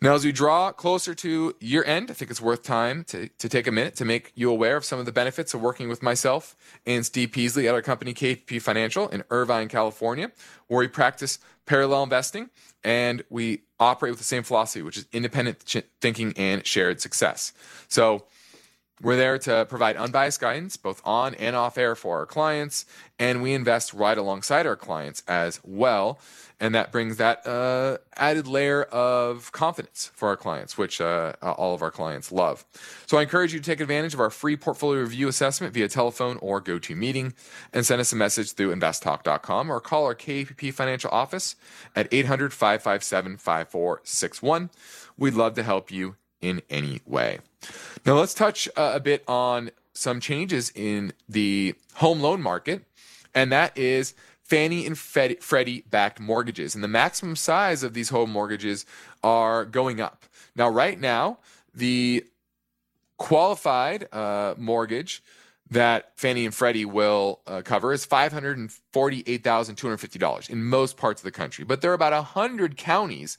Now, 0.03 0.15
as 0.15 0.25
we 0.25 0.33
draw 0.33 0.73
closer 0.73 1.15
to 1.15 1.55
year 1.61 1.85
end, 1.85 2.11
I 2.11 2.15
think 2.15 2.29
it's 2.29 2.41
worth 2.41 2.65
time 2.65 3.05
to, 3.05 3.29
to 3.29 3.49
take 3.49 3.69
a 3.69 3.71
minute 3.71 3.95
to 3.97 4.05
make 4.05 4.33
you 4.35 4.51
aware 4.51 4.77
of 4.77 4.85
some 4.85 4.99
of 4.99 5.07
the 5.07 5.13
benefits 5.13 5.55
of 5.55 5.63
working 5.63 5.89
with 5.89 6.03
myself 6.03 6.57
and 6.85 7.07
Steve 7.07 7.31
Peasley 7.31 7.69
at 7.69 7.75
our 7.75 7.83
company, 7.83 8.13
KPP 8.13 8.61
Financial, 8.61 9.07
in 9.09 9.23
Irvine, 9.31 9.69
California, 9.69 10.33
where 10.67 10.81
we 10.81 10.89
practice 10.89 11.39
parallel 11.67 12.03
investing 12.03 12.51
and 12.83 13.23
we 13.31 13.63
operate 13.79 14.11
with 14.11 14.19
the 14.19 14.25
same 14.25 14.43
philosophy, 14.43 14.83
which 14.83 14.97
is 14.97 15.07
independent 15.13 15.63
thinking 16.01 16.33
and 16.37 16.67
shared 16.67 17.01
success. 17.01 17.53
So, 17.87 18.25
we're 19.03 19.17
there 19.17 19.37
to 19.39 19.67
provide 19.69 19.97
unbiased 19.97 20.41
guidance, 20.41 20.77
both 20.77 21.03
on 21.05 21.35
and 21.35 21.57
off 21.57 21.77
air, 21.77 21.97
for 21.97 22.19
our 22.19 22.27
clients, 22.27 22.87
and 23.19 23.43
we 23.43 23.53
invest 23.53 23.93
right 23.93 24.17
alongside 24.17 24.67
our 24.67 24.77
clients 24.77 25.23
as 25.27 25.61
well. 25.65 26.21
And 26.61 26.77
that 26.77 26.93
brings 26.93 27.17
that 27.17 27.45
uh, 27.45 27.99
added 28.17 28.47
layer 28.47 28.85
of 28.85 29.51
confidence 29.51 30.13
for 30.15 30.29
our 30.29 30.37
clients, 30.37 30.79
which 30.79 31.01
uh, 31.01 31.33
all 31.43 31.75
of 31.75 31.83
our 31.83 31.91
clients 31.91 32.31
love. 32.31 32.65
So 33.07 33.19
I 33.19 33.23
encourage 33.23 33.53
you 33.53 33.59
to 33.59 33.65
take 33.65 33.81
advantage 33.81 34.15
of 34.15 34.21
our 34.21 34.31
free 34.31 34.57
portfolio 34.57 35.01
review 35.01 35.27
assessment 35.27 35.75
via 35.75 35.89
telephone 35.89 36.39
or 36.41 36.63
GoToMeeting 36.63 37.35
and 37.73 37.85
send 37.85 38.01
us 38.01 38.13
a 38.13 38.17
message 38.17 38.53
through 38.53 38.73
investtalk.com 38.73 39.71
or 39.71 39.81
call 39.81 40.05
our 40.05 40.15
KPP 40.15 40.73
financial 40.73 41.11
office 41.11 41.57
at 41.97 42.07
800 42.13 42.53
557 42.53 43.39
5461. 43.39 44.71
We'd 45.19 45.35
love 45.35 45.55
to 45.55 45.65
help 45.65 45.91
you 45.91 46.15
in 46.43 46.61
any 46.68 47.01
way. 47.07 47.38
Now, 48.05 48.18
let's 48.18 48.34
touch 48.34 48.68
uh, 48.76 48.93
a 48.95 49.01
bit 49.01 49.24
on 49.26 49.70
some 49.95 50.20
changes 50.20 50.70
in 50.74 51.14
the 51.28 51.74
home 51.95 52.20
loan 52.20 52.43
market, 52.43 52.84
and 53.34 53.51
that 53.53 53.78
is 53.78 54.14
Fannie 54.43 54.86
and 54.86 54.99
Freddie 54.99 55.84
backed 55.88 56.20
mortgages. 56.20 56.74
And 56.74 56.84
the 56.84 56.88
maximum 56.88 57.36
size 57.36 57.82
of 57.82 57.95
these 57.95 58.11
home 58.11 58.30
mortgages 58.30 58.84
are 59.22 59.64
going 59.64 59.99
up. 60.01 60.24
Now, 60.55 60.68
right 60.68 61.01
now, 61.01 61.38
the 61.74 62.26
qualified 63.16 64.12
uh, 64.12 64.55
mortgage 64.59 65.22
that 65.70 66.12
Fannie 66.16 66.45
and 66.45 66.55
Freddie 66.55 66.84
will 66.84 67.40
uh, 67.47 67.62
cover 67.64 67.95
is 67.95 68.07
$548,250 68.07 70.51
in 70.51 70.64
most 70.64 70.99
parts 70.99 71.22
of 71.22 71.24
the 71.24 71.30
country. 71.30 71.64
But 71.64 71.80
there 71.80 71.90
are 71.93 71.95
about 71.95 72.12
100 72.12 72.76
counties 72.76 73.38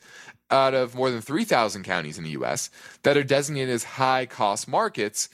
out 0.54 0.74
of 0.74 0.96
more 0.96 1.10
than 1.10 1.22
3,000 1.22 1.84
counties 1.84 2.18
in 2.18 2.24
the 2.24 2.30
US 2.32 2.70
that 3.02 3.18
are 3.18 3.24
designated 3.24 3.74
as 3.74 3.84
high 3.84 4.26
cost 4.26 4.68
markets. 4.68 5.30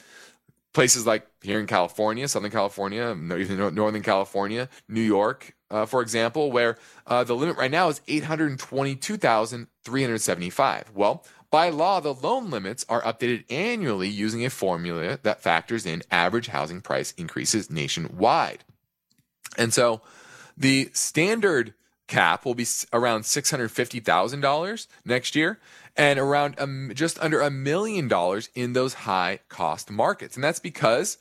Places 0.74 1.06
like 1.06 1.28
here 1.42 1.60
in 1.60 1.68
California, 1.68 2.28
Southern 2.28 2.52
California, 2.52 3.12
even 3.12 3.76
Northern 3.76 4.04
California, 4.04 4.70
New 4.88 5.02
York, 5.02 5.54
uh, 5.72 5.86
for 5.86 6.02
example, 6.02 6.52
where 6.52 6.78
uh, 7.08 7.24
the 7.24 7.36
limit 7.36 7.58
right 7.58 7.72
now 7.72 7.90
is 7.90 8.02
822,375. 8.08 10.92
Well, 10.94 11.26
by 11.52 11.70
law, 11.70 12.00
the 12.00 12.14
loan 12.14 12.52
limits 12.52 12.86
are 12.88 13.02
updated 13.02 13.46
annually 13.50 14.08
using 14.08 14.46
a 14.46 14.52
formula 14.52 15.18
that 15.24 15.42
factors 15.42 15.88
in 15.88 16.04
average 16.12 16.48
housing 16.48 16.82
price 16.82 17.12
increases 17.14 17.72
nationwide. 17.72 18.64
And 19.58 19.74
so 19.74 20.02
the 20.56 20.92
standard 20.94 21.74
cap 22.10 22.44
will 22.44 22.56
be 22.56 22.66
around 22.92 23.22
$650,000 23.22 24.88
next 25.06 25.36
year 25.36 25.60
and 25.96 26.20
around 26.20 26.60
um, 26.60 26.92
just 26.94 27.18
under 27.20 27.40
a 27.40 27.50
million 27.50 28.10
dollars 28.10 28.50
in 28.54 28.74
those 28.74 28.96
high 28.96 29.40
cost 29.48 29.90
markets. 29.90 30.36
And 30.36 30.44
that's 30.44 30.60
because 30.60 31.18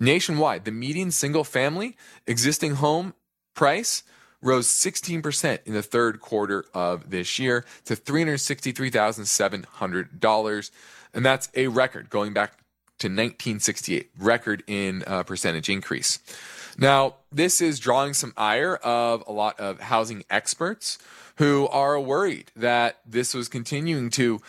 nationwide, 0.00 0.64
the 0.64 0.72
median 0.72 1.12
single 1.12 1.44
family 1.44 1.96
existing 2.26 2.74
home 2.76 3.12
price 3.54 4.02
rose 4.40 4.68
16% 4.68 5.58
in 5.66 5.74
the 5.74 5.82
third 5.82 6.20
quarter 6.20 6.64
of 6.72 7.10
this 7.10 7.38
year 7.38 7.64
to 7.84 7.96
$363,700. 7.96 10.70
And 11.14 11.24
that's 11.24 11.48
a 11.54 11.68
record 11.68 12.10
going 12.10 12.32
back 12.32 12.54
to 12.98 13.06
1968, 13.08 14.10
record 14.18 14.64
in 14.66 15.04
uh, 15.06 15.22
percentage 15.22 15.68
increase. 15.68 16.18
Now, 16.78 17.16
this 17.32 17.60
is 17.60 17.80
drawing 17.80 18.14
some 18.14 18.32
ire 18.36 18.76
of 18.76 19.24
a 19.26 19.32
lot 19.32 19.58
of 19.58 19.80
housing 19.80 20.22
experts 20.30 20.96
who 21.36 21.66
are 21.68 21.98
worried 21.98 22.52
that 22.54 23.00
this 23.04 23.34
was 23.34 23.48
continuing 23.48 24.10
to 24.10 24.40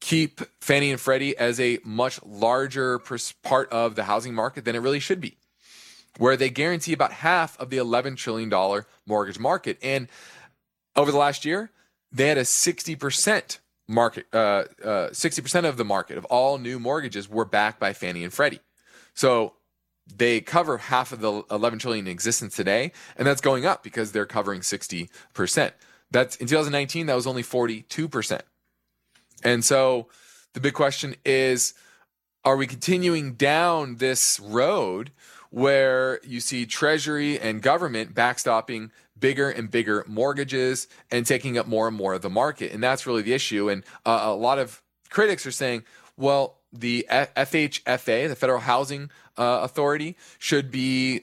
keep 0.00 0.40
Fannie 0.60 0.90
and 0.90 1.00
Freddie 1.00 1.36
as 1.36 1.60
a 1.60 1.78
much 1.84 2.20
larger 2.24 2.98
part 3.42 3.70
of 3.70 3.94
the 3.94 4.04
housing 4.04 4.34
market 4.34 4.64
than 4.64 4.74
it 4.74 4.80
really 4.80 4.98
should 4.98 5.20
be, 5.20 5.36
where 6.18 6.36
they 6.36 6.50
guarantee 6.50 6.92
about 6.92 7.12
half 7.12 7.58
of 7.60 7.70
the 7.70 7.76
$11 7.76 8.16
trillion 8.16 8.52
mortgage 9.06 9.38
market. 9.38 9.78
And 9.80 10.08
over 10.96 11.12
the 11.12 11.18
last 11.18 11.44
year, 11.44 11.70
they 12.10 12.28
had 12.28 12.38
a 12.38 12.42
60% 12.42 13.58
market, 13.88 14.26
uh, 14.32 14.64
uh, 14.82 15.10
60% 15.10 15.64
of 15.64 15.76
the 15.76 15.84
market 15.84 16.18
of 16.18 16.24
all 16.26 16.58
new 16.58 16.80
mortgages 16.80 17.28
were 17.28 17.44
backed 17.44 17.78
by 17.78 17.92
Fannie 17.92 18.24
and 18.24 18.32
Freddie. 18.32 18.60
So 19.14 19.54
they 20.06 20.40
cover 20.40 20.78
half 20.78 21.12
of 21.12 21.20
the 21.20 21.42
11 21.50 21.78
trillion 21.78 22.06
in 22.06 22.12
existence 22.12 22.54
today, 22.54 22.92
and 23.16 23.26
that's 23.26 23.40
going 23.40 23.66
up 23.66 23.82
because 23.82 24.12
they're 24.12 24.26
covering 24.26 24.60
60%. 24.60 25.08
That's 26.10 26.36
in 26.36 26.46
2019, 26.46 27.06
that 27.06 27.14
was 27.14 27.26
only 27.26 27.42
42%. 27.42 28.40
And 29.42 29.64
so 29.64 30.08
the 30.54 30.60
big 30.60 30.74
question 30.74 31.16
is 31.24 31.74
are 32.44 32.56
we 32.56 32.66
continuing 32.68 33.34
down 33.34 33.96
this 33.96 34.38
road 34.38 35.10
where 35.50 36.20
you 36.22 36.38
see 36.38 36.64
Treasury 36.64 37.40
and 37.40 37.60
government 37.60 38.14
backstopping 38.14 38.90
bigger 39.18 39.50
and 39.50 39.68
bigger 39.68 40.04
mortgages 40.06 40.86
and 41.10 41.26
taking 41.26 41.58
up 41.58 41.66
more 41.66 41.88
and 41.88 41.96
more 41.96 42.14
of 42.14 42.22
the 42.22 42.30
market? 42.30 42.72
And 42.72 42.82
that's 42.82 43.04
really 43.06 43.22
the 43.22 43.32
issue. 43.32 43.68
And 43.68 43.82
uh, 44.04 44.20
a 44.22 44.34
lot 44.34 44.60
of 44.60 44.80
critics 45.10 45.44
are 45.44 45.50
saying, 45.50 45.82
well, 46.16 46.58
the 46.72 47.06
FHFA, 47.10 48.28
the 48.28 48.36
Federal 48.36 48.60
Housing 48.60 49.10
uh, 49.36 49.60
Authority, 49.62 50.16
should 50.38 50.70
be 50.70 51.22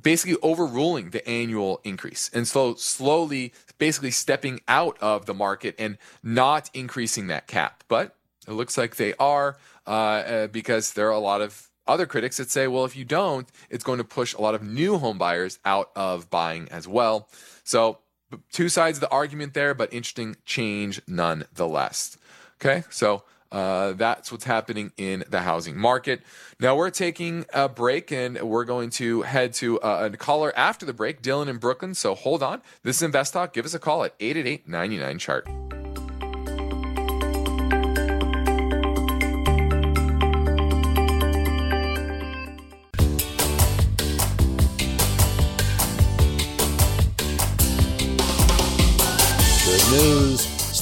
basically 0.00 0.36
overruling 0.42 1.10
the 1.10 1.26
annual 1.28 1.80
increase 1.84 2.28
and 2.34 2.46
so 2.48 2.74
slowly 2.74 3.54
basically 3.78 4.10
stepping 4.10 4.60
out 4.68 4.98
of 5.00 5.26
the 5.26 5.34
market 5.34 5.74
and 5.78 5.96
not 6.22 6.68
increasing 6.74 7.28
that 7.28 7.46
cap. 7.46 7.84
But 7.88 8.16
it 8.46 8.52
looks 8.52 8.76
like 8.76 8.96
they 8.96 9.14
are 9.14 9.56
uh, 9.86 9.90
uh, 9.90 10.46
because 10.48 10.92
there 10.92 11.08
are 11.08 11.12
a 11.12 11.18
lot 11.18 11.40
of 11.40 11.70
other 11.86 12.06
critics 12.06 12.38
that 12.38 12.50
say, 12.50 12.66
well, 12.66 12.84
if 12.84 12.96
you 12.96 13.04
don't, 13.04 13.48
it's 13.68 13.84
going 13.84 13.98
to 13.98 14.04
push 14.04 14.34
a 14.34 14.40
lot 14.40 14.54
of 14.54 14.62
new 14.62 14.98
home 14.98 15.18
buyers 15.18 15.58
out 15.64 15.90
of 15.94 16.30
buying 16.30 16.68
as 16.70 16.88
well. 16.88 17.28
So, 17.62 17.98
two 18.50 18.68
sides 18.68 18.98
of 18.98 19.02
the 19.02 19.10
argument 19.10 19.54
there, 19.54 19.74
but 19.74 19.92
interesting 19.92 20.36
change 20.44 21.00
nonetheless. 21.06 22.16
Okay, 22.60 22.84
so 22.90 23.24
uh, 23.54 23.92
that's 23.92 24.32
what's 24.32 24.44
happening 24.44 24.90
in 24.96 25.24
the 25.30 25.42
housing 25.42 25.78
market. 25.78 26.22
Now 26.58 26.74
we're 26.76 26.90
taking 26.90 27.46
a 27.54 27.68
break 27.68 28.10
and 28.10 28.42
we're 28.42 28.64
going 28.64 28.90
to 28.90 29.22
head 29.22 29.54
to 29.54 29.80
uh, 29.80 30.10
a 30.12 30.16
caller 30.16 30.52
after 30.56 30.84
the 30.84 30.92
break, 30.92 31.22
Dylan 31.22 31.46
in 31.46 31.58
Brooklyn. 31.58 31.94
So 31.94 32.16
hold 32.16 32.42
on. 32.42 32.62
This 32.82 32.96
is 32.96 33.02
Invest 33.02 33.32
Talk. 33.32 33.52
Give 33.52 33.64
us 33.64 33.72
a 33.72 33.78
call 33.78 34.02
at 34.02 34.14
888 34.18 34.68
99 34.68 35.18
chart. 35.18 35.63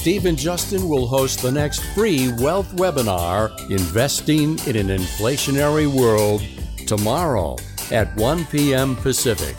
Steve 0.03 0.25
and 0.25 0.37
Justin 0.37 0.89
will 0.89 1.07
host 1.07 1.41
the 1.41 1.49
next 1.49 1.79
free 1.95 2.29
wealth 2.33 2.69
webinar, 2.75 3.57
Investing 3.71 4.59
in 4.67 4.75
an 4.75 4.89
Inflationary 4.89 5.87
World, 5.87 6.43
tomorrow 6.85 7.55
at 7.89 8.13
1 8.17 8.45
p.m. 8.47 8.97
Pacific. 8.97 9.55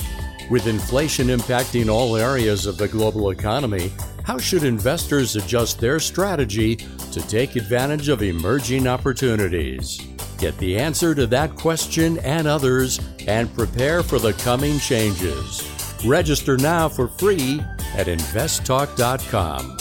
With 0.50 0.66
inflation 0.66 1.28
impacting 1.28 1.90
all 1.90 2.18
areas 2.18 2.66
of 2.66 2.76
the 2.76 2.88
global 2.88 3.30
economy, 3.30 3.90
how 4.24 4.36
should 4.36 4.64
investors 4.64 5.34
adjust 5.34 5.80
their 5.80 5.98
strategy 5.98 6.76
to 6.76 7.26
take 7.26 7.56
advantage 7.56 8.10
of 8.10 8.22
emerging 8.22 8.86
opportunities? 8.86 9.98
Get 10.36 10.58
the 10.58 10.78
answer 10.78 11.14
to 11.14 11.26
that 11.28 11.54
question 11.54 12.18
and 12.18 12.46
others 12.46 13.00
and 13.26 13.50
prepare 13.54 14.02
for 14.02 14.18
the 14.18 14.34
coming 14.34 14.78
changes. 14.78 15.66
Register 16.04 16.58
now 16.58 16.86
for 16.90 17.08
free 17.08 17.62
at 17.96 18.08
investtalk.com. 18.08 19.78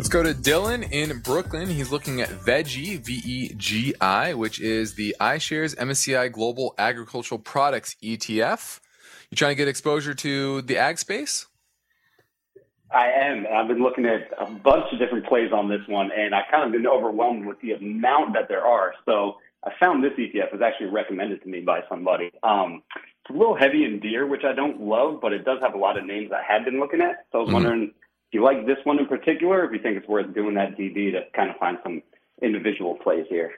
Let's 0.00 0.08
go 0.08 0.22
to 0.22 0.32
Dylan 0.32 0.90
in 0.92 1.18
Brooklyn. 1.18 1.68
He's 1.68 1.92
looking 1.92 2.22
at 2.22 2.30
Vegi, 2.30 2.98
V 3.00 3.20
E 3.22 3.54
G 3.54 3.94
I, 4.00 4.32
which 4.32 4.58
is 4.58 4.94
the 4.94 5.14
iShares 5.20 5.76
MSCI 5.76 6.32
Global 6.32 6.74
Agricultural 6.78 7.38
Products 7.38 7.96
ETF. 8.02 8.80
You 9.28 9.36
trying 9.36 9.50
to 9.50 9.56
get 9.56 9.68
exposure 9.68 10.14
to 10.14 10.62
the 10.62 10.78
ag 10.78 10.96
space? 10.96 11.48
I 12.90 13.08
am. 13.08 13.44
I've 13.54 13.68
been 13.68 13.82
looking 13.82 14.06
at 14.06 14.32
a 14.38 14.50
bunch 14.50 14.86
of 14.90 14.98
different 14.98 15.26
plays 15.26 15.52
on 15.52 15.68
this 15.68 15.82
one, 15.86 16.10
and 16.16 16.34
I've 16.34 16.50
kind 16.50 16.64
of 16.64 16.72
been 16.72 16.86
overwhelmed 16.86 17.44
with 17.44 17.60
the 17.60 17.72
amount 17.72 18.32
that 18.32 18.48
there 18.48 18.64
are. 18.64 18.94
So 19.04 19.34
I 19.66 19.72
found 19.78 20.02
this 20.02 20.12
ETF 20.18 20.50
was 20.50 20.62
actually 20.62 20.86
recommended 20.86 21.42
to 21.42 21.48
me 21.50 21.60
by 21.60 21.80
somebody. 21.90 22.30
Um, 22.42 22.82
it's 22.96 23.34
a 23.34 23.38
little 23.38 23.54
heavy 23.54 23.84
in 23.84 24.00
Deere, 24.00 24.26
which 24.26 24.44
I 24.44 24.54
don't 24.54 24.80
love, 24.80 25.20
but 25.20 25.34
it 25.34 25.44
does 25.44 25.58
have 25.60 25.74
a 25.74 25.78
lot 25.78 25.98
of 25.98 26.06
names 26.06 26.30
I 26.32 26.40
had 26.42 26.64
been 26.64 26.80
looking 26.80 27.02
at. 27.02 27.26
So 27.32 27.40
I 27.40 27.42
was 27.42 27.48
mm-hmm. 27.48 27.52
wondering 27.52 27.92
do 28.30 28.38
you 28.38 28.44
like 28.44 28.66
this 28.66 28.78
one 28.84 28.98
in 28.98 29.06
particular, 29.06 29.64
if 29.64 29.72
you 29.72 29.80
think 29.80 29.96
it's 29.96 30.08
worth 30.08 30.32
doing 30.34 30.54
that 30.54 30.76
DD 30.76 31.12
to 31.12 31.22
kind 31.34 31.50
of 31.50 31.56
find 31.56 31.78
some 31.82 32.02
individual 32.42 32.94
plays 32.94 33.26
here? 33.28 33.52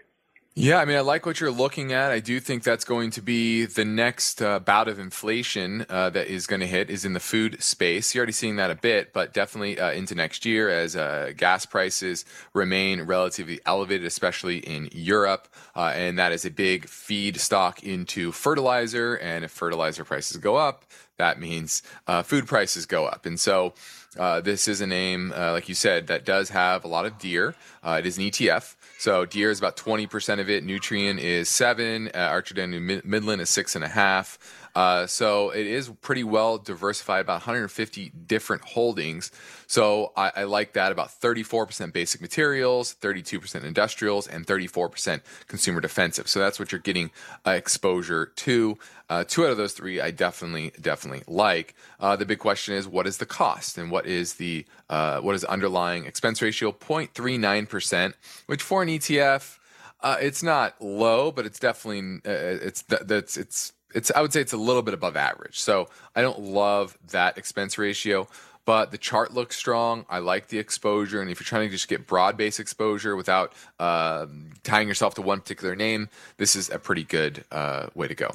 Yeah, 0.55 0.77
I 0.77 0.85
mean, 0.85 0.99
I 0.99 1.01
like 1.01 1.25
what 1.25 1.41
you're 1.41 1.51
looking 1.51 1.95
at. 1.95 2.13
I 2.13 2.21
do 2.21 2.39
think 2.39 2.63
that's 2.63 2.85
going 2.85 3.11
to 3.13 3.23
be 3.23 3.65
the 3.65 3.87
next 3.87 4.43
uh, 4.43 4.59
bout 4.59 4.87
of 4.87 4.99
inflation 4.99 5.87
uh, 5.89 6.11
that 6.11 6.27
is 6.27 6.47
going 6.47 6.61
to 6.61 6.67
hit 6.67 6.91
is 6.91 7.07
in 7.07 7.15
the 7.15 7.21
food 7.21 7.63
space. 7.63 8.15
You're 8.15 8.21
already 8.21 8.33
seeing 8.33 8.57
that 8.57 8.71
a 8.71 8.75
bit, 8.75 9.15
but 9.15 9.33
definitely 9.33 9.81
uh, 9.81 9.93
into 9.93 10.15
next 10.15 10.45
year 10.45 10.69
as 10.69 10.95
uh, 10.95 11.33
gas 11.39 11.65
prices 11.65 12.27
remain 12.53 13.01
relatively 13.01 13.61
elevated, 13.65 14.07
especially 14.07 14.59
in 14.59 14.91
Europe, 14.93 15.49
uh, 15.75 15.93
and 15.95 16.19
that 16.19 16.33
is 16.33 16.45
a 16.45 16.51
big 16.51 16.87
feed 16.87 17.41
stock 17.41 17.83
into 17.83 18.31
fertilizer. 18.31 19.15
And 19.15 19.47
if 19.47 19.51
fertilizer 19.51 20.05
prices 20.05 20.37
go 20.37 20.57
up, 20.57 20.85
that 21.17 21.41
means 21.41 21.83
uh, 22.07 22.23
food 22.23 22.47
prices 22.47 22.85
go 22.85 23.07
up, 23.07 23.25
and 23.25 23.41
so. 23.41 23.73
This 24.15 24.69
is 24.69 24.81
a 24.81 24.87
name, 24.87 25.31
like 25.31 25.69
you 25.69 25.75
said, 25.75 26.07
that 26.09 26.25
does 26.25 26.51
have 26.51 26.85
a 26.85 26.89
lot 26.89 27.07
of 27.07 27.19
Deere. 27.19 27.55
it 27.85 28.07
is 28.07 28.19
an 28.19 28.25
ETF. 28.25 28.77
So 29.03 29.27
Deere 29.27 29.51
is 29.51 29.59
about 29.59 29.77
20% 29.77 30.39
of 30.39 30.49
it. 30.49 30.65
Nutrien 30.65 31.19
is 31.19 31.49
seven. 31.49 32.09
Uh, 32.15 32.19
Archer 32.19 32.55
Midland 32.69 33.41
is 33.41 33.51
six 33.51 33.75
and 33.75 33.85
a 33.85 33.89
half. 33.89 34.39
Uh, 34.75 35.07
so 35.07 35.51
it 35.51 35.67
is 35.67 35.89
pretty 36.01 36.25
well 36.25 36.57
diversified, 36.57 37.21
about 37.21 37.41
150 37.41 38.13
different 38.27 38.63
holdings. 38.63 39.31
So 39.67 40.13
I, 40.17 40.33
I 40.37 40.45
like 40.45 40.75
that 40.75 40.93
about 40.93 41.09
34% 41.09 41.93
basic 41.93 42.21
materials, 42.21 42.95
32% 43.01 43.65
industrials, 43.65 44.27
and 44.27 44.47
34% 44.47 45.21
consumer 45.47 45.81
defensive. 45.81 46.29
So 46.29 46.39
that's 46.39 46.59
what 46.59 46.73
you're 46.73 46.81
getting 46.81 47.11
uh, 47.47 47.51
exposure 47.51 48.27
to. 48.27 48.79
Uh, 49.13 49.25
two 49.25 49.45
out 49.45 49.51
of 49.51 49.59
those 49.59 49.75
three 49.75 50.01
I 50.01 50.11
definitely 50.11 50.73
definitely 50.81 51.23
like. 51.29 51.75
Uh, 52.01 52.17
the 52.17 52.25
big 52.25 52.39
question 52.39 52.75
is 52.75 52.89
what 52.89 53.07
is 53.07 53.19
the 53.19 53.27
cost 53.27 53.77
and 53.77 53.91
what 53.91 54.07
is 54.07 54.35
the 54.35 54.65
uh, 54.89 55.21
what 55.21 55.35
is 55.35 55.45
underlying 55.45 56.07
expense 56.07 56.41
ratio? 56.41 56.73
0.39 56.73 57.69
percent, 57.69 58.15
which 58.47 58.63
for 58.63 58.83
an 58.83 58.89
ETF. 58.89 59.59
Uh, 60.01 60.17
it's 60.19 60.43
not 60.43 60.81
low, 60.81 61.31
but 61.31 61.45
it's 61.45 61.59
definitely 61.59 62.21
uh, 62.25 62.67
it's 62.67 62.81
that's 62.85 63.37
it's 63.37 63.75
it's 63.95 64.11
I 64.17 64.23
would 64.23 64.33
say 64.33 64.41
it's 64.41 64.55
a 64.55 64.57
little 64.57 64.81
bit 64.81 64.95
above 64.95 65.15
average. 65.15 65.61
So 65.61 65.91
I 66.17 66.23
don't 66.23 66.41
love 66.41 66.97
that 67.11 67.37
expense 67.37 67.77
ratio, 67.77 68.29
but 68.65 68.93
the 68.93 68.99
chart 68.99 69.35
looks 69.35 69.57
strong. 69.57 70.07
I 70.09 70.21
like 70.21 70.49
the 70.49 70.59
exposure, 70.59 71.21
and 71.21 71.31
if 71.31 71.39
you're 71.39 71.45
trying 71.45 71.69
to 71.69 71.71
just 71.71 71.87
get 71.87 72.07
broad 72.07 72.39
base 72.39 72.59
exposure 72.59 73.15
without 73.15 73.53
uh, 73.79 74.25
tying 74.63 74.89
yourself 74.89 75.17
to 75.17 75.23
one 75.23 75.43
particular 75.43 75.77
name, 75.77 76.09
this 76.39 76.57
is 76.57 76.71
a 76.71 76.79
pretty 76.79 77.05
good 77.05 77.45
uh, 77.53 77.89
way 77.95 78.09
to 78.09 78.15
go. 78.15 78.31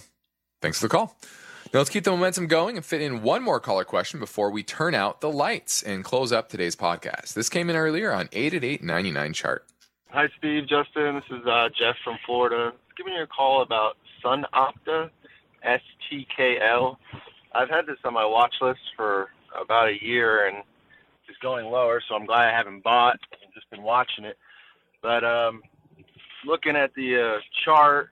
Thanks 0.62 0.80
for 0.80 0.88
the 0.88 0.90
call. 0.90 1.16
Now 1.74 1.80
let's 1.80 1.90
keep 1.90 2.04
the 2.04 2.12
momentum 2.12 2.48
going 2.48 2.78
and 2.78 2.86
fit 2.86 3.02
in 3.02 3.22
one 3.22 3.44
more 3.44 3.60
caller 3.60 3.84
question 3.84 4.20
before 4.20 4.50
we 4.50 4.64
turn 4.64 4.96
out 4.96 5.22
the 5.22 5.30
lights 5.30 5.84
and 5.84 6.04
close 6.04 6.32
up 6.32 6.50
today's 6.50 6.76
podcast. 6.76 7.34
This 7.34 7.50
came 7.50 7.70
in 7.70 7.76
earlier 7.76 8.12
on 8.12 8.30
888 8.32 9.34
chart. 9.34 9.66
Hi, 10.12 10.28
Steve, 10.38 10.68
Justin. 10.68 11.16
This 11.16 11.40
is 11.40 11.46
uh, 11.46 11.70
Jeff 11.78 11.96
from 12.04 12.18
Florida. 12.26 12.72
Giving 12.96 13.14
you 13.14 13.24
a 13.24 13.28
call 13.28 13.62
about 13.62 13.98
SunOpta. 14.24 15.10
STKL. 15.66 16.98
I've 17.54 17.70
had 17.70 17.86
this 17.86 17.98
on 18.04 18.14
my 18.14 18.26
watch 18.26 18.56
list 18.62 18.80
for 18.96 19.30
about 19.60 19.90
a 19.90 20.02
year 20.02 20.48
and 20.48 20.64
it's 21.28 21.38
going 21.40 21.66
lower, 21.66 22.02
so 22.08 22.16
I'm 22.16 22.26
glad 22.26 22.48
I 22.48 22.56
haven't 22.56 22.84
bought 22.84 23.20
and 23.42 23.54
just 23.54 23.70
been 23.70 23.84
watching 23.84 24.26
it. 24.26 24.38
But 25.02 25.24
um, 25.24 25.62
looking 26.46 26.76
at 26.76 26.94
the 26.96 27.36
uh, 27.36 27.40
chart, 27.66 28.12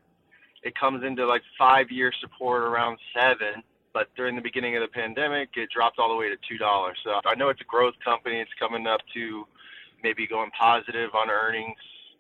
it 0.66 0.78
comes 0.78 1.04
into 1.06 1.26
like 1.26 1.44
five 1.58 1.92
year 1.92 2.12
support 2.20 2.64
around 2.64 2.98
seven. 3.16 3.64
But 3.94 4.10
during 4.18 4.36
the 4.36 4.42
beginning 4.42 4.76
of 4.76 4.82
the 4.82 4.90
pandemic, 4.90 5.50
it 5.56 5.70
dropped 5.70 6.00
all 6.00 6.10
the 6.10 6.16
way 6.16 6.28
to 6.28 6.36
two 6.50 6.58
dollars. 6.58 6.98
So 7.04 7.22
I 7.26 7.36
know 7.36 7.48
it's 7.48 7.62
a 7.62 7.66
growth 7.66 7.94
company. 8.04 8.42
It's 8.42 8.52
coming 8.60 8.86
up 8.88 9.00
to 9.14 9.48
maybe 10.04 10.28
going 10.28 10.52
positive 10.52 11.12
on 11.16 11.30
earnings. 11.30 11.78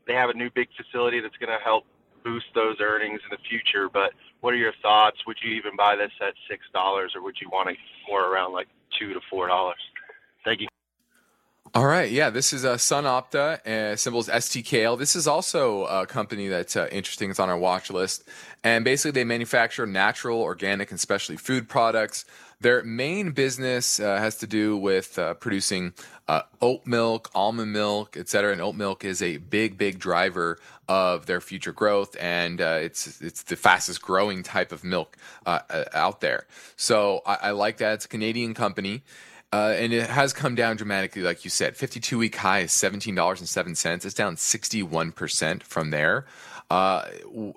They 0.07 0.13
have 0.13 0.29
a 0.29 0.33
new 0.33 0.49
big 0.51 0.69
facility 0.77 1.19
that's 1.19 1.35
going 1.35 1.51
to 1.51 1.61
help 1.61 1.85
boost 2.23 2.45
those 2.55 2.77
earnings 2.79 3.19
in 3.23 3.29
the 3.29 3.43
future. 3.49 3.89
But 3.89 4.13
what 4.39 4.53
are 4.53 4.57
your 4.57 4.73
thoughts? 4.81 5.17
Would 5.27 5.37
you 5.43 5.53
even 5.55 5.75
buy 5.75 5.95
this 5.97 6.11
at 6.21 6.35
six 6.49 6.63
dollars, 6.73 7.11
or 7.13 7.23
would 7.23 7.35
you 7.41 7.49
want 7.49 7.69
it 7.69 7.77
more 8.07 8.31
around 8.31 8.53
like 8.53 8.67
two 8.97 9.13
to 9.13 9.19
four 9.29 9.47
dollars? 9.47 9.81
Thank 10.45 10.61
you. 10.61 10.67
All 11.75 11.85
right, 11.85 12.09
yeah, 12.09 12.29
this 12.29 12.53
is 12.53 12.63
uh, 12.63 12.75
SunOpta, 12.75 13.67
uh, 13.67 13.97
symbols 13.97 14.29
STKL. 14.29 14.97
This 14.97 15.13
is 15.13 15.27
also 15.27 15.83
a 15.87 16.07
company 16.07 16.47
that's 16.47 16.77
uh, 16.77 16.87
interesting. 16.89 17.29
It's 17.29 17.37
on 17.37 17.49
our 17.49 17.57
watch 17.57 17.89
list, 17.91 18.23
and 18.63 18.85
basically 18.85 19.11
they 19.11 19.25
manufacture 19.25 19.85
natural, 19.85 20.41
organic, 20.41 20.91
and 20.91 20.97
specialty 21.01 21.35
food 21.35 21.67
products. 21.67 22.23
Their 22.61 22.81
main 22.83 23.31
business 23.31 23.99
uh, 23.99 24.15
has 24.19 24.37
to 24.37 24.47
do 24.47 24.77
with 24.77 25.19
uh, 25.19 25.33
producing 25.33 25.91
uh, 26.29 26.43
oat 26.61 26.87
milk, 26.87 27.29
almond 27.35 27.73
milk, 27.73 28.15
et 28.15 28.29
cetera. 28.29 28.53
And 28.53 28.61
oat 28.61 28.75
milk 28.75 29.03
is 29.03 29.21
a 29.21 29.35
big, 29.35 29.77
big 29.77 29.99
driver 29.99 30.57
of 30.87 31.25
their 31.25 31.41
future 31.41 31.73
growth, 31.73 32.15
and 32.21 32.61
uh, 32.61 32.79
it's 32.81 33.21
it's 33.21 33.43
the 33.43 33.57
fastest 33.57 34.01
growing 34.01 34.43
type 34.43 34.71
of 34.71 34.85
milk 34.85 35.17
uh, 35.45 35.59
uh, 35.69 35.83
out 35.93 36.21
there. 36.21 36.45
So 36.77 37.21
I, 37.25 37.35
I, 37.41 37.51
like 37.51 37.77
that. 37.77 37.95
It's 37.95 38.05
a 38.05 38.07
Canadian 38.07 38.53
company. 38.53 39.03
Uh, 39.55 39.69
and 39.69 39.93
it 39.93 40.09
has 40.09 40.33
come 40.33 40.53
down 40.53 40.75
dramatically, 40.75 41.21
like 41.21 41.45
you 41.45 41.49
said. 41.49 41.77
52 41.77 42.17
week 42.17 42.35
high 42.35 42.59
is 42.59 42.71
$17.07. 42.71 44.05
It's 44.05 44.13
down 44.13 44.35
61% 44.35 45.63
from 45.63 45.91
there. 45.91 46.25
Uh, 46.69 47.05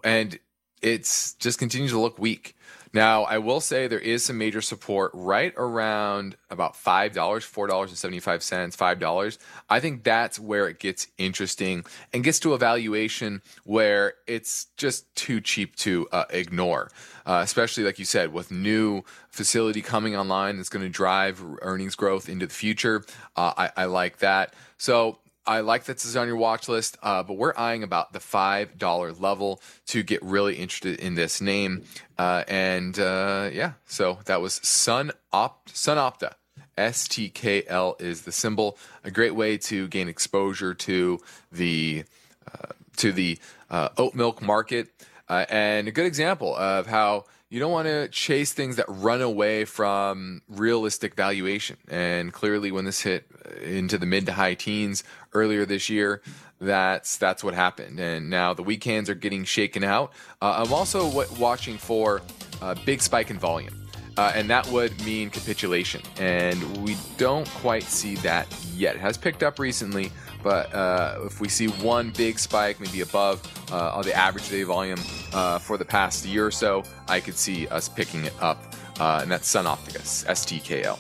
and 0.05 0.39
it's 0.83 1.35
just 1.35 1.59
continues 1.59 1.93
to 1.93 1.99
look 1.99 2.19
weak. 2.19 2.55
Now, 2.93 3.25
I 3.25 3.39
will 3.39 3.61
say 3.61 3.87
there 3.87 3.99
is 3.99 4.25
some 4.25 4.39
major 4.39 4.63
support 4.63 5.11
right 5.13 5.53
around 5.57 6.37
about 6.51 6.75
$5, 6.75 7.13
$4.75, 7.13 8.77
$5. 8.77 9.39
I 9.69 9.81
think 9.81 10.05
that's 10.05 10.39
where 10.39 10.69
it 10.69 10.79
gets 10.79 11.09
interesting 11.19 11.85
and 12.13 12.25
gets 12.25 12.39
to 12.41 12.55
a 12.55 12.59
valuation 12.59 13.43
where 13.65 14.15
it's 14.27 14.67
just 14.77 15.15
too 15.15 15.41
cheap 15.41 15.77
to 15.77 16.09
uh, 16.13 16.25
ignore, 16.31 16.91
uh, 17.27 17.41
especially 17.45 17.85
like 17.85 17.99
you 17.99 18.05
said, 18.05 18.33
with 18.33 18.51
new 18.51 19.03
facility 19.29 19.83
coming 19.83 20.17
online 20.17 20.57
that's 20.57 20.71
going 20.71 20.85
to 20.85 20.89
drive 20.89 21.45
earnings 21.61 21.95
growth 21.95 22.29
into 22.29 22.47
the 22.47 22.55
future. 22.55 23.05
Uh, 23.37 23.53
I, 23.57 23.71
I 23.77 23.85
like 23.85 24.19
that. 24.19 24.55
So 24.79 25.19
I 25.49 25.61
like 25.61 25.85
that 25.85 25.95
this 25.95 26.05
is 26.05 26.15
on 26.15 26.27
your 26.27 26.37
watch 26.37 26.69
list, 26.69 26.99
uh, 27.03 27.23
but 27.23 27.39
we're 27.39 27.55
eyeing 27.57 27.83
about 27.83 28.13
the 28.13 28.19
$5 28.19 29.21
level 29.21 29.63
to 29.87 30.03
get 30.03 30.23
really 30.23 30.57
interested 30.57 31.01
in 31.01 31.15
this 31.15 31.41
name. 31.41 31.85
Uh, 32.19 32.45
and 32.47 32.99
uh, 32.99 33.49
yeah, 33.51 33.73
so 33.87 34.19
that 34.27 34.43
was 34.43 34.61
Sun, 34.63 35.11
Op- 35.33 35.71
SunOpta. 35.71 36.35
STKL 36.77 38.01
is 38.01 38.23
the 38.23 38.31
symbol. 38.31 38.77
A 39.05 39.11
great 39.11 39.35
way 39.35 39.57
to 39.57 39.89
gain 39.89 40.07
exposure 40.07 40.75
to 40.75 41.19
the 41.51 42.05
uh, 42.47 42.73
to 42.99 43.11
the 43.11 43.39
uh, 43.71 43.89
oat 43.97 44.15
milk 44.15 44.41
market, 44.41 44.89
uh, 45.29 45.45
and 45.49 45.89
a 45.89 45.91
good 45.91 46.07
example 46.07 46.55
of 46.57 46.87
how 46.87 47.25
you 47.51 47.61
don't 47.61 47.73
want 47.73 47.89
to 47.89 48.09
chase 48.09 48.53
things 48.53 48.77
that 48.77 48.87
run 48.89 49.23
away 49.23 49.65
from 49.65 50.43
realistic 50.49 51.15
valuation. 51.15 51.77
And 51.89 52.33
clearly, 52.33 52.71
when 52.71 52.85
this 52.85 53.01
hit 53.01 53.27
into 53.63 53.97
the 53.97 54.07
mid 54.07 54.27
to 54.27 54.33
high 54.33 54.55
teens 54.55 55.03
earlier 55.33 55.65
this 55.65 55.89
year, 55.89 56.23
that's 56.61 57.17
that's 57.17 57.43
what 57.43 57.55
happened. 57.55 57.99
And 58.01 58.29
now 58.29 58.53
the 58.53 58.63
weak 58.63 58.85
hands 58.85 59.09
are 59.09 59.15
getting 59.15 59.45
shaken 59.45 59.83
out. 59.83 60.13
Uh, 60.43 60.63
I'm 60.65 60.73
also 60.73 61.25
watching 61.39 61.79
for 61.79 62.21
a 62.61 62.75
big 62.75 63.01
spike 63.01 63.31
in 63.31 63.39
volume. 63.39 63.88
Uh, 64.19 64.33
and 64.35 64.51
that 64.51 64.67
would 64.67 65.01
mean 65.05 65.31
capitulation. 65.31 66.03
And 66.19 66.85
we 66.85 66.97
don't 67.19 67.49
quite 67.51 67.85
see 67.85 68.17
that 68.17 68.49
yet. 68.75 68.97
It 68.97 69.01
has 69.01 69.17
picked 69.17 69.45
up 69.45 69.61
recently, 69.61 70.11
but 70.43 70.75
uh, 70.75 71.21
if 71.25 71.41
we 71.41 71.49
see 71.49 71.69
one 71.69 72.11
big 72.11 72.41
spike, 72.41 72.81
maybe 72.81 73.03
above 73.03 73.41
uh, 73.71 74.03
the 74.03 74.13
average 74.13 74.49
day 74.51 74.65
volume 74.65 74.99
uh, 75.33 75.61
for 75.61 75.77
the 75.79 75.85
past 75.85 76.27
year 76.27 76.45
or 76.45 76.51
so, 76.51 76.83
I 77.07 77.21
could 77.21 77.37
see 77.37 77.69
us 77.69 77.89
picking 77.89 78.25
it 78.25 78.35
up. 78.41 78.61
Uh, 78.99 79.21
and 79.23 79.31
that's 79.31 79.47
Sun 79.47 79.67
Opticus, 79.67 80.27
STKL. 80.27 80.99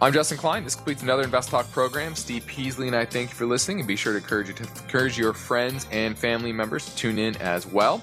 I'm 0.00 0.12
Justin 0.12 0.38
Klein. 0.38 0.62
This 0.62 0.76
completes 0.76 1.02
another 1.02 1.24
Invest 1.24 1.50
Talk 1.50 1.68
program. 1.72 2.14
Steve 2.14 2.46
Peasley 2.46 2.86
and 2.86 2.94
I 2.94 3.04
thank 3.04 3.30
you 3.30 3.34
for 3.34 3.46
listening, 3.46 3.80
and 3.80 3.88
be 3.88 3.96
sure 3.96 4.12
to 4.12 4.18
encourage 4.18 4.46
you 4.46 4.54
to 4.54 4.62
encourage 4.62 5.18
your 5.18 5.32
friends 5.32 5.88
and 5.90 6.16
family 6.16 6.52
members 6.52 6.86
to 6.86 6.94
tune 6.94 7.18
in 7.18 7.36
as 7.38 7.66
well. 7.66 8.00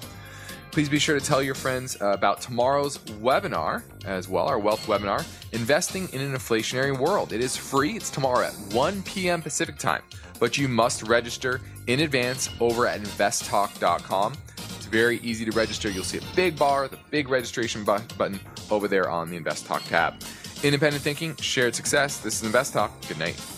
Please 0.78 0.88
be 0.88 1.00
sure 1.00 1.18
to 1.18 1.26
tell 1.26 1.42
your 1.42 1.56
friends 1.56 2.00
uh, 2.00 2.10
about 2.10 2.40
tomorrow's 2.40 2.98
webinar 2.98 3.82
as 4.04 4.28
well, 4.28 4.46
our 4.46 4.60
wealth 4.60 4.86
webinar, 4.86 5.26
Investing 5.50 6.08
in 6.12 6.20
an 6.20 6.32
Inflationary 6.32 6.96
World. 6.96 7.32
It 7.32 7.40
is 7.40 7.56
free. 7.56 7.96
It's 7.96 8.10
tomorrow 8.10 8.46
at 8.46 8.52
1 8.72 9.02
p.m. 9.02 9.42
Pacific 9.42 9.76
time, 9.76 10.02
but 10.38 10.56
you 10.56 10.68
must 10.68 11.02
register 11.02 11.60
in 11.88 11.98
advance 11.98 12.48
over 12.60 12.86
at 12.86 13.00
investtalk.com. 13.00 14.34
It's 14.76 14.86
very 14.86 15.18
easy 15.18 15.44
to 15.46 15.50
register. 15.50 15.90
You'll 15.90 16.04
see 16.04 16.18
a 16.18 16.36
big 16.36 16.56
bar, 16.56 16.86
the 16.86 16.98
big 17.10 17.28
registration 17.28 17.82
bu- 17.82 17.98
button 18.16 18.38
over 18.70 18.86
there 18.86 19.10
on 19.10 19.30
the 19.30 19.36
Invest 19.36 19.66
Talk 19.66 19.82
tab. 19.82 20.22
Independent 20.62 21.02
thinking, 21.02 21.34
shared 21.38 21.74
success. 21.74 22.18
This 22.18 22.36
is 22.36 22.44
Invest 22.44 22.74
Talk. 22.74 22.92
Good 23.08 23.18
night. 23.18 23.57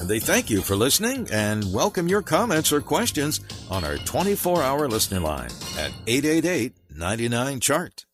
And 0.00 0.08
they 0.08 0.20
thank 0.20 0.48
you 0.48 0.60
for 0.60 0.76
listening 0.76 1.28
and 1.32 1.72
welcome 1.72 2.08
your 2.08 2.22
comments 2.22 2.72
or 2.72 2.80
questions 2.80 3.40
on 3.70 3.84
our 3.84 3.96
24 3.98 4.62
hour 4.62 4.88
listening 4.88 5.22
line 5.22 5.50
at 5.78 5.92
888 6.06 6.72
99 6.94 7.60
Chart. 7.60 8.07